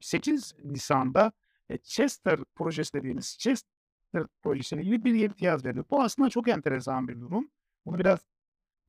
8 0.01 0.55
Nisan'da 0.65 1.33
e, 1.69 1.79
Chester 1.79 2.41
projesi 2.55 2.93
dediğimiz 2.93 3.39
Chester 3.39 4.27
projesiyle 4.43 4.83
ilgili 4.83 5.05
bir 5.05 5.21
imtiyaz 5.25 5.65
verdi. 5.65 5.85
Bu 5.91 6.03
aslında 6.03 6.31
çok 6.31 6.49
enteresan 6.49 7.09
bir 7.09 7.21
durum. 7.21 7.51
Bunu 7.87 7.99
biraz 7.99 8.21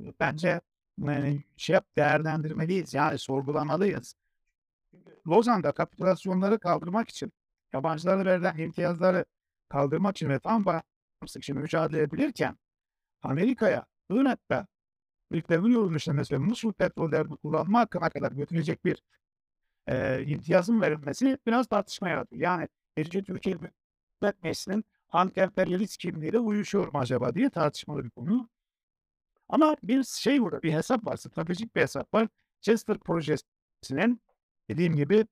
e, 0.04 0.13
bence 0.19 0.62
e, 1.08 1.43
şey 1.58 1.73
yap 1.73 1.86
değerlendirmeliyiz. 1.97 2.93
Yani 2.93 3.17
sorgulamalıyız. 3.17 4.15
Lozan'da 5.27 5.71
kapitülasyonları 5.71 6.60
kaldırmak 6.60 7.10
için 7.10 7.34
yabancılara 7.73 8.25
verilen 8.25 8.58
imtiyazları 8.58 9.25
kaldırmak 9.69 10.17
için 10.17 10.29
ve 10.29 10.39
tam 10.39 10.65
bağımsızlık 10.65 11.43
için 11.43 11.58
mücadele 11.58 12.01
edilirken 12.01 12.58
Amerika'ya 13.21 13.86
Irak'ta 14.10 14.67
yolunu 15.49 15.97
işlemesi 15.97 16.34
ve 16.34 16.38
Musul 16.38 16.73
petrollerini 16.73 17.38
kullanma 17.38 17.79
hakkına 17.79 18.10
kadar 18.10 18.32
götürecek 18.32 18.86
bir 18.86 19.03
e, 19.88 20.23
imtiyazın 20.25 20.82
verilmesi 20.82 21.38
biraz 21.47 21.67
tartışma 21.67 22.10
yaratıyor. 22.10 22.41
Yani 22.41 22.67
Netice 22.97 23.23
Türkiye 23.23 23.56
Hükümet 23.56 24.43
Meclisi'nin 24.43 24.86
anti-emperyalist 25.12 25.97
kimliğiyle 25.97 26.39
uyuşuyor 26.39 26.93
mu 26.93 26.99
acaba 26.99 27.36
diye 27.36 27.49
tartışmalı 27.49 28.03
bir 28.03 28.10
konu. 28.10 28.49
Ama 29.49 29.75
bir 29.84 30.03
şey 30.03 30.41
burada, 30.41 30.63
bir 30.63 30.73
hesap 30.73 31.06
var, 31.06 31.17
stratejik 31.17 31.75
bir 31.75 31.82
hesap 31.82 32.13
var. 32.13 32.27
Chester 32.62 32.97
projesinin 32.97 34.21
dediğim 34.69 34.95
gibi 34.95 35.26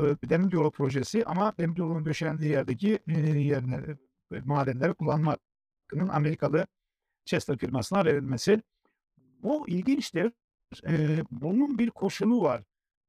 demir 0.00 0.52
yolu 0.52 0.70
projesi 0.70 1.24
ama 1.24 1.52
demir 1.58 1.76
yolunun 1.78 2.04
döşendiği 2.04 2.50
yerdeki 2.50 2.98
e, 3.08 3.20
yerleri, 3.40 3.96
madenleri 4.44 4.94
kullanma 4.94 5.36
hakkının 5.90 6.08
Amerikalı 6.08 6.66
Chester 7.24 7.58
firmasına 7.58 8.04
verilmesi. 8.04 8.62
Bu 9.42 9.68
ilginçtir. 9.68 10.32
E, 10.88 11.22
bunun 11.30 11.78
bir 11.78 11.90
koşulu 11.90 12.42
var. 12.42 12.62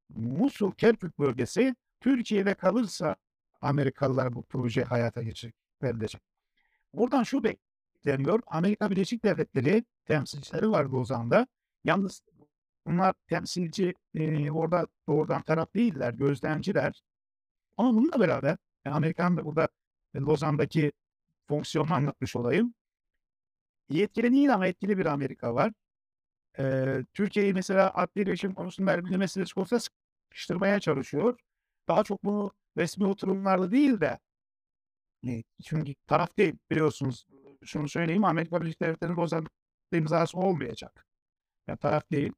Musul 0.10 0.72
Kerkük 0.72 1.20
bölgesi 1.20 1.76
Türkiye'de 2.02 2.54
kalırsa 2.54 3.16
Amerikalılar 3.62 4.34
bu 4.34 4.44
proje 4.44 4.84
hayata 4.84 5.24
geçirecek. 5.24 6.22
Buradan 6.94 7.24
şu 7.24 7.44
bekleniyor. 7.44 8.42
Amerika 8.48 8.92
Birleşik 8.92 9.24
Devletleri 9.24 9.86
temsilcileri 10.06 10.72
var 10.72 10.86
Lozan'da. 10.86 11.48
Yalnız 11.84 12.22
bunlar 12.86 13.14
temsilci 13.28 13.94
e, 14.16 14.52
orada 14.52 14.88
doğrudan 15.08 15.42
taraf 15.42 15.74
değiller, 15.76 16.14
gözlemciler. 16.14 17.04
Ama 17.78 17.94
bununla 17.94 18.20
beraber 18.20 18.58
yani 18.86 18.96
Amerikan 18.96 19.38
da 19.38 19.46
burada 19.46 19.68
e, 20.16 20.20
Lozan'daki 20.20 20.92
fonksiyonu 21.48 21.94
anlatmış 21.94 22.36
olayım. 22.36 22.74
Yetkili 23.90 24.32
değil 24.32 24.54
ama 24.54 24.68
etkili 24.68 24.98
bir 24.98 25.06
Amerika 25.06 25.56
var. 25.56 25.74
Ee, 26.60 27.06
Türkiye'yi 27.14 27.54
mesela 27.54 27.92
adli 27.94 28.26
rejim 28.26 28.54
konusunda 28.54 29.06
bir 29.06 29.16
meselesi 29.16 29.60
olsa 29.60 29.80
sıkıştırmaya 29.80 30.80
çalışıyor. 30.80 31.40
Daha 31.88 32.04
çok 32.04 32.24
bunu 32.24 32.52
resmi 32.78 33.06
oturumlarda 33.06 33.72
değil 33.72 34.02
de 34.02 34.20
çünkü 35.64 35.94
taraf 36.08 36.38
değil 36.38 36.56
biliyorsunuz. 36.72 37.26
Şunu 37.64 37.90
söyleyeyim 37.90 38.26
Amerika 38.26 38.62
Birleşik 38.62 38.82
Devletleri'nin 38.82 39.18
Lozan 39.18 39.48
imzası 39.94 40.38
olmayacak. 40.38 41.06
Yani 41.68 41.80
taraf 41.80 42.12
değil. 42.12 42.34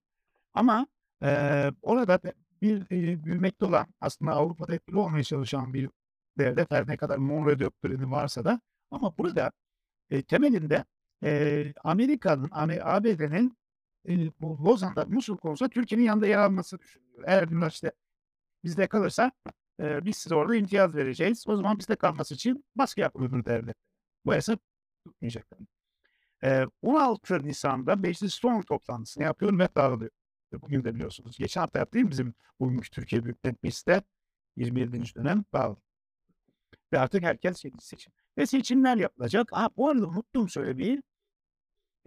Ama 0.53 0.87
e, 1.23 1.71
orada 1.81 2.19
bir 2.61 2.81
e, 2.91 3.23
büyümekte 3.23 3.65
olan 3.65 3.87
aslında 4.01 4.31
Avrupa'da 4.31 4.75
etkili 4.75 4.97
olmaya 4.97 5.23
çalışan 5.23 5.73
bir 5.73 5.89
devlet 6.37 6.71
her 6.71 6.87
ne 6.87 6.97
kadar 6.97 7.17
Monroe 7.17 7.59
doktrini 7.59 8.11
varsa 8.11 8.45
da 8.45 8.61
ama 8.91 9.17
burada 9.17 9.51
e, 10.09 10.23
temelinde 10.23 10.85
e, 11.23 11.73
Amerika'nın, 11.83 12.49
ABD'nin 12.81 13.57
e, 14.09 14.31
bu 14.41 14.65
Lozan'da 14.65 15.05
Musul 15.05 15.37
konusunda 15.37 15.69
Türkiye'nin 15.69 16.05
yanında 16.05 16.27
yer 16.27 16.37
alması 16.37 16.79
düşünülüyor. 16.79 17.23
Eğer 17.27 17.51
bunlar 17.51 17.71
işte 17.71 17.91
bizde 18.63 18.87
kalırsa 18.87 19.31
e, 19.79 20.05
biz 20.05 20.17
size 20.17 20.35
orada 20.35 20.55
imtiyaz 20.55 20.95
vereceğiz. 20.95 21.43
O 21.47 21.55
zaman 21.55 21.79
bizde 21.79 21.95
kalması 21.95 22.33
için 22.33 22.65
baskı 22.75 23.01
yapılır 23.01 23.45
devlet. 23.45 23.75
Bu 24.25 24.33
hesap 24.33 24.59
tutmayacak. 25.05 25.47
E, 26.43 26.65
16 26.81 27.43
Nisan'da 27.43 27.95
meclis 27.95 28.33
son 28.33 28.61
toplantısını 28.61 29.23
yapıyor 29.23 29.59
ve 29.59 29.67
dağılıyor. 29.75 30.11
Bugün 30.61 30.83
de 30.83 30.95
biliyorsunuz. 30.95 31.37
Geçen 31.37 31.61
hafta 31.61 31.79
yaptığım 31.79 32.11
bizim 32.11 32.33
bugünkü 32.59 32.89
Türkiye 32.89 33.23
Büyük 33.23 33.43
Millet 33.43 33.63
Meclisi'de 33.63 34.01
27. 34.55 35.15
dönem 35.15 35.45
bağlı. 35.53 35.77
Ve 36.93 36.99
artık 36.99 37.23
herkes 37.23 37.63
seçim. 37.79 38.13
Ve 38.37 38.45
seçimler 38.45 38.97
yapılacak. 38.97 39.51
Ha, 39.51 39.69
bu 39.77 39.89
arada 39.89 40.07
unuttum 40.07 40.49
söylemeyi. 40.49 41.03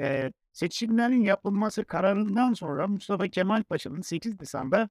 E, 0.01 0.33
seçimlerin 0.53 1.23
yapılması 1.23 1.85
kararından 1.85 2.53
sonra 2.53 2.89
Mustafa 2.89 3.29
Kemal 3.29 3.63
Paşa'nın 3.63 4.01
8 4.01 4.41
Nisan'da 4.41 4.89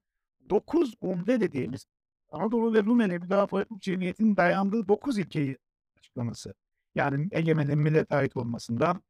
9 0.50 0.94
umde 1.02 1.40
dediğimiz 1.40 1.86
Anadolu 2.30 2.74
ve 2.74 2.84
Rumeli 2.84 3.20
Müdafaa 3.20 3.66
Cemiyeti'nin 3.80 4.38
dayandığı 4.38 4.88
9 4.88 5.18
ilkeyi 5.18 5.58
açıklaması. 5.98 6.54
Yani 6.96 7.28
egemenin 7.32 7.80
millet 7.80 8.12
ait 8.12 8.38
olmasından 8.38 9.04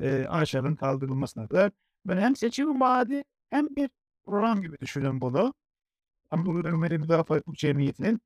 e, 0.00 0.26
aşağının 0.28 0.76
kaldırılmasına 0.76 1.48
kadar 1.48 1.72
böyle 2.06 2.20
hem 2.20 2.36
seçim 2.36 2.80
vaadi 2.80 3.24
hem 3.50 3.66
bir 3.76 3.90
program 4.26 4.62
gibi 4.62 4.78
düşünün 4.80 5.20
bunu. 5.20 5.54
Anadolu 6.30 6.64
Rumeli 6.64 6.98
Müdafaa 6.98 7.40
Cemiyeti'nin 7.52 8.20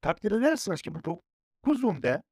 takdir 0.00 0.32
edersiniz 0.32 0.82
ki 0.82 0.94
bu 0.94 1.22
9 1.64 1.84
umde 1.84 2.22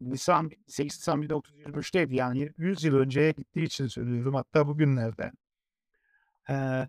Nisan 0.00 0.50
8 0.66 0.98
Nisan 0.98 1.22
1923'teydi 1.22 2.14
yani 2.14 2.52
100 2.56 2.84
yıl 2.84 2.94
önceye 2.96 3.30
gittiği 3.32 3.64
için 3.64 3.86
söylüyorum 3.86 4.34
hatta 4.34 4.68
bugünlerde. 4.68 5.32
Eee 6.48 6.88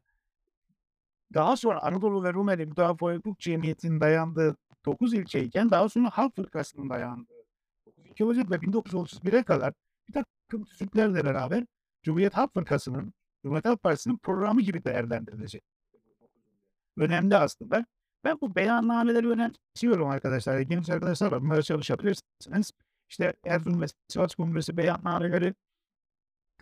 daha 1.33 1.57
sonra 1.57 1.81
Anadolu 1.83 2.23
ve 2.23 2.33
Rumeli 2.33 2.65
Müdafaa 2.65 3.15
Hukuk 3.15 3.39
Cemiyeti'nin 3.39 4.01
dayandığı 4.01 4.57
9 4.85 5.13
ilçeyken 5.13 5.71
daha 5.71 5.89
sonra 5.89 6.09
Halk 6.09 6.35
Fırkası'nın 6.35 6.89
dayandığı 6.89 7.45
9 7.85 8.05
ilçe 8.05 8.23
olacak 8.25 8.51
ve 8.51 8.55
1931'e 8.55 9.43
kadar 9.43 9.73
bir 10.07 10.13
takım 10.13 10.65
tüzüklerle 10.65 11.25
beraber 11.25 11.65
Cumhuriyet 12.03 12.37
Halk 12.37 12.53
Fırkası'nın, 12.53 13.13
Cumhuriyet 13.43 13.65
Halk 13.65 13.83
Partisi'nin 13.83 14.17
programı 14.17 14.61
gibi 14.61 14.83
değerlendirilecek. 14.83 15.63
Önemli 16.97 17.35
aslında. 17.37 17.85
Ben 18.23 18.37
bu 18.41 18.55
beyannameleri 18.55 19.29
önemsiyorum 19.29 20.07
arkadaşlar. 20.07 20.59
Genç 20.59 20.89
arkadaşlar 20.89 21.31
var. 21.31 21.41
Bunlara 21.41 21.61
çalışabilirsiniz. 21.61 22.71
İşte 23.09 23.33
Erzurum 23.45 23.81
ve 23.81 23.85
Sivas 24.07 24.35
Kongresi 24.35 24.77
beyannameleri, 24.77 25.53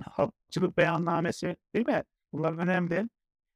halkçılık 0.02 0.78
beyannamesi 0.78 1.56
değil 1.76 1.88
mi? 1.88 2.04
Bunlar 2.34 2.54
önemli. 2.54 3.10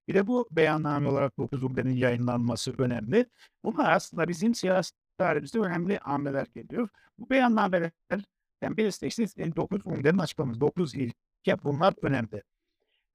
Bir 0.07 0.13
de 0.13 0.27
bu 0.27 0.47
beyanname 0.51 1.09
olarak 1.09 1.37
9 1.37 1.63
umdenin 1.63 1.95
yayınlanması 1.95 2.73
önemli. 2.77 3.25
Bunlar 3.63 3.91
aslında 3.91 4.27
bizim 4.27 4.55
siyasi 4.55 4.91
tarihimizde 5.17 5.59
önemli 5.59 5.97
hamleler 5.97 6.47
geliyor. 6.55 6.89
Bu 7.17 7.29
beyannamelerden 7.29 8.23
birisi 8.61 9.01
de 9.01 9.07
işte 9.07 9.55
9 9.55 9.81
umdenin 9.85 10.17
açıklaması. 10.17 10.61
9 10.61 10.95
ilke 10.95 11.63
bunlar 11.63 11.93
önemli. 12.01 12.43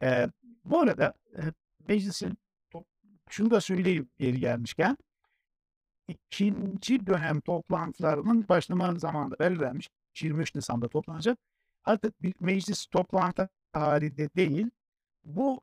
Ee, 0.02 0.28
bu 0.64 0.80
arada 0.80 1.14
e, 1.36 1.42
meclisin 1.88 2.38
şunu 3.30 3.50
da 3.50 3.60
söyleyeyim 3.60 4.10
yeri 4.18 4.40
gelmişken 4.40 4.96
ikinci 6.08 7.06
dönem 7.06 7.40
toplantılarının 7.40 8.48
başlama 8.48 8.94
zamanı 8.94 9.38
belirlenmiş. 9.38 9.88
23 10.22 10.54
Nisan'da 10.54 10.88
toplanacak. 10.88 11.38
Artık 11.84 12.22
bir 12.22 12.34
meclis 12.40 12.86
toplantı 12.86 13.48
halinde 13.72 14.30
değil. 14.36 14.70
Bu 15.24 15.60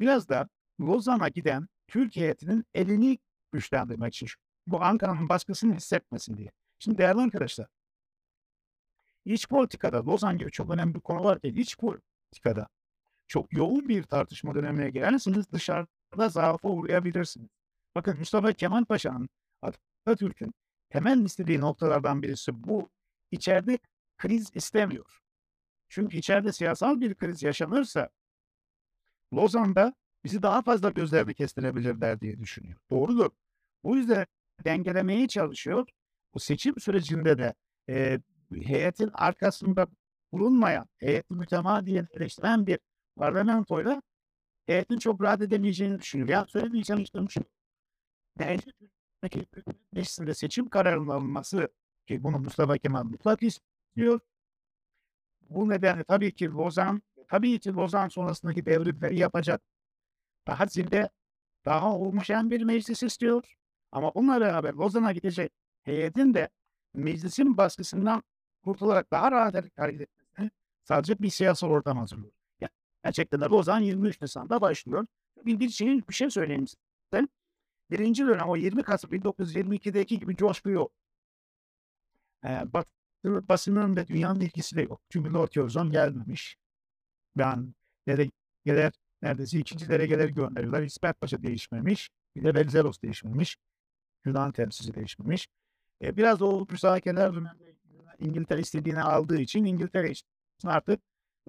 biraz 0.00 0.28
da 0.28 0.48
Lozan'a 0.80 1.28
giden 1.28 1.68
Türk 1.88 2.16
heyetinin 2.16 2.64
elini 2.74 3.18
güçlendirmek 3.52 4.14
için. 4.14 4.28
Bu 4.66 4.82
Ankara'nın 4.82 5.28
baskısını 5.28 5.74
hissetmesin 5.74 6.36
diye. 6.36 6.50
Şimdi 6.78 6.98
değerli 6.98 7.20
arkadaşlar, 7.20 7.66
iç 9.24 9.48
politikada 9.48 10.06
Lozan 10.06 10.38
gibi 10.38 10.50
çok 10.50 10.70
önemli 10.70 10.94
bir 10.94 11.00
konu 11.00 11.24
var 11.24 11.40
ki 11.40 11.48
iç 11.48 11.78
politikada 11.78 12.68
çok 13.26 13.52
yoğun 13.52 13.88
bir 13.88 14.02
tartışma 14.02 14.54
dönemine 14.54 14.90
girerseniz 14.90 15.52
dışarıda 15.52 16.28
zaafa 16.28 16.68
uğrayabilirsiniz. 16.68 17.48
Bakın 17.94 18.18
Mustafa 18.18 18.52
Kemal 18.52 18.84
Paşa'nın 18.84 19.28
Atatürk'ün 19.62 20.54
temel 20.90 21.24
istediği 21.24 21.60
noktalardan 21.60 22.22
birisi 22.22 22.64
bu. 22.64 22.90
İçeride 23.30 23.78
kriz 24.18 24.50
istemiyor. 24.54 25.20
Çünkü 25.88 26.16
içeride 26.16 26.52
siyasal 26.52 27.00
bir 27.00 27.14
kriz 27.14 27.42
yaşanırsa 27.42 28.10
Lozan'da 29.34 29.94
bizi 30.24 30.42
daha 30.42 30.62
fazla 30.62 30.90
gözlerini 30.90 31.34
kestirebilirler 31.34 32.20
diye 32.20 32.38
düşünüyor. 32.38 32.78
Doğrudur. 32.90 33.30
Bu 33.84 33.96
yüzden 33.96 34.26
dengelemeye 34.64 35.28
çalışıyor. 35.28 35.88
Bu 36.34 36.40
seçim 36.40 36.80
sürecinde 36.80 37.38
de 37.38 37.54
e, 37.88 38.20
heyetin 38.54 39.10
arkasında 39.14 39.86
bulunmayan, 40.32 40.88
heyeti 40.96 41.34
mütemadiyen 41.34 42.08
eleştiren 42.12 42.66
bir 42.66 42.78
parlamentoyla 43.16 44.02
heyetin 44.66 44.98
çok 44.98 45.22
rahat 45.22 45.42
edemeyeceğini 45.42 45.98
düşünüyor. 45.98 46.28
Ya 46.28 46.46
söyleyeceğim 46.48 47.02
işte 47.02 47.18
şu. 47.28 47.40
Bence 48.38 48.64
Türkiye'deki 49.22 50.34
seçim 50.34 50.68
kararının 50.68 51.08
alınması 51.08 51.68
ki 52.06 52.22
bunu 52.22 52.38
Mustafa 52.38 52.78
Kemal 52.78 53.04
mutlak 53.04 53.42
istiyor. 53.42 54.20
Bu 55.50 55.68
nedenle 55.68 56.04
tabii 56.04 56.34
ki 56.34 56.50
Lozan, 56.50 57.02
tabii 57.28 57.60
ki 57.60 57.72
Lozan 57.72 58.08
sonrasındaki 58.08 58.66
devrimleri 58.66 59.18
yapacak 59.18 59.62
daha 60.46 60.66
zinde, 60.66 61.10
daha 61.64 61.90
homojen 61.90 62.50
bir 62.50 62.62
meclis 62.62 63.02
istiyor. 63.02 63.54
Ama 63.92 64.14
bununla 64.14 64.40
beraber 64.40 64.72
Lozan'a 64.74 65.12
gidecek 65.12 65.52
heyetin 65.82 66.34
de 66.34 66.48
meclisin 66.94 67.56
baskısından 67.56 68.22
kurtularak 68.64 69.10
daha 69.10 69.32
rahat 69.32 69.54
hareket 69.78 70.00
etmesini 70.00 70.50
sadece 70.84 71.18
bir 71.18 71.30
siyasal 71.30 71.68
ortam 71.68 71.98
hazırlıyor. 71.98 72.32
Gerçekten 73.06 73.40
de 73.40 73.44
Lozan 73.44 73.80
23 73.80 74.20
Nisan'da 74.20 74.60
başlıyor. 74.60 75.06
Bir, 75.44 75.68
şey, 75.68 76.08
bir 76.08 76.14
şey 76.14 76.30
söyleyeyim 76.30 76.66
size. 76.66 77.28
Birinci 77.90 78.26
dönem 78.26 78.48
o 78.48 78.56
20 78.56 78.82
Kasım 78.82 79.10
1922'deki 79.10 80.18
gibi 80.18 80.36
coşku 80.36 80.70
yok. 80.70 80.92
Ee, 82.44 82.72
Batı 82.72 83.48
basının 83.48 83.96
ve 83.96 84.06
dünyanın 84.08 84.40
ilgisi 84.40 84.76
de 84.76 84.82
yok. 84.82 85.00
Çünkü 85.10 85.32
Lord 85.32 85.50
Curzon 85.50 85.90
gelmemiş. 85.90 86.56
Ben 87.36 87.74
delegeler 88.08 88.92
neredeyse 89.22 89.58
ikinci 89.58 89.88
delegeleri 89.88 90.34
gönderiyorlar. 90.34 90.82
İsmet 90.82 91.20
Paşa 91.20 91.42
değişmemiş. 91.42 92.10
Bir 92.36 92.44
de 92.44 92.54
Velizelos 92.54 93.02
değişmemiş. 93.02 93.56
Yunan 94.24 94.52
temsilci 94.52 94.94
değişmemiş. 94.94 95.48
E, 96.02 96.16
biraz 96.16 96.42
o 96.42 96.66
müzakereler 96.70 97.34
döneminde 97.34 97.76
İngiltere 98.18 98.60
istediğini 98.60 99.02
aldığı 99.02 99.40
için 99.40 99.64
İngiltere 99.64 100.10
için 100.10 100.28
artık 100.64 101.00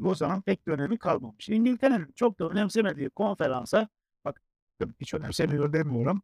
o 0.03 0.15
zaman 0.15 0.41
pek 0.41 0.67
bir 0.67 0.71
önemi 0.71 0.97
kalmamış. 0.97 1.49
İngiltere'nin 1.49 2.11
çok 2.15 2.39
da 2.39 2.49
önemsemediği 2.49 3.09
konferansa 3.09 3.87
bak 4.25 4.41
hiç 4.99 5.13
önemsemiyor 5.13 5.73
demiyorum. 5.73 6.21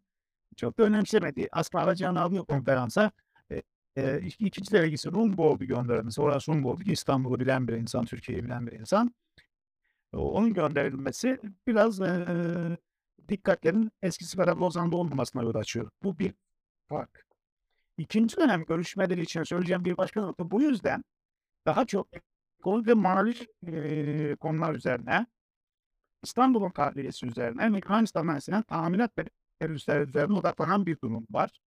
Çok 0.58 0.78
da 0.78 0.84
önemsemediği 0.84 1.50
Asma 1.52 1.82
Alacan'ı 1.82 2.22
alıyor 2.22 2.46
konferansa 2.46 3.12
e, 3.52 3.62
e, 3.96 4.20
ikinci 4.22 4.72
delegesi 4.72 5.12
Rumbold'u 5.12 5.66
göndermesi. 5.66 6.22
Orası 6.22 6.52
Rumbold'u 6.52 6.84
ki 6.84 6.92
İstanbul'u 6.92 7.40
bilen 7.40 7.68
bir 7.68 7.74
insan, 7.74 8.06
Türkiye'yi 8.06 8.44
bilen 8.44 8.68
bir 8.68 8.72
insan 8.72 9.14
onun 10.14 10.54
gönderilmesi 10.54 11.40
biraz 11.68 12.02
e, 12.02 12.28
dikkatlerin 13.30 13.92
eskisi 14.02 14.38
kadar 14.38 14.56
Lozan'da 14.56 14.98
olmamasına 14.98 15.44
yol 15.44 15.56
açıyor. 15.56 15.90
Bu 16.04 16.20
bir 16.20 16.34
fark. 16.90 17.26
İkinci 17.98 18.38
dönem 18.38 18.66
görüşmeleri 18.66 19.22
için 19.22 19.44
söyleyeceğim 19.44 19.86
bir 19.86 19.98
başka 19.98 20.22
nokta 20.22 20.52
bu 20.52 20.62
yüzden 20.62 21.04
daha 21.66 21.86
çok 21.86 22.08
ekonomik 22.64 22.88
ve 22.88 22.94
mali 22.94 23.48
e, 23.68 24.36
konular 24.36 24.76
üzerine 24.76 25.26
İstanbul'un 26.24 26.70
kabilesi 26.70 27.26
üzerine 27.26 27.74
ve 27.74 27.82
Yunanistan 27.86 28.26
mühendisliğinden 28.26 28.64
tahminat 28.64 29.12
bedeli 29.18 29.74
üzerine 29.74 30.34
odaklanan 30.34 30.86
bir 30.86 31.02
durum 31.02 31.28
var. 31.32 31.60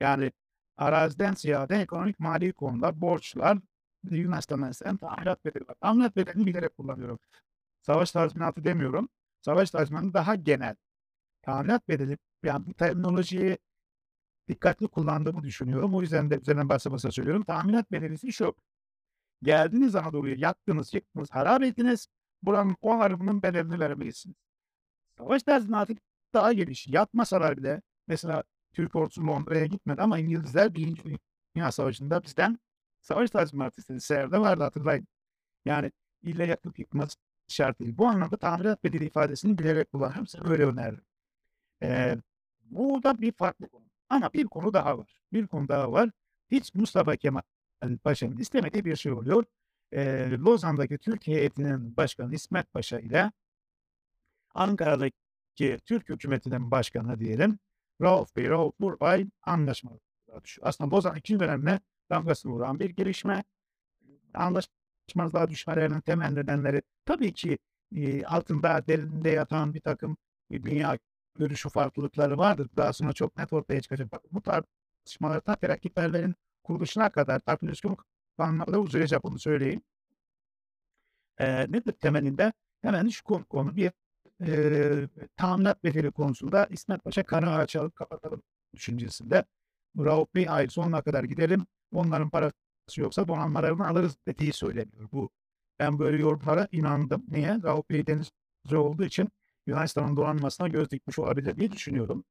Yani 0.00 0.32
araziden 0.76 1.34
ziyade 1.34 1.76
ekonomik 1.76 2.20
mali 2.20 2.52
konular, 2.52 3.00
borçlar, 3.00 3.58
Yunanistan 4.10 4.58
mühendisliğinden 4.58 4.96
tahminat 4.96 5.44
bedeli 5.44 5.68
var. 5.68 5.74
Tahminat 5.80 6.16
bedelini 6.16 6.46
bilerek 6.46 6.76
kullanıyorum. 6.76 7.18
Savaş 7.82 8.12
tazminatı 8.12 8.64
demiyorum. 8.64 9.08
Savaş 9.40 9.70
tazminatı 9.70 10.14
daha 10.14 10.34
genel. 10.34 10.76
Tamirat 11.42 11.88
bedeli, 11.88 12.18
yani 12.44 12.66
bu 12.66 12.74
terminolojiyi 12.74 13.58
dikkatli 14.48 14.88
kullandığımı 14.88 15.42
düşünüyorum. 15.42 15.94
O 15.94 16.02
yüzden 16.02 16.30
de 16.30 16.38
üzerinden 16.38 16.68
basa 16.68 16.92
basa 16.92 17.10
söylüyorum. 17.10 17.44
Tahminat 17.44 17.92
bedelisi 17.92 18.32
şu. 18.32 18.54
Geldiniz 19.42 19.94
Anadolu'ya, 19.94 20.34
yaktınız, 20.38 20.94
yıktınız, 20.94 21.30
harap 21.30 21.62
ettiniz. 21.62 22.08
Buranın 22.42 22.76
o 22.80 22.98
harabının 22.98 23.42
bedelini 23.42 23.80
verebilirsiniz. 23.80 24.36
Savaş 25.18 25.42
tazminatı 25.42 25.94
daha 26.34 26.52
geniş. 26.52 26.88
Yatmasalar 26.88 27.56
bile, 27.56 27.82
mesela 28.06 28.42
Türk 28.72 28.96
ordusu 28.96 29.26
Londra'ya 29.26 29.66
gitmedi 29.66 30.02
ama 30.02 30.18
İngilizler 30.18 30.74
Birinci 30.74 31.02
Dünya 31.56 31.72
Savaşı'nda 31.72 32.22
bizden 32.22 32.58
savaş 33.00 33.30
tazminatı. 33.30 34.00
Seher'de 34.00 34.38
vardı 34.38 34.62
hatırlayın. 34.62 35.06
Yani 35.64 35.92
ille 36.22 36.46
yakıp 36.46 36.78
yıkmaz 36.78 37.16
şart 37.48 37.80
değil. 37.80 37.98
Bu 37.98 38.06
anlamda 38.06 38.36
tamirat 38.36 38.84
bedeli 38.84 39.04
ifadesini 39.04 39.58
bilerek 39.58 39.92
kullanıyorum. 39.92 40.26
Size 40.26 40.44
böyle 40.44 40.64
öneririm. 40.64 41.04
Ee, 41.82 42.16
bu 42.64 43.02
da 43.02 43.20
bir 43.20 43.32
farklı 43.32 43.68
konu. 43.68 43.84
Ama 44.08 44.32
bir 44.32 44.44
konu 44.44 44.72
daha 44.72 44.98
var. 44.98 45.20
Bir 45.32 45.46
konu 45.46 45.68
daha 45.68 45.92
var. 45.92 46.10
Hiç 46.50 46.74
Mustafa 46.74 47.16
Kemal 47.16 47.42
Paşa'nın 48.04 48.36
istemediği 48.36 48.84
bir 48.84 48.96
şey 48.96 49.12
oluyor. 49.12 49.44
Ee, 49.92 50.30
Lozan'daki 50.30 50.98
Türkiye 50.98 51.36
heyetinin 51.36 51.96
başkanı 51.96 52.34
İsmet 52.34 52.72
Paşa 52.72 52.98
ile 52.98 53.32
Ankara'daki 54.54 55.78
Türk 55.86 56.08
hükümetinin 56.08 56.70
başkanı 56.70 57.20
diyelim 57.20 57.58
Rauf 58.02 58.36
Bey, 58.36 58.48
Rauf 58.48 58.80
Burbay 58.80 59.26
anlaşmalar 59.42 60.00
düşüyor. 60.44 60.68
Aslında 60.68 60.96
Lozan 60.96 61.16
ikinci 61.16 61.40
dönemde 61.40 61.80
damgasını 62.10 62.52
vuran 62.52 62.80
bir 62.80 62.90
gelişme. 62.90 63.44
Anlaşma 64.34 64.78
çatışmazlığa 65.08 65.48
düşmelerinin 65.50 66.00
temel 66.00 66.32
nedenleri 66.32 66.82
tabii 67.04 67.32
ki 67.32 67.58
e, 67.96 68.24
altında 68.24 68.86
derinde 68.88 69.30
yatan 69.30 69.74
bir 69.74 69.80
takım 69.80 70.16
e, 70.50 70.62
dünya 70.62 70.98
görüşü 71.38 71.68
farklılıkları 71.68 72.38
vardır. 72.38 72.68
Daha 72.76 72.92
sonra 72.92 73.12
çok 73.12 73.36
net 73.36 73.52
ortaya 73.52 73.80
çıkacak. 73.80 74.08
Bu 74.32 74.42
tartışmalar 74.42 75.40
ta 75.40 75.56
terakkiperlerin 75.56 76.34
kuruluşuna 76.64 77.10
kadar 77.10 77.38
tartışma 77.40 77.96
anlamda 78.38 78.80
uzayacak 78.80 79.24
bunu 79.24 79.38
söyleyeyim. 79.38 79.82
E, 81.38 81.72
nedir 81.72 81.92
temelinde? 81.92 82.52
Hemen 82.82 83.08
şu 83.08 83.24
konu, 83.24 83.44
konu 83.44 83.76
bir 83.76 83.92
e, 84.46 85.08
tahminat 85.36 85.84
bedeli 85.84 86.10
konusunda 86.10 86.66
İsmet 86.70 87.04
Paşa 87.04 87.22
kanı 87.22 87.54
açalım 87.54 87.90
kapatalım 87.90 88.42
düşüncesinde. 88.74 89.44
Rauf 89.98 90.34
Bey 90.34 90.46
ay 90.48 90.68
sonuna 90.68 91.02
kadar 91.02 91.24
gidelim. 91.24 91.66
Onların 91.92 92.30
para 92.30 92.52
yoksa 92.96 93.28
donanmalarını 93.28 93.88
alırız 93.88 94.16
dediği 94.26 94.52
söyleniyor. 94.52 95.08
Bu 95.12 95.30
ben 95.78 95.98
böyle 95.98 96.22
yorumlara 96.22 96.68
inandım. 96.72 97.24
Niye? 97.28 97.58
Rauf 97.62 97.90
Bey 97.90 98.06
denizci 98.06 98.76
olduğu 98.76 99.04
için 99.04 99.28
Yunanistan'ın 99.66 100.16
donanmasına 100.16 100.68
göz 100.68 100.90
dikmiş 100.90 101.18
olabilir 101.18 101.56
diye 101.56 101.72
düşünüyorum. 101.72 102.24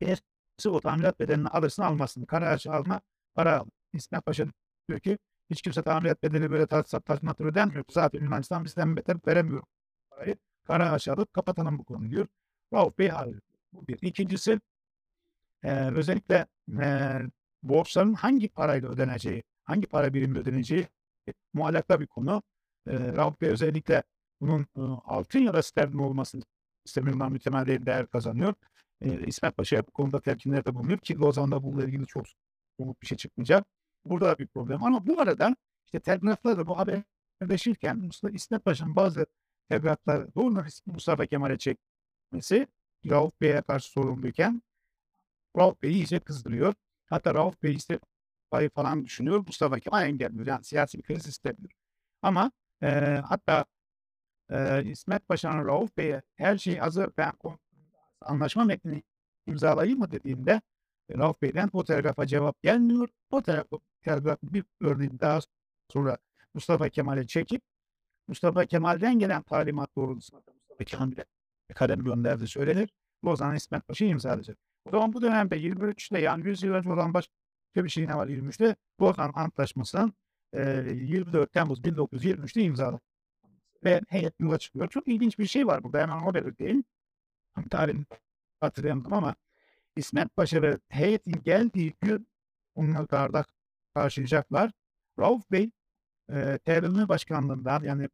Birisi 0.00 0.22
o 0.64 0.80
tamirat 0.80 1.20
bedelini 1.20 1.48
alırsın 1.48 1.82
almasın. 1.82 2.24
Karaağaç 2.24 2.66
alma, 2.66 3.00
para 3.34 3.60
al. 3.60 3.66
İsmet 3.92 4.26
Paşa 4.26 4.46
diyor 4.88 5.00
ki 5.00 5.18
hiç 5.50 5.62
kimse 5.62 5.82
tamirat 5.82 6.22
bedeli 6.22 6.50
böyle 6.50 6.66
tazminat 6.66 7.06
tazminat 7.06 7.40
ödenmiyor. 7.40 7.84
Zaten 7.90 8.20
Yunanistan 8.20 8.64
bizden 8.64 8.96
beter 8.96 9.16
veremiyor 9.26 9.62
parayı. 10.10 10.36
Karaağaç 10.64 11.08
alıp 11.08 11.32
kapatalım 11.32 11.78
bu 11.78 11.84
konuyu 11.84 12.10
diyor. 12.10 12.26
Rauf 12.72 12.98
Bey 12.98 13.08
hayır. 13.08 13.40
Bu 13.72 13.86
bir. 13.86 13.98
İkincisi 14.02 14.60
e, 15.62 15.90
özellikle 15.90 16.46
e, 16.82 17.18
borçların 17.62 18.14
hangi 18.14 18.48
parayla 18.48 18.88
ödeneceği, 18.88 19.42
hangi 19.64 19.86
para 19.86 20.14
birimle 20.14 20.38
ödeneceği 20.38 20.88
e, 21.28 21.32
muallakta 21.54 22.00
bir 22.00 22.06
konu. 22.06 22.42
E, 22.86 22.92
Rauf 22.98 23.40
Bey 23.40 23.50
özellikle 23.50 24.02
bunun 24.40 24.60
e, 24.76 24.80
altın 25.04 25.38
ya 25.38 25.54
da 25.54 25.62
sterlin 25.62 25.98
olmasını 25.98 26.42
istemiyorlar 26.84 27.28
mütemel 27.28 27.86
değer 27.86 28.06
kazanıyor. 28.06 28.54
İsmet 29.00 29.56
Paşa 29.56 29.86
bu 29.86 29.90
konuda 29.90 30.20
telkinlerde 30.20 30.74
bulunuyor 30.74 30.98
ki 30.98 31.18
Lozan'da 31.18 31.62
bununla 31.62 31.84
ilgili 31.84 32.06
çok 32.06 32.26
somut 32.80 33.02
bir 33.02 33.06
şey 33.06 33.18
çıkmayacak. 33.18 33.66
Burada 34.04 34.26
da 34.26 34.38
bir 34.38 34.46
problem. 34.46 34.84
Ama 34.84 35.06
bu 35.06 35.20
arada 35.20 35.56
işte 35.86 36.00
telgraflarla 36.00 36.66
bu 36.66 36.78
haberleşirken 36.78 37.98
Mustafa 37.98 38.34
İsmet 38.34 38.64
Paşa'nın 38.64 38.96
bazı 38.96 39.26
telgraflar 39.68 40.34
doğrudan 40.34 40.66
Mustafa 40.86 41.26
Kemal'e 41.26 41.58
çekmesi 41.58 42.66
Rauf 43.10 43.40
Bey'e 43.40 43.62
karşı 43.62 43.90
sorumluyken 43.90 44.62
Rauf 45.58 45.82
Bey'i 45.82 45.94
iyice 45.94 46.20
kızdırıyor. 46.20 46.74
Hatta 47.06 47.34
Rauf 47.34 47.62
Bey 47.62 47.74
istifayı 47.74 48.70
falan 48.74 49.04
düşünüyor. 49.04 49.44
Mustafa 49.46 49.78
Kemal 49.80 50.06
engelliyor. 50.06 50.46
Yani 50.46 50.64
siyasi 50.64 50.98
bir 50.98 51.02
kriz 51.02 51.26
istemiyor. 51.26 51.70
Ama 52.22 52.52
e, 52.82 52.88
hatta 53.28 53.64
e, 54.50 54.84
İsmet 54.84 55.28
Paşa'nın 55.28 55.66
Rauf 55.66 55.96
Bey'e 55.96 56.22
her 56.36 56.58
şey 56.58 56.76
hazır 56.76 57.10
ben 57.16 57.32
anlaşma 58.20 58.64
metnini 58.64 59.02
imzalayayım 59.46 59.98
mı 59.98 60.10
dediğinde 60.10 60.60
e, 61.08 61.18
Rauf 61.18 61.42
Bey'den 61.42 61.70
o 61.72 61.84
telgrafa 61.84 62.26
cevap 62.26 62.62
gelmiyor. 62.62 63.08
O 63.30 63.42
telgraf 64.02 64.38
bir 64.42 64.64
örneğin 64.80 65.18
daha 65.20 65.40
sonra 65.92 66.18
Mustafa 66.54 66.88
Kemal'e 66.88 67.26
çekip 67.26 67.62
Mustafa 68.28 68.66
Kemal'den 68.66 69.18
gelen 69.18 69.42
talimat 69.42 69.96
doğrultusunda 69.96 70.42
Mustafa 70.54 70.84
Kemal'e 70.84 71.24
kalem 71.74 72.04
gönderdi 72.04 72.46
söylenir. 72.46 72.90
Lozan 73.24 73.54
İsmet 73.54 73.88
Paşa 73.88 74.04
imzalayacak. 74.04 74.58
O 74.84 74.90
zaman 74.90 75.12
bu 75.12 75.22
dönemde 75.22 75.56
23'te 75.56 76.20
yani 76.20 76.48
100 76.48 76.62
yıl 76.62 76.74
önce 76.74 76.92
olan 76.92 77.14
başka 77.14 77.32
bir 77.76 77.88
şey 77.88 78.06
ne 78.06 78.14
var 78.14 78.28
23'te? 78.28 78.76
Lozan 79.00 79.32
Antlaşması'nın 79.34 80.12
e, 80.52 80.60
24 80.92 81.52
Temmuz 81.52 81.80
1923'te 81.80 82.62
imzaladı. 82.62 83.00
Ve 83.84 84.00
heyet 84.08 84.34
yola 84.40 84.58
çıkıyor. 84.58 84.88
Çok 84.88 85.08
ilginç 85.08 85.38
bir 85.38 85.46
şey 85.46 85.66
var 85.66 85.84
burada. 85.84 86.00
Hemen 86.00 86.22
o 86.22 86.34
belirteyim. 86.34 86.84
Tarihini 87.70 88.04
hatırlayamadım 88.60 89.12
ama 89.12 89.34
İsmet 89.96 90.36
Paşa 90.36 90.62
ve 90.62 90.78
heyetin 90.88 91.42
geldiği 91.42 91.94
gün 92.00 92.28
onları 92.74 93.06
karda 93.06 93.44
karşılayacaklar. 93.94 94.70
Rauf 95.18 95.50
Bey 95.50 95.70
e, 96.30 96.58
TBMM 96.58 97.08
başkanlığından 97.08 97.82
yani 97.82 98.08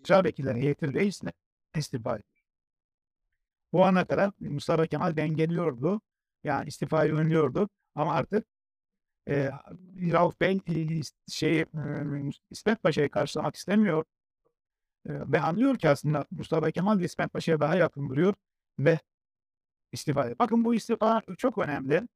icra 0.00 0.24
vekilleri 0.24 0.60
heyetin 0.60 0.92
reisine 0.92 1.32
istifa 1.76 2.10
ediyor. 2.10 2.24
Bu 3.72 3.84
ana 3.84 4.04
kadar 4.04 4.32
Mustafa 4.40 4.86
Kemal 4.86 5.16
dengeliyordu. 5.16 6.00
Yani 6.44 6.68
istifayı 6.68 7.14
önlüyordu. 7.14 7.68
Ama 7.94 8.14
artık 8.14 8.46
e, 9.28 9.50
Rauf 10.12 10.40
Bey 10.40 10.60
e, 10.68 11.00
şey, 11.28 11.60
e, 11.60 11.66
İsmet 12.50 12.82
Paşa'yı 12.82 13.10
karşılamak 13.10 13.56
istemiyor. 13.56 14.04
E, 15.06 15.10
ve 15.12 15.40
anlıyor 15.40 15.78
ki 15.78 15.88
aslında 15.88 16.26
Mustafa 16.30 16.70
Kemal 16.70 16.98
ve 16.98 17.04
İsmet 17.04 17.32
Paşa'ya 17.32 17.60
daha 17.60 17.76
yakın 17.76 18.08
duruyor 18.08 18.34
ve 18.84 18.98
istifa 19.92 20.22
ediyor. 20.22 20.38
Bakın 20.38 20.64
bu 20.64 20.74
istifa 20.74 21.22
çok 21.38 21.58
önemli. 21.58 22.08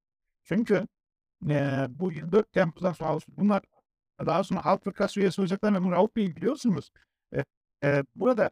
Çünkü 0.45 0.87
e, 1.51 1.87
bu 1.89 2.13
24 2.13 2.53
Temmuz'dan 2.53 2.93
sonra 2.93 3.19
bunlar 3.29 3.63
daha 4.27 4.45
sonra 4.45 4.65
Halk 4.65 4.85
Fırkası 4.85 5.21
üyesi 5.21 5.41
olacaklar 5.41 5.75
ve 5.75 5.85
bunu 5.85 6.11
Bey 6.17 6.37
biliyorsunuz. 6.37 6.91
E, 7.35 7.45
e, 7.85 8.05
burada 8.15 8.51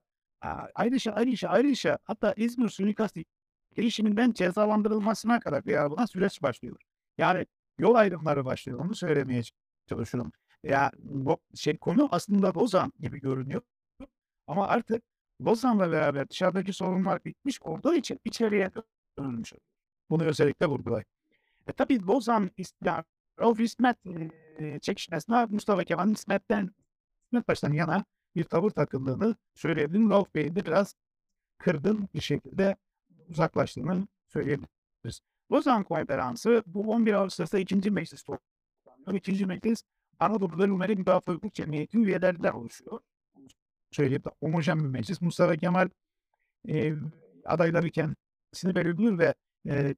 ayrıca 0.74 1.12
ayrıca 1.12 1.48
ayrıca 1.48 1.98
hatta 2.04 2.34
İzmir 2.36 2.68
suikast 2.68 3.16
girişiminden 3.76 4.32
cezalandırılmasına 4.32 5.40
kadar 5.40 5.66
bir 5.66 5.90
buna 5.90 6.06
süreç 6.06 6.42
başlıyor. 6.42 6.76
Yani 7.18 7.46
yol 7.78 7.94
ayrımları 7.94 8.44
başlıyor. 8.44 8.78
Onu 8.78 8.94
söylemeye 8.94 9.42
çalışıyorum. 9.86 10.32
Ya 10.62 10.90
bu 10.98 11.38
şey 11.54 11.78
konu 11.78 12.08
aslında 12.12 12.52
Lozan 12.54 12.92
gibi 13.00 13.20
görünüyor. 13.20 13.62
Ama 14.46 14.68
artık 14.68 15.02
Lozan'la 15.44 15.92
beraber 15.92 16.28
dışarıdaki 16.28 16.72
sorunlar 16.72 17.24
bitmiş 17.24 17.62
olduğu 17.62 17.94
için 17.94 18.20
içeriye 18.24 18.70
dönülmüş. 19.18 19.52
Bunu 20.10 20.24
özellikle 20.24 20.66
vurgulayın. 20.66 21.06
E 21.66 21.72
tabii 21.72 22.06
Lozan, 22.06 22.50
yani 22.84 23.04
Rauf 23.40 23.60
İsmet 23.60 23.96
e, 24.58 24.78
çekişmesine 24.78 25.46
Mustafa 25.46 25.84
Kemal 25.84 26.10
İsmet'ten 26.10 26.70
İsmet 27.24 27.46
Paşa'dan 27.46 27.72
yana 27.72 28.04
bir 28.36 28.44
tavır 28.44 28.70
takıldığını 28.70 29.36
söyleyebilirim. 29.54 30.10
Rauf 30.10 30.34
Bey'in 30.34 30.56
de 30.56 30.64
biraz 30.64 30.94
kırgın 31.58 32.08
bir 32.14 32.20
şekilde 32.20 32.76
uzaklaştığını 33.28 34.06
söyleyebiliriz. 34.28 35.20
Lozan 35.52 35.84
Konferansı 35.84 36.62
bu 36.66 36.90
11 36.92 37.12
Ağustos'ta 37.12 37.58
ikinci 37.58 37.90
meclis 37.90 38.22
toplanıyor. 38.22 39.14
İkinci 39.14 39.46
meclis 39.46 39.82
Anadolu'da 40.20 40.68
Rumeli 40.68 40.96
Müdafaa 40.96 41.34
Hukuk 41.34 41.54
Cemiyeti 41.54 41.98
üyelerinden 41.98 42.52
oluşuyor. 42.52 43.00
Söyleyip 43.92 44.26
homojen 44.40 44.78
bir 44.84 44.88
meclis. 44.88 45.20
Mustafa 45.20 45.56
Kemal 45.56 45.88
e, 46.68 46.94
adayları 47.44 47.90
kendisini 47.90 48.74
belirliyor 48.74 49.18
ve 49.18 49.34
e, 49.68 49.94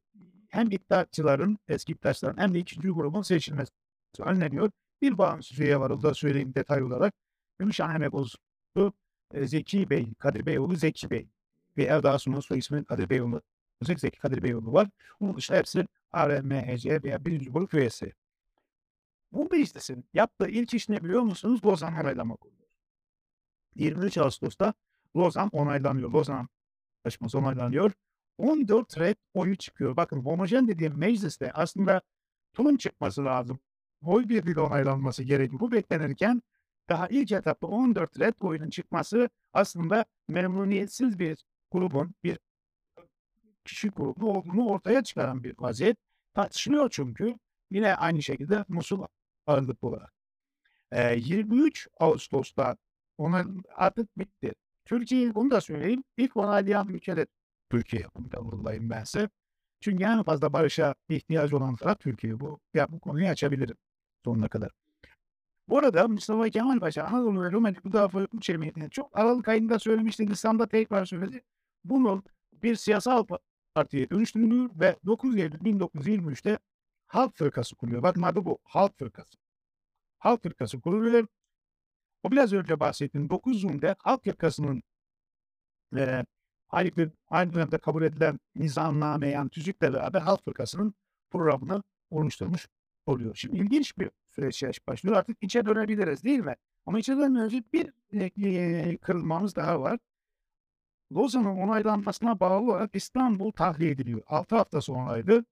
hem 0.49 0.71
iddiatçıların, 0.71 1.59
eski 1.69 1.93
iddiatçıların 1.93 2.39
hem 2.39 2.55
de 2.55 2.59
ikinci 2.59 2.89
grubun 2.89 3.23
seçilmesi 3.23 3.73
önleniyor. 4.19 4.71
Bir 5.03 5.19
bağımsız 5.19 5.59
üye 5.59 5.81
var, 5.81 5.91
o 5.91 6.03
da 6.03 6.15
söyleyeyim 6.15 6.55
detay 6.55 6.83
olarak. 6.83 7.15
Gümüşhane 7.59 7.99
Megozu 7.99 8.39
Zeki 9.35 9.91
Bey, 9.91 10.15
Kadir 10.19 10.47
Beyoğlu 10.47 10.77
Zeki 10.77 11.11
Bey 11.11 11.29
ve 11.77 12.03
daha 12.03 12.19
sonra 12.19 12.43
soy 12.43 12.59
ismi 12.59 12.85
Kadir 12.85 13.11
Beyoğlu. 13.11 13.43
Zeki 13.83 14.19
Kadir 14.19 14.43
Beyoğlu 14.43 14.73
var. 14.73 14.89
Bunun 15.21 15.37
dışında 15.37 15.59
hepsi 15.59 15.87
ARMHC 16.13 17.03
veya 17.03 17.25
birinci 17.25 17.51
grup 17.51 17.75
üyesi. 17.75 18.13
Bu 19.33 19.49
meclisin 19.53 20.05
yaptığı 20.15 20.49
ilk 20.49 20.75
iş 20.75 20.89
ne 20.89 21.05
biliyor 21.05 21.23
musunuz? 21.23 21.65
Lozan 21.65 21.93
onaylama 21.93 22.35
oluyor. 22.35 22.64
23 23.75 24.19
Ağustos'ta 24.19 24.75
Lozan 25.17 25.49
onaylanıyor. 25.49 26.11
Lozan 26.11 26.49
Anlaşması 27.05 27.39
onaylanıyor. 27.39 27.93
14 28.39 28.99
red 28.99 29.17
oyu 29.35 29.57
çıkıyor. 29.57 29.97
Bakın 29.97 30.21
homojen 30.21 30.69
dediğim 30.69 30.99
mecliste 30.99 31.53
aslında 31.53 32.03
tulum 32.53 32.77
çıkması 32.77 33.25
lazım. 33.25 33.59
Oy 34.03 34.29
birliğiyle 34.29 34.61
onaylanması 34.61 35.23
gerekiyor. 35.23 35.61
Bu 35.61 35.73
beklenirken 35.73 36.43
daha 36.89 37.09
ilk 37.09 37.33
etapta 37.33 37.67
14 37.67 38.21
red 38.21 38.35
oyunun 38.41 38.71
çıkması 38.71 39.29
aslında 39.53 40.05
memnuniyetsiz 40.29 41.19
bir 41.19 41.45
grubun, 41.71 42.15
bir 42.25 42.39
kişi 43.65 43.89
grubu 43.89 44.31
olduğunu 44.31 44.69
ortaya 44.69 45.05
çıkaran 45.05 45.45
bir 45.45 45.55
vaziyet. 45.59 45.97
Tartışılıyor 46.35 46.89
çünkü 46.91 47.35
yine 47.71 47.95
aynı 47.95 48.23
şekilde 48.23 48.65
Musul 48.69 49.05
ağırlıklı 49.47 49.89
olarak. 49.89 50.13
Ee, 50.93 51.15
23 51.17 51.89
Ağustos'ta 52.01 52.77
ona 53.19 53.45
artık 53.77 54.19
bitti. 54.19 54.53
Türkiye 54.85 55.35
bunu 55.35 55.51
da 55.51 55.61
söyleyeyim. 55.61 56.05
İlk 56.17 56.37
onaylayan 56.37 56.89
ülke 56.89 57.17
de 57.17 57.27
Türkiye. 57.71 58.07
Bunu 58.17 58.33
da 58.33 58.41
vurgulayayım 58.41 58.91
ben 58.91 59.05
size. 59.05 59.29
Çünkü 59.81 60.05
en 60.05 60.23
fazla 60.23 60.53
barışa 60.53 60.95
ihtiyacı 61.09 61.57
olan 61.57 61.77
taraf 61.77 62.01
Türkiye. 62.01 62.41
Bu, 62.41 62.61
ya 62.75 62.93
bu 62.93 63.01
konuyu 63.01 63.29
açabilirim 63.29 63.77
sonuna 64.25 64.49
kadar. 64.49 64.71
Bu 65.69 65.79
arada 65.79 66.09
Mustafa 66.09 66.49
Kemal 66.49 66.81
Paşa 66.81 67.05
Anadolu 67.05 67.43
ve 67.43 67.53
Rumeli 67.53 67.77
Müdafaa 67.85 68.27
Cemiyeti'ne 68.39 68.89
çok 68.89 69.19
Aralık 69.19 69.49
ayında 69.49 69.79
söylemişti. 69.79 70.27
Nisan'da 70.27 70.67
tekrar 70.67 71.05
söyledi. 71.05 71.43
Bunun 71.85 72.25
bir 72.53 72.77
siyasal 72.77 73.27
partiye 73.75 74.11
dönüştürülüyor 74.11 74.71
ve 74.75 74.97
9 75.07 75.37
Eylül 75.37 75.55
1923'te 75.55 76.59
Halk 77.07 77.37
Fırkası 77.37 77.77
kuruluyor. 77.77 78.03
Bakın 78.03 78.23
adı 78.23 78.45
bu. 78.45 78.59
Halk 78.65 78.99
Fırkası. 78.99 79.39
Halk 80.19 80.43
Fırkası 80.43 80.81
kuruluyor. 80.81 81.27
O 82.25 82.31
biraz 82.31 82.53
önce 82.53 82.81
bahsettiğim 82.81 83.31
9 83.31 83.65
Eylül'de 83.65 83.97
Halk 83.99 84.25
Fırkası'nın 84.25 84.83
e, 85.97 86.25
aynı, 86.69 87.13
aynı 87.29 87.53
dönemde 87.53 87.79
kabul 87.79 88.03
edilen 88.03 88.41
nizamname 88.57 89.29
yani 89.29 89.51
tüzükle 89.51 89.93
beraber 89.93 90.21
Halk 90.21 90.45
Fırkası'nın 90.45 90.95
programını 91.31 91.83
oluşturmuş 92.11 92.69
oluyor. 93.07 93.35
Şimdi 93.35 93.57
ilginç 93.57 93.99
bir 93.99 94.11
süreç 94.31 94.87
başlıyor. 94.87 95.17
Artık 95.17 95.37
içe 95.41 95.67
dönebiliriz 95.67 96.25
değil 96.25 96.39
mi? 96.41 96.57
Ama 96.87 96.99
içe 96.99 97.17
dönmeden 97.17 97.65
bir 97.73 97.93
e, 98.13 98.97
kırılmamız 98.97 99.57
daha 99.57 99.81
var. 99.81 99.99
Lozan'ın 101.13 101.57
onaylanmasına 101.57 102.41
bağlı 102.41 102.73
olarak 102.73 102.97
İstanbul 102.97 103.53
tahliye 103.53 103.91
ediliyor. 103.91 104.23
6 104.27 104.57
hafta 104.57 104.81
sonraydı. 104.81 105.45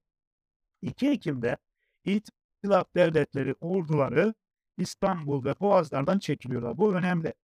2 0.82 1.08
Ekim'de 1.10 1.56
İtilaf 2.04 2.94
Devletleri 2.94 3.54
orduları 3.60 4.34
İstanbul 4.78 5.44
ve 5.44 5.54
Boğazlar'dan 5.60 6.18
çekiliyorlar. 6.18 6.78
Bu 6.78 6.94
önemli. 6.94 7.34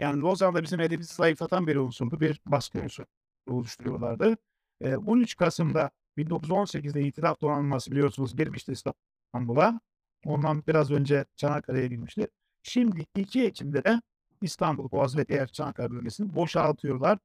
Yani 0.00 0.20
Lozan'da 0.20 0.62
bizim 0.62 0.80
elimizi 0.80 1.14
zayıflatan 1.14 1.66
bir 1.66 1.76
unsurdu. 1.76 2.20
Bir 2.20 2.40
baskı 2.46 2.80
unsuru 2.80 3.06
oluşturuyorlardı. 3.48 4.36
E, 4.80 4.96
13 4.96 5.36
Kasım'da 5.36 5.90
1918'de 6.16 7.02
itiraf 7.02 7.40
donanması 7.40 7.90
biliyorsunuz 7.90 8.36
girmişti 8.36 8.72
İstanbul'a. 8.72 9.80
Ondan 10.26 10.62
biraz 10.66 10.90
önce 10.90 11.24
Çanakkale'ye 11.36 11.88
girmişti. 11.88 12.28
Şimdi 12.62 13.06
2 13.16 13.44
Ekim'de 13.44 13.84
de 13.84 14.02
İstanbul 14.42 14.90
Boğaz 14.90 15.16
ve 15.16 15.28
diğer 15.28 15.46
Çanakkale 15.46 15.90
bölgesini 15.90 16.34
boşaltıyorlar. 16.34 17.18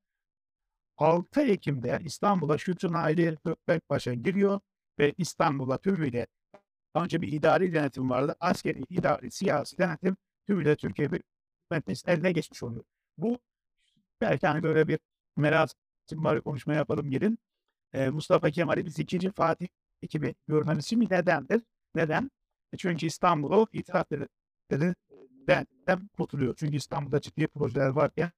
6 0.98 1.42
Ekim'de 1.42 2.00
İstanbul'a 2.04 2.58
Şükrü 2.58 2.92
Naili 2.92 3.38
Gökbekpaşa 3.46 4.14
giriyor 4.14 4.60
ve 5.00 5.14
İstanbul'a 5.18 5.78
tümüyle 5.78 6.28
önce 6.96 7.22
bir 7.22 7.32
idari 7.32 7.74
denetim 7.74 8.10
vardı. 8.10 8.36
Askeri, 8.40 8.84
idari, 8.90 9.32
siyasi 9.32 9.78
denetim 9.78 10.18
tümüyle 10.48 10.76
Türkiye 10.76 11.08
Hükümet'in 11.08 12.12
eline 12.12 12.32
geçmiş 12.32 12.64
oluyor. 12.64 12.84
Bu 13.18 13.40
belki 14.22 14.48
hani 14.48 14.64
böyle 14.64 14.88
bir 14.88 15.00
merak 15.38 15.70
var 16.12 16.42
konuşma 16.42 16.74
yapalım 16.74 17.10
gelin. 17.10 17.40
Ee, 17.94 18.10
Mustafa 18.10 18.52
Kemal'i 18.52 18.86
biz 18.86 19.00
ikinci 19.00 19.32
Fatih 19.32 19.68
gibi 20.10 20.36
görmemiz 20.48 20.86
için 20.86 21.02
nedendir? 21.02 21.62
Neden? 21.96 22.32
E 22.74 22.78
çünkü 22.78 23.06
İstanbul'u 23.06 23.68
itiraf 23.74 24.12
denetiminden 24.72 26.10
kurtuluyor. 26.18 26.56
Çünkü 26.58 26.78
İstanbul'da 26.78 27.22
ciddi 27.22 27.48
projeler 27.48 27.88
varken 27.88 28.32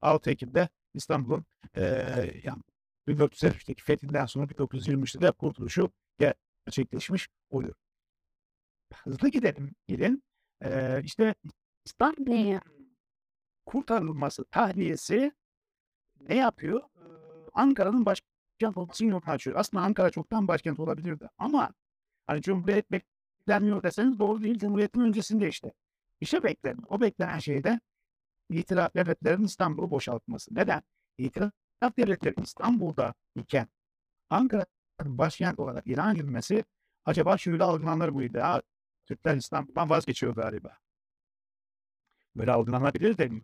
6 0.00 0.30
Ekim'de 0.30 0.68
İstanbul'un 0.94 1.44
e, 1.76 1.82
yani 2.44 2.62
1453'teki 3.08 3.82
fethinden 3.82 4.26
sonra 4.26 4.46
1923'te 4.46 5.20
de 5.20 5.30
kurtuluşu 5.30 5.90
gerçekleşmiş 6.66 7.28
oluyor. 7.50 7.74
Hızlı 8.94 9.28
gidelim 9.28 9.74
gelin. 9.86 10.22
E, 10.64 11.00
işte 11.04 11.34
İstanbul'un 11.84 12.60
kurtarılması 13.66 14.44
tahliyesi 14.44 15.32
ne 16.20 16.36
yapıyor? 16.36 16.82
Ankara'nın 17.52 18.06
başkent 18.06 18.76
olmasını 18.76 19.08
yolunu 19.08 19.30
açıyor. 19.30 19.56
Aslında 19.56 19.84
Ankara 19.84 20.10
çoktan 20.10 20.48
başkent 20.48 20.80
olabilirdi 20.80 21.28
ama 21.38 21.70
hani 22.26 22.42
Cumhuriyet 22.42 22.86
beklenmiyor 22.90 23.82
deseniz 23.82 24.18
doğru 24.18 24.42
değil. 24.42 24.58
Cumhuriyetin 24.58 25.00
öncesinde 25.00 25.48
işte. 25.48 25.72
İşe 26.20 26.42
bekleniyor. 26.42 26.86
O 26.88 27.00
beklenen 27.00 27.38
şey 27.38 27.64
de 27.64 27.80
itiraf 28.50 28.94
devletlerin 28.94 29.44
İstanbul'u 29.44 29.90
boşaltması. 29.90 30.54
Neden? 30.54 30.82
İtiraf 31.18 31.52
devletleri 31.98 32.34
İstanbul'da 32.42 33.14
iken 33.36 33.68
Ankara'nın 34.30 34.66
başkent 35.04 35.58
olarak 35.58 35.86
ilan 35.86 36.16
edilmesi 36.16 36.64
acaba 37.04 37.38
şöyle 37.38 37.64
algılanır 37.64 38.08
mıydı? 38.08 38.40
Ha, 38.40 38.62
Türkler 39.04 39.36
İstanbul'dan 39.36 39.90
vazgeçiyor 39.90 40.34
galiba. 40.34 40.78
Böyle 42.36 42.52
algılanabilir 42.52 43.18
deniyor. 43.18 43.42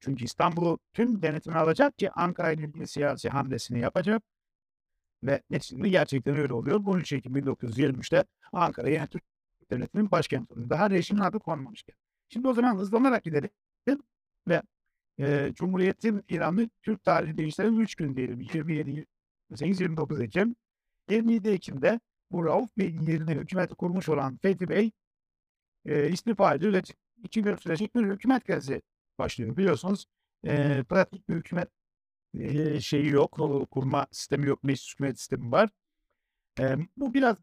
Çünkü 0.00 0.24
İstanbul'u 0.24 0.78
tüm 0.92 1.22
denetimi 1.22 1.56
alacak 1.56 1.98
ki 1.98 2.10
Ankara 2.10 2.52
ile 2.52 2.62
ilgili 2.62 2.86
siyasi 2.86 3.28
hamlesini 3.28 3.80
yapacak. 3.80 4.22
Ve 5.22 5.42
neticede 5.50 5.88
gerçekten 5.88 6.36
öyle 6.36 6.52
oluyor. 6.52 6.80
13 6.86 7.12
Ekim 7.12 7.36
1923'te 7.36 8.24
Ankara 8.52 8.88
yeni 8.88 9.06
Türk 9.06 9.22
devletinin 9.70 10.10
başkenti 10.10 10.54
oluyor. 10.54 10.70
Daha 10.70 10.90
rejimin 10.90 11.20
adı 11.20 11.38
konmamışken. 11.38 11.96
Şimdi 12.28 12.48
o 12.48 12.54
zaman 12.54 12.76
hızlanarak 12.76 13.24
gidelim 13.24 13.50
ve 14.48 14.62
e, 15.20 15.52
Cumhuriyet'in 15.54 16.24
İran'ı 16.28 16.70
Türk 16.82 17.04
tarihi 17.04 17.38
değiştiren 17.38 17.76
3 17.76 17.94
gün 17.94 18.16
diyelim. 18.16 18.40
27, 18.40 19.06
28, 19.50 19.80
29 19.80 20.20
Ekim. 20.20 20.56
27 21.10 21.48
Ekim'de 21.48 22.00
bu 22.30 22.44
Rauf 22.44 22.76
Bey'in 22.78 23.00
yerine 23.00 23.34
hükümeti 23.34 23.74
kurmuş 23.74 24.08
olan 24.08 24.36
Fethi 24.36 24.68
Bey 24.68 24.90
e, 25.84 26.08
istifa 26.08 26.54
ediyor 26.54 26.72
ve 26.72 26.82
iki 27.22 27.42
gün 27.42 27.56
sürecek 27.56 27.94
bir 27.94 28.06
hükümet 28.06 28.44
krizi 28.44 28.82
başlıyor. 29.18 29.56
Biliyorsunuz 29.56 30.06
e, 30.44 30.84
pratik 30.84 31.28
bir 31.28 31.34
hükümet 31.34 31.68
e, 32.34 32.80
şeyi 32.80 33.08
yok, 33.08 33.32
kurma 33.70 34.06
sistemi 34.10 34.46
yok, 34.46 34.64
meclis 34.64 34.92
hükümet 34.92 35.18
sistemi 35.18 35.52
var. 35.52 35.70
E, 36.60 36.76
bu 36.96 37.14
biraz 37.14 37.36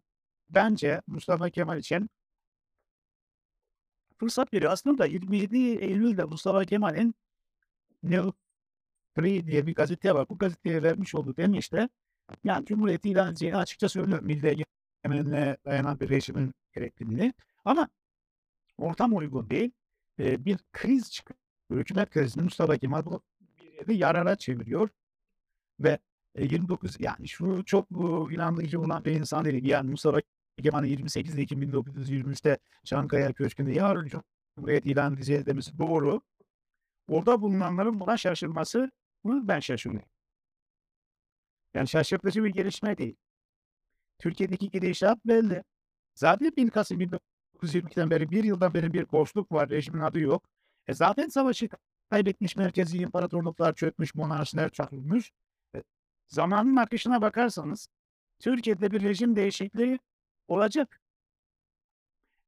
bence 0.49 1.01
Mustafa 1.07 1.49
Kemal 1.49 1.79
için 1.79 2.09
fırsat 4.19 4.53
veriyor. 4.53 4.71
Aslında 4.71 5.05
27 5.05 5.57
Eylül'de 5.57 6.23
Mustafa 6.23 6.65
Kemal'in 6.65 7.15
Free 9.17 9.47
diye 9.47 9.67
bir 9.67 9.75
gazete 9.75 10.15
var. 10.15 10.29
Bu 10.29 10.37
gazeteye 10.37 10.83
vermiş 10.83 11.15
olduğu 11.15 11.37
demişte 11.37 11.89
yani 12.43 12.65
Cumhuriyet 12.65 13.05
ilan 13.05 13.29
edeceğini 13.29 13.57
açıkça 13.57 13.89
söylüyor. 13.89 14.21
Milli 14.21 14.65
egemenliğe 15.03 15.57
dayanan 15.65 15.99
bir 15.99 16.09
rejimin 16.09 16.53
gerekliliğini. 16.75 17.33
Ama 17.65 17.89
ortam 18.77 19.15
uygun 19.15 19.49
değil. 19.49 19.71
Ee, 20.19 20.45
bir 20.45 20.57
kriz 20.73 21.11
çıkıyor. 21.11 21.39
Hükümet 21.71 22.09
krizini 22.09 22.43
Mustafa 22.43 22.77
Kemal 22.77 23.05
bu 23.05 23.21
bir 23.59 23.73
yerde 23.73 23.93
yarara 23.93 24.35
çeviriyor. 24.35 24.89
Ve 25.79 25.99
29 26.39 26.97
yani 26.99 27.27
şu 27.27 27.63
çok 27.65 27.91
bu 27.91 28.31
inandırıcı 28.31 28.81
olan 28.81 29.05
bir 29.05 29.11
insan 29.11 29.45
değil. 29.45 29.65
Yani 29.65 29.89
Mustafa 29.89 30.21
Kemal'in 30.63 30.87
28 30.87 31.39
Ekim 31.39 31.63
1923'te 31.63 32.57
Çankaya 32.83 33.33
Köşkü'nde 33.33 33.71
yarın 33.71 34.07
Cumhuriyet 34.55 34.85
ilan 34.85 35.13
edeceğiz 35.13 35.45
demesi 35.45 35.77
doğru. 35.77 36.21
Orada 37.09 37.41
bulunanların 37.41 37.99
buna 37.99 38.17
şaşırması 38.17 38.91
ben 39.27 39.59
şaşırıyorum. 39.59 40.09
Yani 41.73 41.87
şaşırtıcı 41.87 42.43
bir 42.43 42.49
gelişme 42.49 42.97
değil. 42.97 43.15
Türkiye'deki 44.19 44.69
gidişat 44.69 45.25
belli. 45.25 45.63
Zaten 46.15 46.51
1 46.57 46.69
Kasım 46.69 47.01
1922'den 47.01 48.09
beri 48.09 48.29
bir 48.29 48.43
yıldan 48.43 48.73
beri 48.73 48.93
bir 48.93 49.11
boşluk 49.11 49.51
var. 49.51 49.69
Rejimin 49.69 50.01
adı 50.01 50.19
yok. 50.19 50.49
E 50.87 50.93
zaten 50.93 51.27
savaşı 51.27 51.69
kaybetmiş 52.09 52.55
merkezi 52.55 52.97
imparatorluklar 52.97 53.75
çökmüş, 53.75 54.15
monarşiler 54.15 54.69
çakılmış. 54.69 55.31
E, 55.75 55.83
zamanın 56.27 56.75
akışına 56.75 57.21
bakarsanız 57.21 57.87
Türkiye'de 58.39 58.91
bir 58.91 59.03
rejim 59.03 59.35
değişikliği 59.35 59.99
olacak. 60.47 61.01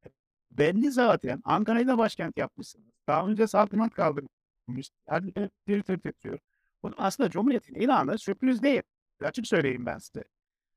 E, 0.05 0.09
belli 0.51 0.91
zaten. 0.91 1.41
Ankara'yı 1.43 1.87
da 1.87 1.97
başkent 1.97 2.37
yapmışsınız. 2.37 2.87
Daha 3.07 3.27
önce 3.27 3.47
saltanat 3.47 3.93
kaldırmış. 3.93 4.89
Her 5.07 5.23
bir 5.67 5.83
tır 5.83 5.97
tutuyor. 5.97 6.39
Bu 6.83 6.91
aslında 6.97 7.29
Cumhuriyet'in 7.29 7.75
ilanı 7.75 8.17
sürpriz 8.17 8.63
değil. 8.63 8.81
Açık 9.23 9.47
söyleyeyim 9.47 9.85
ben 9.85 9.97
size. 9.97 10.23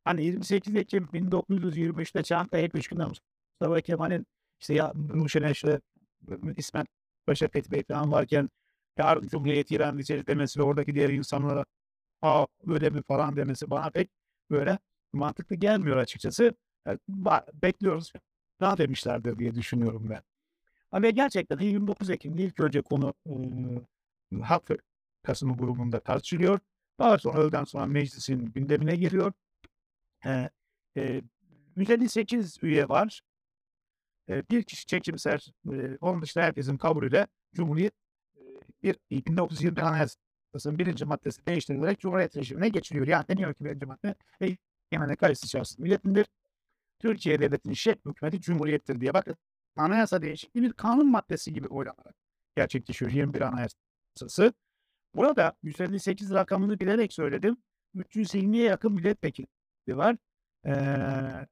Hani 0.04 0.24
28 0.24 0.76
Ekim 0.76 1.04
1923'te 1.04 2.22
Çankaya 2.22 2.68
Köşkü'nde 2.68 3.04
Mustafa 3.04 3.80
Kemal'in 3.80 4.26
işte 4.60 4.74
ya 4.74 4.92
Nuşen 5.14 5.52
işte 5.52 5.80
İsmet 6.56 6.86
Paşa 7.26 7.48
Fethi 7.48 7.70
Bey 7.70 7.84
falan 7.84 8.12
varken 8.12 8.50
yarın 8.98 9.28
Cumhuriyet 9.28 9.70
İran 9.70 9.94
diyeceğiz 9.94 10.26
demesi 10.26 10.60
ve 10.60 10.62
oradaki 10.62 10.94
diğer 10.94 11.08
insanlara 11.10 11.64
aa 12.22 12.46
öyle 12.66 12.90
mi 12.90 13.02
falan 13.02 13.36
demesi 13.36 13.70
bana 13.70 13.90
pek 13.90 14.10
böyle 14.50 14.78
mantıklı 15.12 15.56
gelmiyor 15.56 15.96
açıkçası. 15.96 16.54
Yani, 16.86 16.98
bekliyoruz. 17.62 18.12
Ne 18.60 18.78
demişlerdir 18.78 19.38
diye 19.38 19.54
düşünüyorum 19.54 20.06
ben. 20.10 20.22
Ama 20.90 21.10
gerçekten 21.10 21.58
29 21.58 22.10
Ekim'de 22.10 22.42
ilk 22.42 22.60
önce 22.60 22.82
konu 22.82 23.14
e, 24.32 24.36
Halk 24.42 24.70
Kasımı 25.22 25.56
grubunda 25.56 26.00
tartışılıyor. 26.00 26.60
Daha 26.98 27.18
sonra 27.18 27.38
öğleden 27.38 27.64
sonra 27.64 27.86
meclisin 27.86 28.46
gündemine 28.46 28.96
giriyor. 28.96 29.32
E, 30.26 30.50
e, 30.96 31.22
158 31.76 32.58
üye 32.62 32.88
var. 32.88 33.22
E, 34.28 34.42
bir 34.50 34.62
kişi 34.62 34.86
çekimser, 34.86 35.52
e, 35.72 35.96
onun 36.00 36.22
dışında 36.22 36.44
herkesin 36.44 36.76
kabulüyle 36.76 37.26
Cumhuriyet 37.54 37.92
e, 38.36 38.40
bir 38.82 38.96
1920 39.10 39.82
Anayasası'nın 39.82 40.78
birinci 40.78 41.04
maddesi 41.04 41.46
değiştirilerek 41.46 42.00
Cumhuriyet 42.00 42.36
rejimine 42.36 42.68
geçiliyor. 42.68 43.06
Yani 43.06 43.28
deniyor 43.28 43.54
ki 43.54 43.64
birinci 43.64 43.86
madde 43.86 44.14
egemenlik 44.90 45.18
kayısı 45.18 45.48
şahsın 45.48 45.82
milletindir. 45.82 46.26
Türkiye 46.98 47.40
Devleti'nin 47.40 47.74
şek 47.74 47.98
hükümeti 48.06 48.40
Cumhuriyettir 48.40 49.00
diye 49.00 49.14
bakın. 49.14 49.36
Anayasa 49.76 50.22
değişikliği 50.22 50.62
bir 50.62 50.72
kanun 50.72 51.10
maddesi 51.10 51.52
gibi 51.52 51.68
oylanarak 51.68 52.14
gerçekleşiyor 52.56 53.10
21 53.10 53.40
Anayasası. 53.40 54.52
Burada 55.14 55.52
158 55.62 56.30
rakamını 56.30 56.80
bilerek 56.80 57.12
söyledim. 57.12 57.56
320'ye 57.96 58.64
yakın 58.64 58.92
milletvekili 58.92 59.46
var. 59.88 60.16
Ee, 60.66 61.46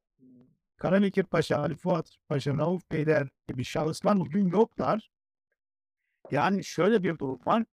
Karabekir 0.77 1.25
Paşa, 1.25 1.59
Ali 1.59 1.75
Fuat 1.75 2.17
Paşa, 2.29 2.59
Rauf 2.59 2.91
Beyler 2.93 3.29
gibi 3.49 3.65
şahıslar 3.65 4.19
bugün 4.21 4.49
yoklar. 4.49 5.11
Yani 6.31 6.65
şöyle 6.65 7.03
bir 7.03 7.19
durum 7.19 7.41
var. 7.47 7.65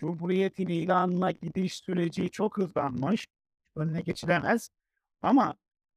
Cumhuriyetin 0.00 0.68
ilanına 0.68 1.30
gidiş 1.30 1.74
süreci 1.74 2.30
çok 2.30 2.58
hızlanmış. 2.58 3.26
Önüne 3.76 4.00
geçilemez. 4.00 4.70
Ama 5.22 5.54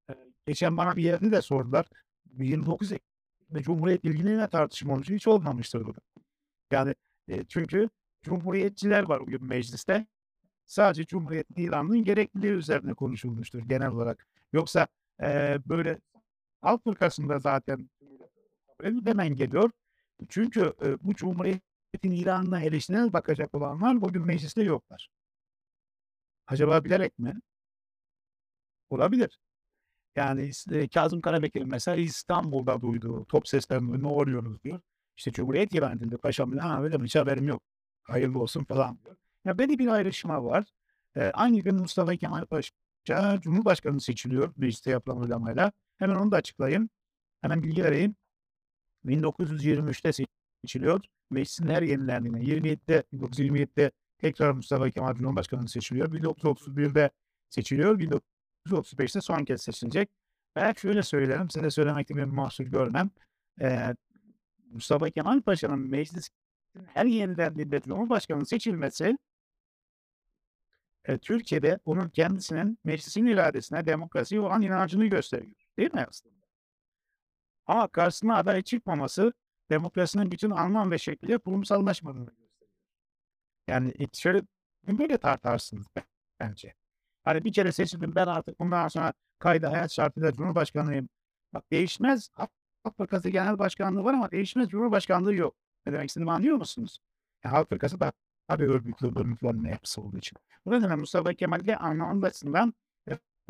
e, 0.10 0.14
geçen 0.48 0.78
bana 0.78 0.96
bir 0.96 1.04
yerde 1.04 1.32
de 1.32 1.42
sordular. 1.42 1.86
29 2.38 2.92
Ekim'de 2.92 3.62
Cumhuriyet 3.62 4.06
ilgili 4.06 4.38
ne 4.38 4.48
tartışma 4.48 4.94
olmuş 4.94 5.10
hiç 5.10 5.28
olmamıştır 5.28 5.86
bu. 5.86 5.94
Yani 6.72 6.96
e, 7.28 7.46
çünkü 7.46 7.90
Cumhuriyetçiler 8.24 9.04
var 9.04 9.20
bugün 9.22 9.44
mecliste. 9.44 10.08
Sadece 10.66 11.06
Cumhuriyet 11.06 11.48
ilanının 11.58 12.04
gerekliliği 12.04 12.52
üzerine 12.54 12.94
konuşulmuştur 12.94 13.60
genel 13.60 13.88
olarak. 13.92 14.28
Yoksa 14.54 14.88
e, 15.22 15.58
böyle 15.66 16.00
Halk 16.62 16.84
fırkasında 16.84 17.40
zaten 17.40 17.90
hemen 19.06 19.36
geliyor. 19.36 19.72
Çünkü 20.30 20.74
e, 20.86 21.04
bu 21.04 21.14
Cumhuriyet'in 21.16 22.12
ilanına 22.12 22.62
eleştirel 22.62 23.14
bakacak 23.14 23.56
olanlar 23.56 24.02
bugün 24.02 24.26
mecliste 24.26 24.64
yoklar. 24.64 25.10
Acaba 26.48 26.84
bilerek 26.84 27.20
mi? 27.20 27.34
Olabilir. 28.90 29.40
Yani 30.16 30.52
e, 30.72 30.88
Kazım 30.88 31.22
Karabekir'in 31.22 31.70
mesela 31.70 31.98
İstanbul'da 31.98 32.82
duyduğu 32.82 33.26
top 33.26 33.48
seslerini 33.48 34.04
ne 34.04 34.08
oluyoruz 34.08 34.64
diyor. 34.64 34.82
İşte 35.18 35.32
Cumhuriyet 35.32 35.74
ilan 35.74 35.98
edildi. 35.98 36.18
Paşam 36.18 36.58
ha 36.58 36.84
öyle 36.84 36.98
mi 36.98 37.06
hiç 37.06 37.16
haberim 37.16 37.48
yok. 37.48 37.64
Hayırlı 38.08 38.40
olsun 38.40 38.64
falan 38.64 39.00
diyor. 39.06 39.16
Ya 39.46 39.58
böyle 39.58 39.80
bir 39.80 39.88
ayrışma 39.88 40.44
var. 40.44 40.66
Ee, 41.16 41.22
aynı 41.34 41.60
gün 41.60 41.76
Mustafa 41.76 42.16
Kemal 42.16 42.46
Paşa 42.46 43.42
Cumhurbaşkanı 43.42 44.02
seçiliyor 44.02 44.54
mecliste 44.58 44.92
yapılan 44.92 45.20
oylamayla. 45.20 45.72
Hemen 45.98 46.16
onu 46.16 46.32
da 46.32 46.36
açıklayayım. 46.36 46.90
Hemen 47.42 47.64
bilgi 47.64 47.84
vereyim. 47.84 48.16
1923'te 49.06 50.26
seçiliyor. 50.64 51.02
Meclisin 51.30 51.68
her 51.68 51.82
yenilendiğinde 51.82 52.40
27'de 52.40 53.04
1927'de 53.14 53.92
tekrar 54.18 54.52
Mustafa 54.52 54.90
Kemal 54.92 55.16
Cumhurbaşkanı 55.16 55.70
seçiliyor. 55.70 56.12
1931'de 56.12 57.10
seçiliyor. 57.50 58.00
1935'te 58.68 59.22
son 59.22 59.46
kez 59.46 59.62
seçilecek. 59.62 60.10
Ben 60.56 60.74
şöyle 60.74 61.04
söylerim, 61.04 61.50
size 61.50 61.70
söylemekte 61.72 62.16
bir 62.16 62.24
mahsur 62.24 62.66
görmem. 62.66 63.10
Ee, 63.62 63.96
Mustafa 64.72 65.10
Kemal 65.10 65.42
Paşa'nın 65.42 65.80
meclis 65.80 66.30
her 66.86 67.06
yenilendiğinde 67.06 67.82
Cumhurbaşkanı 67.82 68.46
seçilmesi 68.46 69.18
e, 71.06 71.18
Türkiye'de 71.18 71.80
onun 71.86 72.10
kendisinin 72.10 72.80
meclisin 72.84 73.26
iradesine, 73.26 73.86
demokrasiye 73.86 74.42
olan 74.42 74.62
inancını 74.62 75.06
gösteriyor. 75.06 75.56
Değil 75.78 75.94
mi 75.94 76.06
aslında? 76.10 76.36
Ama 77.66 77.88
karşısına 77.88 78.38
aday 78.38 78.62
çıkmaması 78.62 79.34
demokrasinin 79.70 80.32
bütün 80.32 80.52
anlam 80.52 80.92
ve 80.92 80.98
şekliyle 80.98 81.38
kurumsallaşmadığını 81.38 82.26
gösteriyor. 82.26 82.72
Yani 83.68 83.94
şöyle 84.14 84.42
böyle 84.88 85.18
tartarsınız 85.18 85.88
bence. 86.40 86.74
Hani 87.24 87.44
bir 87.44 87.54
kere 87.54 87.72
seçildim 87.72 88.16
ben 88.16 88.28
artık 88.28 88.60
bundan 88.60 88.88
sonra 88.88 89.14
kayda 89.40 89.72
hayat 89.72 89.92
şartıyla 89.92 90.34
Cumhurbaşkanıyım. 90.34 91.10
Bak 91.54 91.72
değişmez. 91.72 92.30
Halk 92.34 92.52
Fırkası 92.98 93.30
Genel 93.30 93.60
Başkanlığı 93.60 94.04
var 94.04 94.14
ama 94.14 94.32
değişmez 94.32 94.70
Cumhurbaşkanlığı 94.70 95.36
yok. 95.36 95.56
Ne 95.88 95.94
demek 95.94 96.10
istediğimi 96.10 96.32
anlıyor 96.32 96.58
musunuz? 96.58 97.00
Yani 97.44 97.56
Halk 97.56 97.70
Fırkası 97.70 98.00
da 98.00 98.12
tabii 98.48 98.64
örgütlü 98.64 99.08
örgütlerin 99.08 99.66
yapısı 99.66 100.02
olduğu 100.02 100.18
için. 100.18 100.38
Bu 100.66 100.72
nedenle 100.72 100.96
Mustafa 100.96 101.34
Kemal'de 101.34 101.78
anlamında 101.78 102.28
açısından 102.28 102.74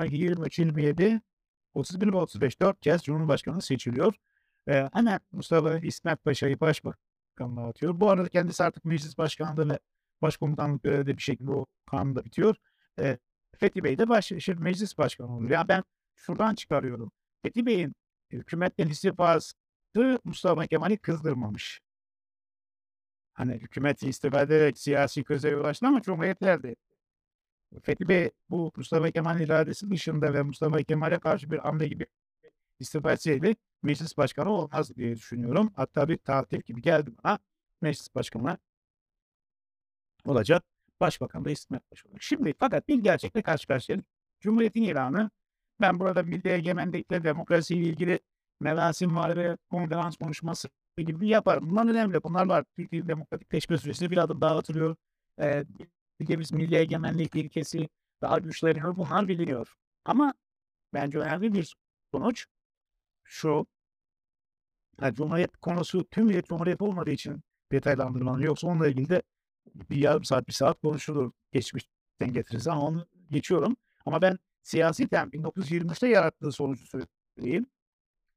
23, 0.03 0.59
27, 0.59 1.21
31 1.73 2.13
ve 2.13 2.17
35 2.17 2.61
4 2.61 2.81
kez 2.81 3.03
Cumhurbaşkanı 3.03 3.61
seçiliyor. 3.61 4.13
Ee, 4.67 4.89
hemen 4.93 5.19
Mustafa 5.31 5.77
İsmet 5.77 6.23
Paşa'yı 6.23 6.59
başbakanlığa 6.59 7.67
atıyor. 7.67 7.99
Bu 7.99 8.09
arada 8.09 8.29
kendisi 8.29 8.63
artık 8.63 8.85
meclis 8.85 9.17
başkanlığı 9.17 9.69
ve 9.69 9.79
başkomutanlık 10.21 10.83
görevi 10.83 11.07
bir 11.07 11.21
şekilde 11.21 11.51
o 11.51 11.65
kanunda 11.91 12.25
bitiyor. 12.25 12.55
Ee, 12.99 13.17
Fethi 13.55 13.83
Bey 13.83 13.97
de 13.97 14.09
baş, 14.09 14.25
şey, 14.25 14.55
meclis 14.55 14.97
başkanı 14.97 15.35
oluyor. 15.35 15.51
Yani 15.51 15.67
ben 15.67 15.83
şuradan 16.15 16.55
çıkarıyorum. 16.55 17.11
Fethi 17.43 17.65
Bey'in 17.65 17.95
hükümetten 18.31 18.87
istifası 18.87 19.53
Mustafa 20.23 20.67
Kemal'i 20.67 20.97
kızdırmamış. 20.97 21.81
Hani 23.37 23.53
hükümeti 23.53 24.09
istifa 24.09 24.41
ederek 24.41 24.77
siyasi 24.77 25.23
krize 25.23 25.49
yol 25.49 25.63
açtı 25.63 25.87
ama 25.87 26.01
cumhuriyetler 26.01 26.63
de 26.63 26.75
Fethi 27.83 28.07
Bey 28.07 28.31
bu 28.49 28.71
Mustafa 28.75 29.11
Kemal 29.11 29.39
iradesi 29.39 29.89
dışında 29.89 30.33
ve 30.33 30.41
Mustafa 30.41 30.83
Kemal'e 30.83 31.19
karşı 31.19 31.51
bir 31.51 31.57
hamle 31.57 31.87
gibi 31.87 32.05
istifa 32.79 33.11
etseydi 33.11 33.55
meclis 33.83 34.17
başkanı 34.17 34.49
olmaz 34.49 34.95
diye 34.95 35.15
düşünüyorum. 35.15 35.71
Hatta 35.75 36.09
bir 36.09 36.17
tatil 36.17 36.61
gibi 36.61 36.81
geldi 36.81 37.11
bana 37.23 37.39
meclis 37.81 38.15
başkanı 38.15 38.57
olacak. 40.25 40.63
Başbakan 40.99 41.45
da 41.45 41.49
İsmet 41.51 41.89
Paşa 41.89 42.07
olacak. 42.07 42.21
Şimdi 42.23 42.53
fakat 42.59 42.87
bir 42.87 42.99
gerçekle 43.03 43.41
karşı 43.41 43.67
karşıyayız. 43.67 44.05
Cumhuriyetin 44.39 44.83
ilanı 44.83 45.29
ben 45.81 45.99
burada 45.99 46.23
milli 46.23 46.49
egemenlikle 46.49 47.23
demokrasiyle 47.23 47.89
ilgili 47.89 48.19
merasim 48.59 49.15
var 49.15 49.37
ve 49.37 49.57
konferans 49.69 50.17
konuşması 50.17 50.69
gibi 51.05 51.27
yaparım. 51.27 51.69
Bunlar 51.69 51.89
önemli. 51.89 52.23
Bunlar 52.23 52.45
var. 52.45 52.65
Türkiye 52.75 53.07
Demokratik 53.07 53.49
Teşkil 53.49 53.77
Süresi 53.77 54.11
bir 54.11 54.17
adım 54.17 54.41
daha 54.41 54.57
atılıyor. 54.57 54.95
Ee, 55.39 55.65
ülkemiz 56.19 56.51
milli 56.51 56.75
egemenlik 56.75 57.35
ilkesi 57.35 57.89
daha 58.21 58.39
güçleniyor. 58.39 58.95
Bunlar 58.95 59.27
biliniyor. 59.27 59.75
Ama 60.05 60.33
bence 60.93 61.19
önemli 61.19 61.53
bir 61.53 61.75
sonuç 62.11 62.45
şu. 63.23 63.67
Yani 65.01 65.15
Cumhuriyet 65.15 65.57
konusu 65.57 66.07
tüm 66.09 66.41
Cumhuriyet 66.41 66.81
olmadığı 66.81 67.11
için 67.11 67.43
detaylandırmalı. 67.71 68.43
Yoksa 68.43 68.67
onunla 68.67 68.87
ilgili 68.87 69.09
de 69.09 69.21
bir 69.89 69.95
yarım 69.97 70.23
saat, 70.23 70.47
bir 70.47 70.53
saat 70.53 70.81
konuşulur. 70.81 71.31
Geçmişten 71.51 72.33
getiririz 72.33 72.67
ama 72.67 72.81
onu 72.81 73.07
geçiyorum. 73.31 73.77
Ama 74.05 74.21
ben 74.21 74.39
siyasi 74.63 75.07
tem 75.07 75.29
1923'te 75.29 76.07
yarattığı 76.07 76.51
sonucu 76.51 76.85
söyleyeyim. 76.85 77.65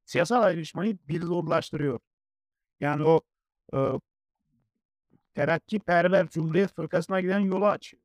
Siyasal 0.04 0.42
ayrışmayı 0.42 0.98
bir 1.08 1.22
zorlaştırıyor. 1.22 2.00
Yani 2.80 3.04
o 3.04 3.20
e, 3.74 3.78
terakkiperver 5.34 6.28
Cumhuriyet 6.28 6.74
Fırkası'na 6.74 7.20
giden 7.20 7.38
yolu 7.38 7.66
açıyor. 7.66 8.02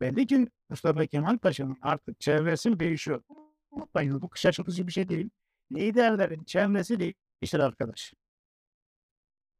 Belli 0.00 0.26
ki 0.26 0.48
Mustafa 0.68 1.06
Kemal 1.06 1.38
Paşa'nın 1.38 1.78
artık 1.82 2.20
çevresi 2.20 2.80
değişiyor. 2.80 3.22
Unutmayın 3.70 4.22
bu 4.22 4.30
şaşırtıcı 4.34 4.86
bir 4.86 4.92
şey 4.92 5.08
değil. 5.08 5.30
Liderlerin 5.72 6.44
çevresi 6.44 7.00
değişir 7.00 7.60
arkadaş. 7.60 8.14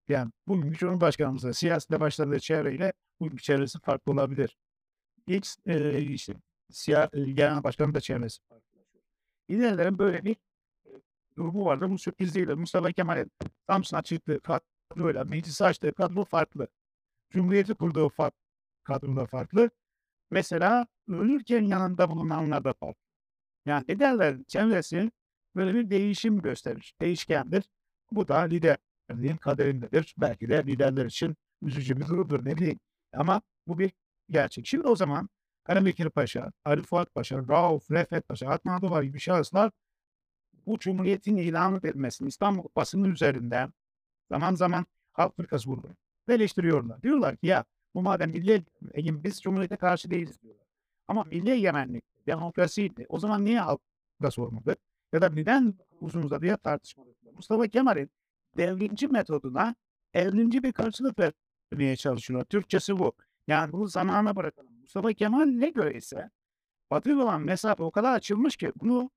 Yani 0.08 0.30
bugün 0.46 0.72
Cumhurbaşkanımızla 0.72 1.52
siyasete 1.52 2.00
başladığı 2.00 2.40
çevreyle 2.40 2.92
bugün 3.20 3.36
çevresi 3.36 3.78
farklı 3.80 4.12
olabilir. 4.12 4.56
İlk 5.26 5.46
e, 5.66 6.00
işte 6.02 6.34
siyah, 6.70 7.08
e, 7.12 7.32
genel 7.32 7.64
başkanın 7.64 7.94
da 7.94 8.00
çevresi 8.00 8.40
farklı. 8.48 8.66
Liderlerin 9.50 9.98
böyle 9.98 10.24
bir 10.24 10.36
durumu 11.36 11.64
vardı. 11.64 11.90
Bu 11.90 11.98
sürpriz 11.98 12.34
değil. 12.34 12.48
Mustafa 12.48 12.92
Kemal'in 12.92 13.32
Samsun'a 13.66 14.02
çıktığı 14.02 14.40
kadroyla 14.40 15.24
meclisi 15.24 15.64
açtığı 15.64 15.92
kadro 15.92 16.24
farklı. 16.24 16.68
Cumhuriyeti 17.30 17.74
kurduğu 17.74 18.08
fa 18.08 18.30
kadroda 18.84 19.26
farklı. 19.26 19.70
Mesela 20.30 20.86
ölürken 21.08 21.62
yanında 21.62 22.10
bulunanlar 22.10 22.64
da 22.64 22.72
farklı. 22.72 23.00
Yani 23.66 23.84
liderlerin 23.90 24.44
çevresi 24.48 25.10
böyle 25.56 25.74
bir 25.74 25.90
değişim 25.90 26.42
gösterir. 26.42 26.94
Değişkendir. 27.00 27.64
Bu 28.10 28.28
da 28.28 28.38
liderliğin 28.38 29.36
kaderindedir. 29.36 30.14
Belki 30.18 30.48
de 30.48 30.64
liderler 30.66 31.06
için 31.06 31.36
üzücü 31.62 31.96
bir 31.96 32.06
durumdur 32.06 32.44
ne 32.44 32.56
bileyim. 32.56 32.80
Ama 33.12 33.42
bu 33.66 33.78
bir 33.78 33.92
gerçek. 34.30 34.66
Şimdi 34.66 34.88
o 34.88 34.96
zaman 34.96 35.28
Karabekir 35.64 36.10
Paşa, 36.10 36.52
Ali 36.64 36.82
Fuat 36.82 37.14
Paşa, 37.14 37.48
Rauf, 37.48 37.90
Refet 37.90 38.28
Paşa, 38.28 38.48
Atman 38.48 38.78
Adıvar 38.78 39.02
gibi 39.02 39.20
şahıslar 39.20 39.70
bu 40.66 40.78
Cumhuriyet'in 40.78 41.36
ilan 41.36 41.74
edilmesini 41.74 42.28
İstanbul 42.28 42.64
basının 42.76 43.12
üzerinden 43.12 43.72
zaman 44.30 44.54
zaman 44.54 44.86
Halk 45.12 45.36
Fırkası 45.36 45.68
grubu 45.68 45.88
eleştiriyorlar. 46.28 47.02
Diyorlar 47.02 47.36
ki 47.36 47.46
ya 47.46 47.64
bu 47.94 48.02
madem 48.02 48.30
milli 48.30 48.64
egemen 48.94 49.24
biz 49.24 49.42
Cumhuriyet'e 49.42 49.76
karşı 49.76 50.10
değiliz 50.10 50.42
diyorlar. 50.42 50.66
Ama 51.08 51.24
milli 51.24 51.50
egemenlik, 51.50 52.04
demokrasiydi. 52.26 53.06
O 53.08 53.18
zaman 53.18 53.44
niye 53.44 53.60
Halk 53.60 53.80
Fırkası 54.18 54.42
olmadı? 54.42 54.76
Ya 55.12 55.22
da 55.22 55.28
neden 55.28 55.74
uzun 56.00 56.22
uzadıya 56.22 56.56
tartışmadık? 56.56 57.16
Mustafa 57.34 57.68
Kemal'in 57.68 58.10
devrimci 58.56 59.08
metoduna 59.08 59.74
evrimci 60.14 60.62
bir 60.62 60.72
karşılık 60.72 61.18
vermeye 61.72 61.96
çalışıyorlar. 61.96 62.44
Türkçesi 62.44 62.98
bu. 62.98 63.12
Yani 63.46 63.72
bunu 63.72 63.86
zamana 63.86 64.36
bırakalım. 64.36 64.80
Mustafa 64.80 65.12
Kemal 65.12 65.44
ne 65.44 65.70
göre 65.70 65.94
ise 65.94 66.30
Batı 66.90 67.22
olan 67.22 67.42
mesafe 67.42 67.82
o 67.82 67.90
kadar 67.90 68.14
açılmış 68.14 68.56
ki 68.56 68.72
bunu 68.80 69.10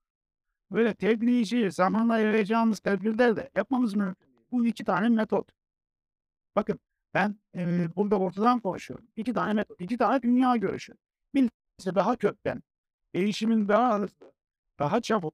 böyle 0.72 0.94
tedrici, 0.94 1.72
zamanla 1.72 2.20
yayacağımız 2.20 2.80
tedbirler 2.80 3.36
de 3.36 3.50
yapmamız 3.56 3.96
mümkün. 3.96 4.30
Bu 4.52 4.66
iki 4.66 4.84
tane 4.84 5.10
metot. 5.10 5.52
Bakın 6.56 6.80
ben 7.14 7.36
e, 7.56 7.88
burada 7.96 8.20
ortadan 8.20 8.60
konuşuyorum. 8.60 9.08
İki 9.16 9.34
tane 9.34 9.54
metot, 9.54 9.82
iki 9.82 9.98
tane 9.98 10.22
dünya 10.22 10.56
görüşü. 10.56 10.94
Birisi 11.34 11.96
daha 11.96 12.16
kökten, 12.16 12.64
değişimin 13.16 13.68
daha 13.68 14.00
hızlı, 14.00 14.32
daha 14.80 15.02
çabuk, 15.02 15.34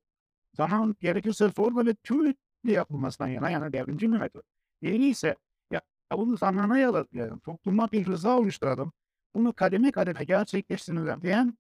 zaman 0.54 0.96
gerekirse 1.02 1.50
zorla 1.50 1.86
ve 1.86 1.96
tüm 1.96 2.36
yapılmasından 2.64 3.28
yana 3.28 3.50
yani 3.50 3.74
devrimci 3.74 4.12
bir 4.12 4.18
metot. 4.18 4.46
Diğeri 4.82 5.08
ise 5.08 5.36
ya 5.72 5.82
bunu 6.12 6.38
zamana 6.38 6.78
yaratmayalım, 6.78 7.40
topluma 7.40 7.92
bir 7.92 8.08
rıza 8.08 8.38
oluşturalım, 8.38 8.92
bunu 9.36 9.54
kademe 9.54 9.92
kademe 9.92 10.24
gerçekleştirelim 10.24 11.22
diyen 11.22 11.58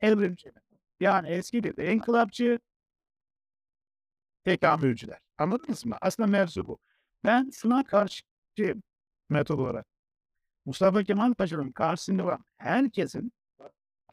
evrimci. 0.00 0.52
Yani 1.00 1.28
eski 1.28 1.64
bir 1.64 1.78
inkılapçı, 1.78 2.58
tekamülcüler. 4.44 5.18
Anladınız 5.38 5.86
mı? 5.86 5.96
Aslında 6.00 6.26
mevzu 6.26 6.66
bu. 6.66 6.78
Ben 7.24 7.50
şuna 7.50 7.84
karşı 7.84 8.22
metod 9.30 9.58
olarak 9.58 9.86
Mustafa 10.66 11.04
Kemal 11.04 11.34
Paşa'nın 11.34 11.72
karşısında 11.72 12.24
olan 12.24 12.44
herkesin 12.56 13.32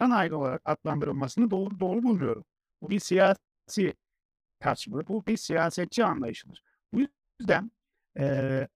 vatan 0.01 0.11
ayrı 0.11 0.37
olarak 0.37 0.61
adlandırılmasını 0.65 1.51
doğru, 1.51 1.79
doğru 1.79 2.03
bulmuyorum. 2.03 2.45
Bu 2.81 2.89
bir 2.89 2.99
siyasi 2.99 3.93
tartışmalı. 4.59 5.07
Bu 5.07 5.25
bir 5.25 5.37
siyasetçi 5.37 6.05
anlayışıdır. 6.05 6.63
Bu 6.93 6.99
yüzden 7.39 7.71
eee 8.19 8.67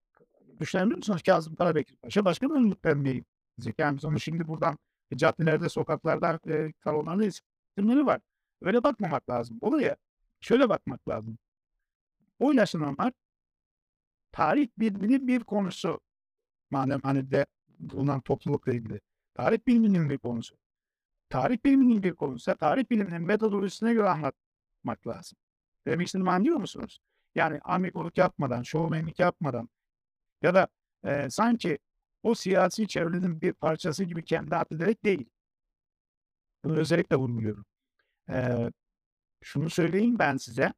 düşünebiliyor 0.59 0.97
musunuz 0.97 1.23
Kazım 1.23 1.55
Karabekir 1.55 1.95
Paşa 1.97 2.25
başka 2.25 2.49
bir 2.49 2.55
ünlükten 2.55 3.05
bir 3.05 3.23
Yani 3.77 3.99
onu 4.03 4.19
şimdi 4.19 4.47
buradan 4.47 4.77
caddelerde, 5.15 5.69
sokaklarda, 5.69 6.39
eee, 6.47 6.73
salonlarda 6.83 7.25
isimleri 7.25 8.05
var. 8.05 8.21
Öyle 8.61 8.83
bakmamak 8.83 9.29
lazım. 9.29 9.57
Olaya 9.61 9.95
şöyle 10.39 10.69
bakmak 10.69 11.09
lazım. 11.09 11.37
O 12.39 12.51
yaşananlar 12.51 13.13
tarih 14.31 14.67
biliminin 14.77 15.27
bir 15.27 15.43
konusu. 15.43 15.99
Madem 16.71 16.99
hani 17.03 17.31
de 17.31 17.45
bulunan 17.79 18.21
toplulukla 18.21 18.73
ilgili. 18.73 19.01
Tarih 19.33 19.59
biliminin 19.67 20.09
bir 20.09 20.17
konusu. 20.17 20.55
Tarih 21.29 21.57
biliminin 21.65 22.03
bir 22.03 22.15
konusu. 22.15 22.55
Tarih 22.55 22.89
biliminin 22.91 23.21
metodolojisine 23.21 23.93
göre 23.93 24.09
anlatmak 24.09 25.07
lazım. 25.07 25.37
Demek 25.87 26.07
istediğimi 26.07 26.31
anlıyor 26.31 26.57
musunuz? 26.57 26.99
Yani 27.35 27.59
amigolik 27.63 28.17
yapmadan, 28.17 28.63
şovmenlik 28.63 29.19
yapmadan 29.19 29.69
ya 30.41 30.55
da 30.55 30.67
eee, 31.05 31.29
sanki 31.29 31.79
o 32.23 32.35
siyasi 32.35 32.87
çevrenin 32.87 33.41
bir 33.41 33.53
parçası 33.53 34.03
gibi 34.03 34.25
kendi 34.25 34.55
addederek 34.55 35.05
değil. 35.05 35.29
Bunu 36.63 36.77
özellikle 36.77 37.15
vurguluyorum. 37.15 37.65
Eee, 38.29 38.71
şunu 39.43 39.69
söyleyeyim 39.69 40.19
ben 40.19 40.37
size. 40.37 40.73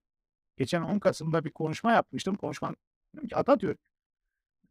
Geçen 0.57 0.81
10 0.81 0.99
Kasım'da 0.99 1.45
bir 1.45 1.51
konuşma 1.51 1.91
yapmıştım. 1.91 2.35
Konuşmam 2.35 2.75
Atatürk 3.33 3.79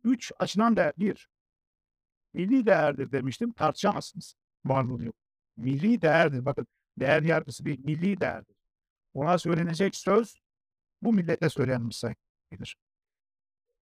3 0.05 0.33
açıdan 0.39 0.77
da 0.77 0.93
bir 0.99 1.29
milli 2.35 2.67
değerdir 2.67 3.13
demiştim. 3.13 3.53
Tartışamazsınız. 3.53 4.35
Varlığı 4.65 5.05
yok. 5.05 5.17
Milli 5.57 6.03
değerdir. 6.03 6.45
Bakın 6.45 6.67
değer 6.99 7.23
yargısı 7.23 7.65
bir 7.65 7.79
milli 7.79 8.21
değerdir. 8.21 8.57
Ona 9.15 9.39
söylenecek 9.39 9.97
söz 9.97 10.37
bu 11.03 11.13
millete 11.13 11.49
söylenmiş 11.49 11.97
sayılır. 11.97 12.77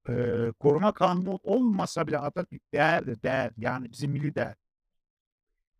Eee, 0.08 0.52
koruma 0.60 0.92
kanunu 0.92 1.38
olmasa 1.42 2.06
bile 2.06 2.18
Atatürk 2.18 2.72
değerdir, 2.72 3.22
değer. 3.22 3.52
Yani 3.56 3.92
bizim 3.92 4.10
milli 4.10 4.34
değer. 4.34 4.54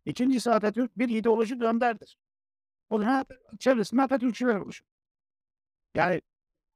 İkincisi 0.05 0.51
Atatürk 0.51 0.97
bir 0.97 1.09
ideolojik 1.09 1.61
önderdir. 1.61 2.17
O 2.89 3.01
da 3.01 3.25
çevresinde 3.59 4.01
Atatürkçüler 4.01 4.55
oluşur. 4.55 4.85
Yani 5.95 6.21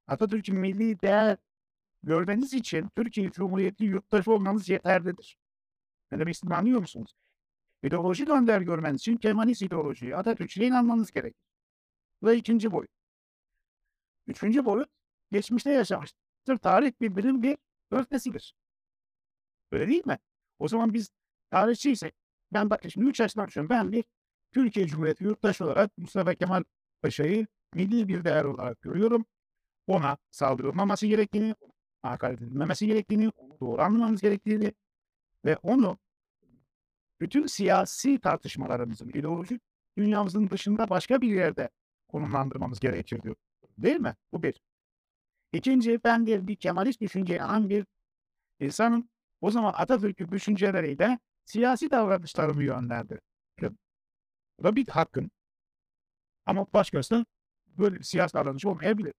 Atatürk'ün 0.07 0.55
milli 0.59 1.01
değer 1.01 1.37
görmeniz 2.03 2.53
için 2.53 2.89
Türkiye 2.95 3.31
Cumhuriyeti 3.31 3.83
yurttaşı 3.83 4.31
olmanız 4.31 4.69
yeterlidir. 4.69 5.37
Ne 6.11 6.19
demek 6.19 6.33
istediğimi 6.33 6.55
anlıyor 6.55 6.79
musunuz? 6.79 7.15
İdeolojik 7.83 8.29
önder 8.29 8.61
görmeniz 8.61 9.01
için 9.01 9.17
Kemalist 9.17 9.61
ideolojiye, 9.61 10.15
Atatürkçüye 10.15 10.67
inanmanız 10.67 11.11
gerekir. 11.11 11.41
Ve 12.23 12.37
ikinci 12.37 12.71
boyut. 12.71 12.91
Üçüncü 14.27 14.65
boyut 14.65 14.89
geçmişte 15.31 15.71
yaşamıştır. 15.71 16.57
Tarih 16.61 16.91
birbirinin 17.01 17.43
bir 17.43 17.57
öznesidir. 17.91 18.55
Öyle 19.71 19.87
değil 19.87 20.07
mi? 20.07 20.17
O 20.59 20.67
zaman 20.67 20.93
biz 20.93 21.09
tarihçiysek 21.51 22.15
ben 22.53 22.69
bak 22.69 22.81
şimdi 22.89 23.07
3 23.07 23.19
yaşından. 23.19 23.69
Ben 23.69 23.91
bir 23.91 24.03
Türkiye 24.51 24.87
Cumhuriyeti 24.87 25.23
yurttaşı 25.23 25.65
olarak 25.65 25.97
Mustafa 25.97 26.35
Kemal 26.35 26.63
Paşa'yı 27.01 27.47
milli 27.73 28.07
bir 28.07 28.23
değer 28.23 28.45
olarak 28.45 28.81
görüyorum. 28.81 29.25
Ona 29.87 30.17
saldırılmaması 30.31 31.07
gerektiğini, 31.07 31.55
hakaret 32.01 32.41
edilmemesi 32.41 32.87
gerektiğini, 32.87 33.29
onu 33.29 33.59
doğru 33.59 33.81
anlamamız 33.81 34.21
gerektiğini 34.21 34.73
ve 35.45 35.57
onu 35.57 35.97
bütün 37.21 37.45
siyasi 37.45 38.19
tartışmalarımızın, 38.19 39.09
ideolojik 39.09 39.61
dünyamızın 39.97 40.49
dışında 40.49 40.89
başka 40.89 41.21
bir 41.21 41.35
yerde 41.35 41.69
konumlandırmamız 42.07 42.79
gerekir 42.79 43.21
diyor. 43.21 43.35
Değil 43.77 43.99
mi? 43.99 44.15
Bu 44.31 44.43
bir. 44.43 44.61
İkinci, 45.53 46.03
ben 46.03 46.25
bir, 46.25 46.47
bir 46.47 46.55
Kemalist 46.55 47.01
düşünceye 47.01 47.35
inanan 47.35 47.69
bir 47.69 47.85
insanın 48.59 49.09
o 49.41 49.51
zaman 49.51 49.73
Atatürk'ün 49.77 50.31
düşünceleriyle 50.31 51.19
siyasi 51.45 51.91
davranışlarımı 51.91 52.63
yönlendiririm. 52.63 53.77
Bu 54.59 54.63
da 54.63 54.75
bir 54.75 54.87
hakkın. 54.87 55.31
Ama 56.45 56.67
başkasının 56.73 57.25
böyle 57.79 57.95
bir 57.95 58.03
siyasi 58.03 58.33
davranışı 58.33 58.69
olmayabilir. 58.69 59.13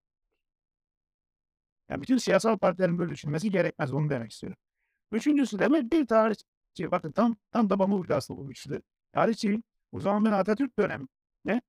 Yani 1.89 2.01
bütün 2.01 2.17
siyasal 2.17 2.57
partilerin 2.57 2.99
böyle 2.99 3.11
düşünmesi 3.11 3.51
gerekmez. 3.51 3.93
Onu 3.93 4.09
demek 4.09 4.31
istiyorum. 4.31 4.57
Üçüncüsü 5.11 5.59
de 5.59 5.91
bir 5.91 6.07
tarihçi. 6.07 6.91
Bakın 6.91 7.11
tam 7.11 7.35
tam 7.51 7.69
da 7.69 7.79
bana 7.79 7.95
uydu 7.95 8.13
aslında 8.13 8.39
bu 8.39 8.51
üçlü. 8.51 8.81
Tarihçi. 9.13 9.63
O 9.91 9.99
zaman 9.99 10.25
ben 10.25 10.31
Atatürk 10.31 10.79
dönemi. 10.79 11.07
Ne? 11.45 11.61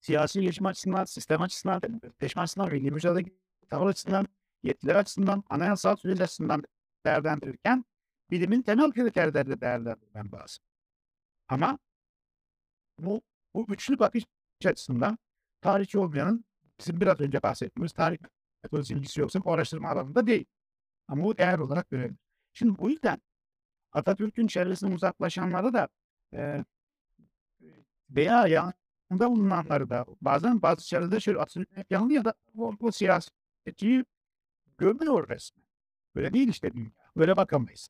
Siyasi 0.00 0.40
gelişim 0.40 0.66
açısından, 0.66 1.04
sistem 1.04 1.42
açısından, 1.42 1.82
demokratikleşme 1.82 2.42
açısından, 2.42 2.72
milli 2.72 2.90
mücadele 2.90 3.30
tavır 3.68 3.86
açısından, 3.86 4.26
yetkiler 4.62 4.94
açısından, 4.94 5.44
anayasal 5.50 5.96
süreç 5.96 6.20
açısından 6.20 6.62
değerlendirirken 7.06 7.84
bilimin 8.30 8.62
temel 8.62 8.92
kriterleri 8.92 9.60
değerlendirmem 9.60 10.32
lazım. 10.32 10.64
Ama 11.48 11.78
bu, 12.98 13.22
bu 13.54 13.66
üçlü 13.68 13.98
bakış 13.98 14.24
açısından 14.64 15.18
tarihçi 15.60 15.98
olmayanın 15.98 16.44
bizim 16.78 17.00
biraz 17.00 17.20
önce 17.20 17.42
bahsettiğimiz 17.42 17.92
tarih 17.92 18.18
metodolojisi 18.62 18.94
ilgisi 18.94 19.20
yoksa 19.20 19.44
bu 19.44 19.52
araştırma 19.52 19.90
alanında 19.90 20.26
değil. 20.26 20.44
Ama 21.08 21.24
bu 21.24 21.38
değer 21.38 21.58
olarak 21.58 21.90
görebilir. 21.90 22.18
Şimdi 22.52 22.78
bu 22.78 22.90
yüzden 22.90 23.20
Atatürk'ün 23.92 24.46
çevresinden 24.46 24.92
uzaklaşanları 24.92 25.72
da 25.74 25.88
e, 26.34 26.64
veya 28.10 28.46
yanında 28.46 29.30
bulunanları 29.30 29.90
da 29.90 30.06
bazen 30.20 30.62
bazı 30.62 30.86
çevrede 30.86 31.20
şöyle 31.20 31.38
Atatürk 31.38 31.76
hep 31.76 31.90
yanında 31.90 32.12
ya 32.12 32.24
da 32.24 32.34
o, 32.58 32.74
o 32.80 32.90
siyasetçiyi 32.90 34.04
görmüyor 34.78 35.28
resmen. 35.28 35.64
Böyle 36.14 36.32
değil 36.32 36.48
işte 36.48 36.72
dünya. 36.72 36.90
Böyle 37.16 37.36
bakamayız. 37.36 37.88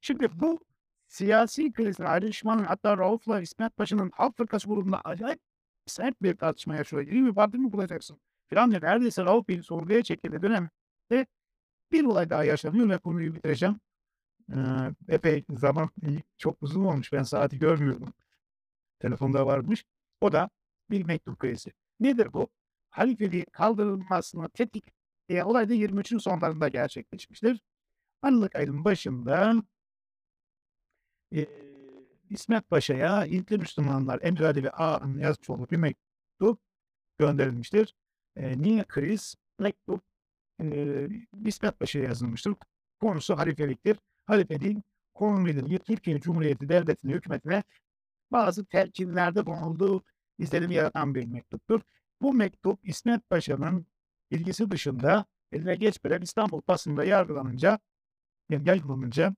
Şimdi 0.00 0.40
bu 0.40 0.60
siyasi 1.08 1.72
krizin 1.72 2.04
ayrışmanın 2.04 2.64
hatta 2.64 2.98
Rauf'la 2.98 3.40
İsmet 3.40 3.76
Paşa'nın 3.76 4.10
Halk 4.14 4.36
Fırkası 4.36 4.68
grubunda 4.68 5.00
acayip 5.00 5.40
sert 5.88 6.22
bir 6.22 6.36
tartışma 6.36 6.76
yaşıyor. 6.76 7.02
Yeni 7.02 7.26
bir 7.26 7.34
parti 7.34 7.58
mi 7.58 7.72
bulacaksın? 7.72 8.20
Filan 8.46 8.70
diye 8.70 8.80
neredeyse 8.80 9.24
Rauf 9.24 9.46
sorguya 9.62 10.02
çekildiği 10.02 10.42
dönemde 10.42 11.26
bir 11.92 12.04
olay 12.04 12.30
daha 12.30 12.44
yaşanıyor 12.44 12.88
ve 12.88 12.98
konuyu 12.98 13.34
bitireceğim. 13.34 13.80
Ee, 14.52 14.56
epey 15.08 15.44
zaman 15.50 15.90
çok 16.38 16.62
uzun 16.62 16.84
olmuş. 16.84 17.12
Ben 17.12 17.22
saati 17.22 17.58
görmüyorum. 17.58 18.14
Telefonda 19.00 19.46
varmış. 19.46 19.84
O 20.20 20.32
da 20.32 20.50
bir 20.90 21.04
mektup 21.04 21.38
krizi. 21.38 21.72
Nedir 22.00 22.32
bu? 22.32 22.48
Halifeliğin 22.90 23.46
kaldırılmasına 23.52 24.48
tetik 24.48 24.84
e, 25.28 25.42
olay 25.42 25.68
da 25.68 25.74
23'ün 25.74 26.18
sonlarında 26.18 26.68
gerçekleşmiştir. 26.68 27.60
Aralık 28.22 28.56
ayının 28.56 28.84
başında 28.84 29.62
e, 31.34 31.46
İsmet 32.30 32.70
Paşa'ya 32.70 33.26
İlkli 33.26 33.58
Müslümanlar 33.58 34.20
Emrali 34.22 34.64
ve 34.64 34.70
Ağa'nın 34.70 35.18
yazmış 35.18 35.50
olduğu 35.50 35.70
bir 35.70 35.76
mektup 35.76 36.60
gönderilmiştir. 37.18 37.94
E, 38.36 38.62
niye 38.62 38.84
kriz? 38.84 39.34
Mektup 39.58 40.02
e, 40.62 41.08
İsmet 41.44 41.80
Paşa'ya 41.80 42.04
yazılmıştır. 42.04 42.54
Konusu 43.00 43.38
halifeliktir. 43.38 43.98
Halifeliğin 44.26 44.84
konumuyla 45.14 45.78
Türkiye 45.78 46.20
Cumhuriyeti 46.20 46.68
Devleti'nin 46.68 47.12
hükümetine 47.12 47.62
bazı 48.32 48.64
telkinlerde 48.64 49.46
bulunduğu 49.46 50.02
izlenim 50.38 50.70
yaratan 50.70 51.14
bir 51.14 51.26
mektuptur. 51.26 51.80
Bu 52.22 52.34
mektup 52.34 52.80
İsmet 52.82 53.30
Paşa'nın 53.30 53.86
ilgisi 54.30 54.70
dışında 54.70 55.24
eline 55.52 55.74
geçmeden 55.74 56.20
İstanbul 56.20 56.62
basında 56.68 57.04
yargılanınca 57.04 57.78
yani 58.50 58.68
yayınlanınca 58.68 59.34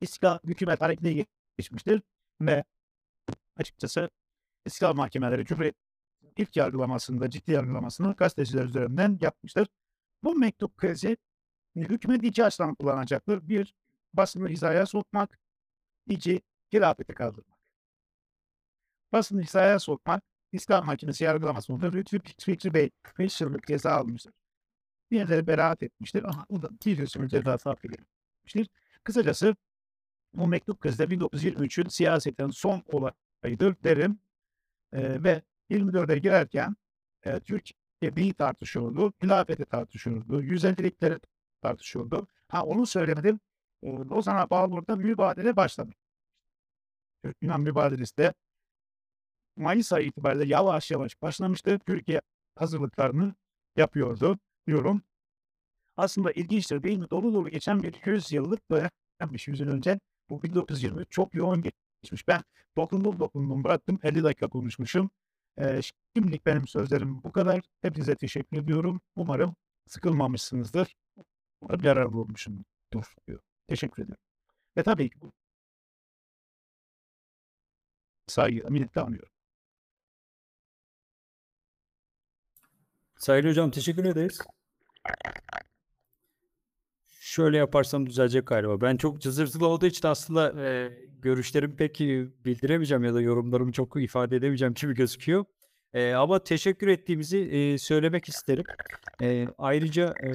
İstiklal 0.00 0.38
hükümet 0.44 0.80
harekete 0.80 1.26
geçmiştir 1.58 2.02
ve 2.40 2.64
açıkçası 3.56 4.10
İstiklal 4.66 4.94
mahkemeleri 4.94 5.44
Cumhuriyet 5.44 5.76
ilk 6.36 6.56
yargılamasında, 6.56 7.30
ciddi 7.30 7.52
yargılamasını 7.52 8.14
gazeteciler 8.14 8.64
üzerinden 8.64 9.18
yapmıştır. 9.20 9.68
Bu 10.24 10.34
mektup 10.34 10.76
krizi 10.76 11.16
hükümet 11.76 12.24
iki 12.24 12.44
açıdan 12.44 12.74
kullanacaktır. 12.74 13.48
Bir, 13.48 13.74
basını 14.14 14.48
hizaya 14.48 14.86
sokmak. 14.86 15.38
iki 16.06 16.42
hilafeti 16.72 17.14
kaldırmak. 17.14 17.58
Basını 19.12 19.42
hizaya 19.42 19.78
sokmak, 19.78 20.22
İslam 20.52 20.86
Mahkemesi 20.86 21.24
yargılamasında 21.24 21.86
Lütfü 21.86 22.20
Fikri 22.38 22.74
Bey 22.74 22.90
5 23.18 23.40
yıllık 23.40 23.66
ceza 23.66 23.90
almıştır. 23.92 24.32
Diğerleri 25.10 25.46
beraat 25.46 25.82
etmiştir 25.82 26.22
ama 26.24 26.46
o 26.48 26.62
da 26.62 26.70
bir 26.86 26.98
yıl 26.98 27.28
cezası 27.28 27.70
affedilmiştir. 27.70 28.68
Kısacası 29.04 29.56
bu 30.34 30.46
mektup 30.46 30.80
krizde 30.80 31.04
1923'ün 31.04 31.88
siyasetin 31.88 32.50
son 32.50 32.82
olayıdır 32.86 33.76
derim. 33.84 34.18
Ee, 34.92 35.24
ve 35.24 35.42
24'e 35.70 36.18
girerken 36.18 36.76
e, 37.22 37.40
Türkiye 37.40 38.12
neyi 38.16 38.34
tartışıyordu? 38.34 39.12
Hilafeti 39.22 39.64
tartışıyordu. 39.64 40.42
Yüzelilikleri 40.42 41.18
tartışıyordu. 41.62 42.26
Ha 42.48 42.64
onu 42.64 42.86
söylemedim. 42.86 43.40
E, 43.82 43.88
Lozan'a 43.90 44.50
bağlı 44.50 44.74
orada 44.74 44.96
mübadele 44.96 45.56
başladı. 45.56 45.90
Yunan 47.42 47.60
mübadelesi 47.60 48.16
de 48.16 48.34
Mayıs 49.56 49.92
ayı 49.92 50.06
itibariyle 50.06 50.44
yavaş 50.46 50.90
yavaş 50.90 51.22
başlamıştı. 51.22 51.78
Türkiye 51.86 52.20
hazırlıklarını 52.54 53.34
yapıyordu 53.76 54.38
diyorum. 54.66 55.02
Aslında 55.96 56.32
ilginçtir 56.32 56.82
değil 56.82 56.98
mi? 56.98 57.10
Dolu 57.10 57.34
dolu 57.34 57.48
geçen 57.48 57.82
bir 57.82 57.94
100 58.06 58.32
yıllık 58.32 58.60
dayanmış 58.70 59.48
100 59.48 59.60
yıl 59.60 59.68
önce. 59.68 60.00
Bu 60.30 60.42
1920 60.42 61.06
çok 61.06 61.34
yoğun 61.34 61.62
geçmiş. 62.02 62.28
Ben 62.28 62.40
dokundum 62.76 63.18
dokundum 63.18 63.64
bıraktım. 63.64 63.98
50 64.02 64.22
dakika 64.24 64.48
konuşmuşum. 64.48 65.10
Ee, 65.58 65.80
şimdilik 66.16 66.46
benim 66.46 66.66
sözlerim 66.68 67.22
bu 67.24 67.32
kadar. 67.32 67.60
Hepinize 67.82 68.14
teşekkür 68.16 68.56
ediyorum. 68.56 69.00
Umarım 69.16 69.56
sıkılmamışsınızdır. 69.86 70.96
Umarım 71.60 71.84
yararlı 71.84 72.20
olmuşumdur. 72.20 73.14
Teşekkür 73.68 74.02
ederim. 74.02 74.18
Ve 74.76 74.82
tabii 74.82 75.10
ki 75.10 75.20
bu 75.20 75.32
saygıyla 78.26 78.70
minnetle 78.70 79.00
anıyorum. 79.00 79.32
Sayın 83.18 83.46
Hocam 83.48 83.70
teşekkür 83.70 84.04
ederiz. 84.04 84.40
Şöyle 87.30 87.56
yaparsam 87.56 88.06
düzelecek 88.06 88.46
galiba. 88.46 88.80
Ben 88.80 88.96
çok 88.96 89.20
cızırtılı 89.20 89.66
olduğu 89.66 89.86
için 89.86 90.08
aslında 90.08 90.64
e, 90.64 90.92
görüşlerimi 91.22 91.76
pek 91.76 92.00
e, 92.00 92.26
bildiremeyeceğim 92.44 93.04
ya 93.04 93.14
da 93.14 93.20
yorumlarımı 93.20 93.72
çok 93.72 94.02
ifade 94.02 94.36
edemeyeceğim 94.36 94.74
gibi 94.74 94.94
gözüküyor. 94.94 95.44
E, 95.94 96.12
ama 96.12 96.44
teşekkür 96.44 96.88
ettiğimizi 96.88 97.38
e, 97.38 97.78
söylemek 97.78 98.28
isterim. 98.28 98.64
E, 99.22 99.46
ayrıca 99.58 100.14
e, 100.24 100.28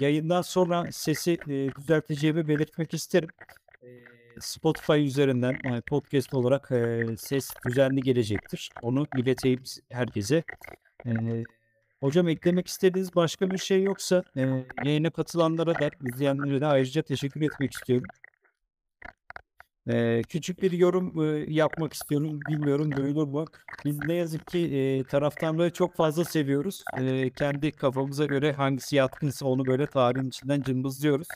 yayından 0.00 0.42
sonra 0.42 0.92
sesi 0.92 1.32
e, 1.32 1.68
düzelteceğimi 1.78 2.48
belirtmek 2.48 2.94
isterim. 2.94 3.28
E, 3.82 3.88
Spotify 4.40 5.06
üzerinden 5.06 5.58
yani 5.64 5.80
podcast 5.80 6.34
olarak 6.34 6.70
e, 6.70 7.06
ses 7.16 7.50
düzenli 7.66 8.00
gelecektir. 8.00 8.70
Onu 8.82 9.06
ileteyim 9.16 9.62
herkese. 9.90 10.44
E, 11.06 11.10
Hocam 12.04 12.28
eklemek 12.28 12.66
istediğiniz 12.68 13.14
başka 13.14 13.50
bir 13.50 13.58
şey 13.58 13.82
yoksa 13.82 14.22
e, 14.36 14.64
yayına 14.84 15.10
katılanlara 15.10 15.74
da 15.74 15.90
izleyenlere 16.08 16.60
de 16.60 16.66
ayrıca 16.66 17.02
teşekkür 17.02 17.40
etmek 17.40 17.72
istiyorum. 17.72 18.06
E, 19.90 20.22
küçük 20.22 20.62
bir 20.62 20.72
yorum 20.72 21.24
e, 21.24 21.52
yapmak 21.52 21.92
istiyorum. 21.92 22.40
Bilmiyorum 22.48 22.96
duyulur 22.96 23.28
mu? 23.28 23.44
Biz 23.84 23.98
ne 23.98 24.14
yazık 24.14 24.46
ki 24.46 24.58
e, 24.58 25.04
taraftarları 25.04 25.72
çok 25.72 25.96
fazla 25.96 26.24
seviyoruz. 26.24 26.84
E, 26.98 27.30
kendi 27.30 27.72
kafamıza 27.72 28.26
göre 28.26 28.52
hangisi 28.52 28.96
yatkınsa 28.96 29.46
onu 29.46 29.66
böyle 29.66 29.86
tarihin 29.86 30.28
içinden 30.28 30.62
cımbızlıyoruz. 30.62 31.28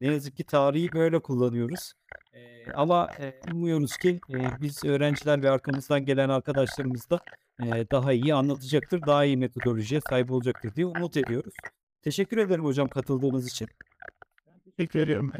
Ne 0.00 0.12
yazık 0.12 0.36
ki 0.36 0.44
tarihi 0.44 0.92
böyle 0.92 1.18
kullanıyoruz. 1.18 1.92
E, 2.32 2.72
ama 2.72 3.08
e, 3.20 3.52
umuyoruz 3.52 3.96
ki 3.96 4.20
e, 4.30 4.36
biz 4.62 4.84
öğrenciler 4.84 5.42
ve 5.42 5.50
arkamızdan 5.50 6.04
gelen 6.04 6.28
arkadaşlarımız 6.28 7.10
da 7.10 7.20
e, 7.62 7.90
daha 7.90 8.12
iyi 8.12 8.34
anlatacaktır, 8.34 9.02
daha 9.06 9.24
iyi 9.24 9.36
metodolojiye 9.36 10.00
sahip 10.00 10.30
olacaktır 10.30 10.74
diye 10.74 10.86
umut 10.86 11.16
ediyoruz. 11.16 11.54
Teşekkür 12.02 12.38
ederim 12.38 12.64
hocam 12.64 12.88
katıldığınız 12.88 13.46
için. 13.46 13.68
Teşekkür 14.76 15.00
ediyorum. 15.00 15.32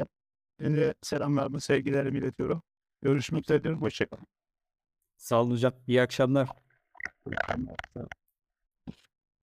Hepinize 0.57 0.93
selamlarımı, 1.01 1.61
sevgilerimi 1.61 2.17
iletiyorum. 2.17 2.63
Görüşmek 3.01 3.43
üzere. 3.43 3.73
Hoşçakalın. 3.73 4.25
Sağ 5.17 5.41
olun 5.41 5.51
hocam. 5.51 5.73
İyi 5.87 6.01
akşamlar. 6.01 6.49
İyi 7.27 7.37
akşamlar. 7.37 7.75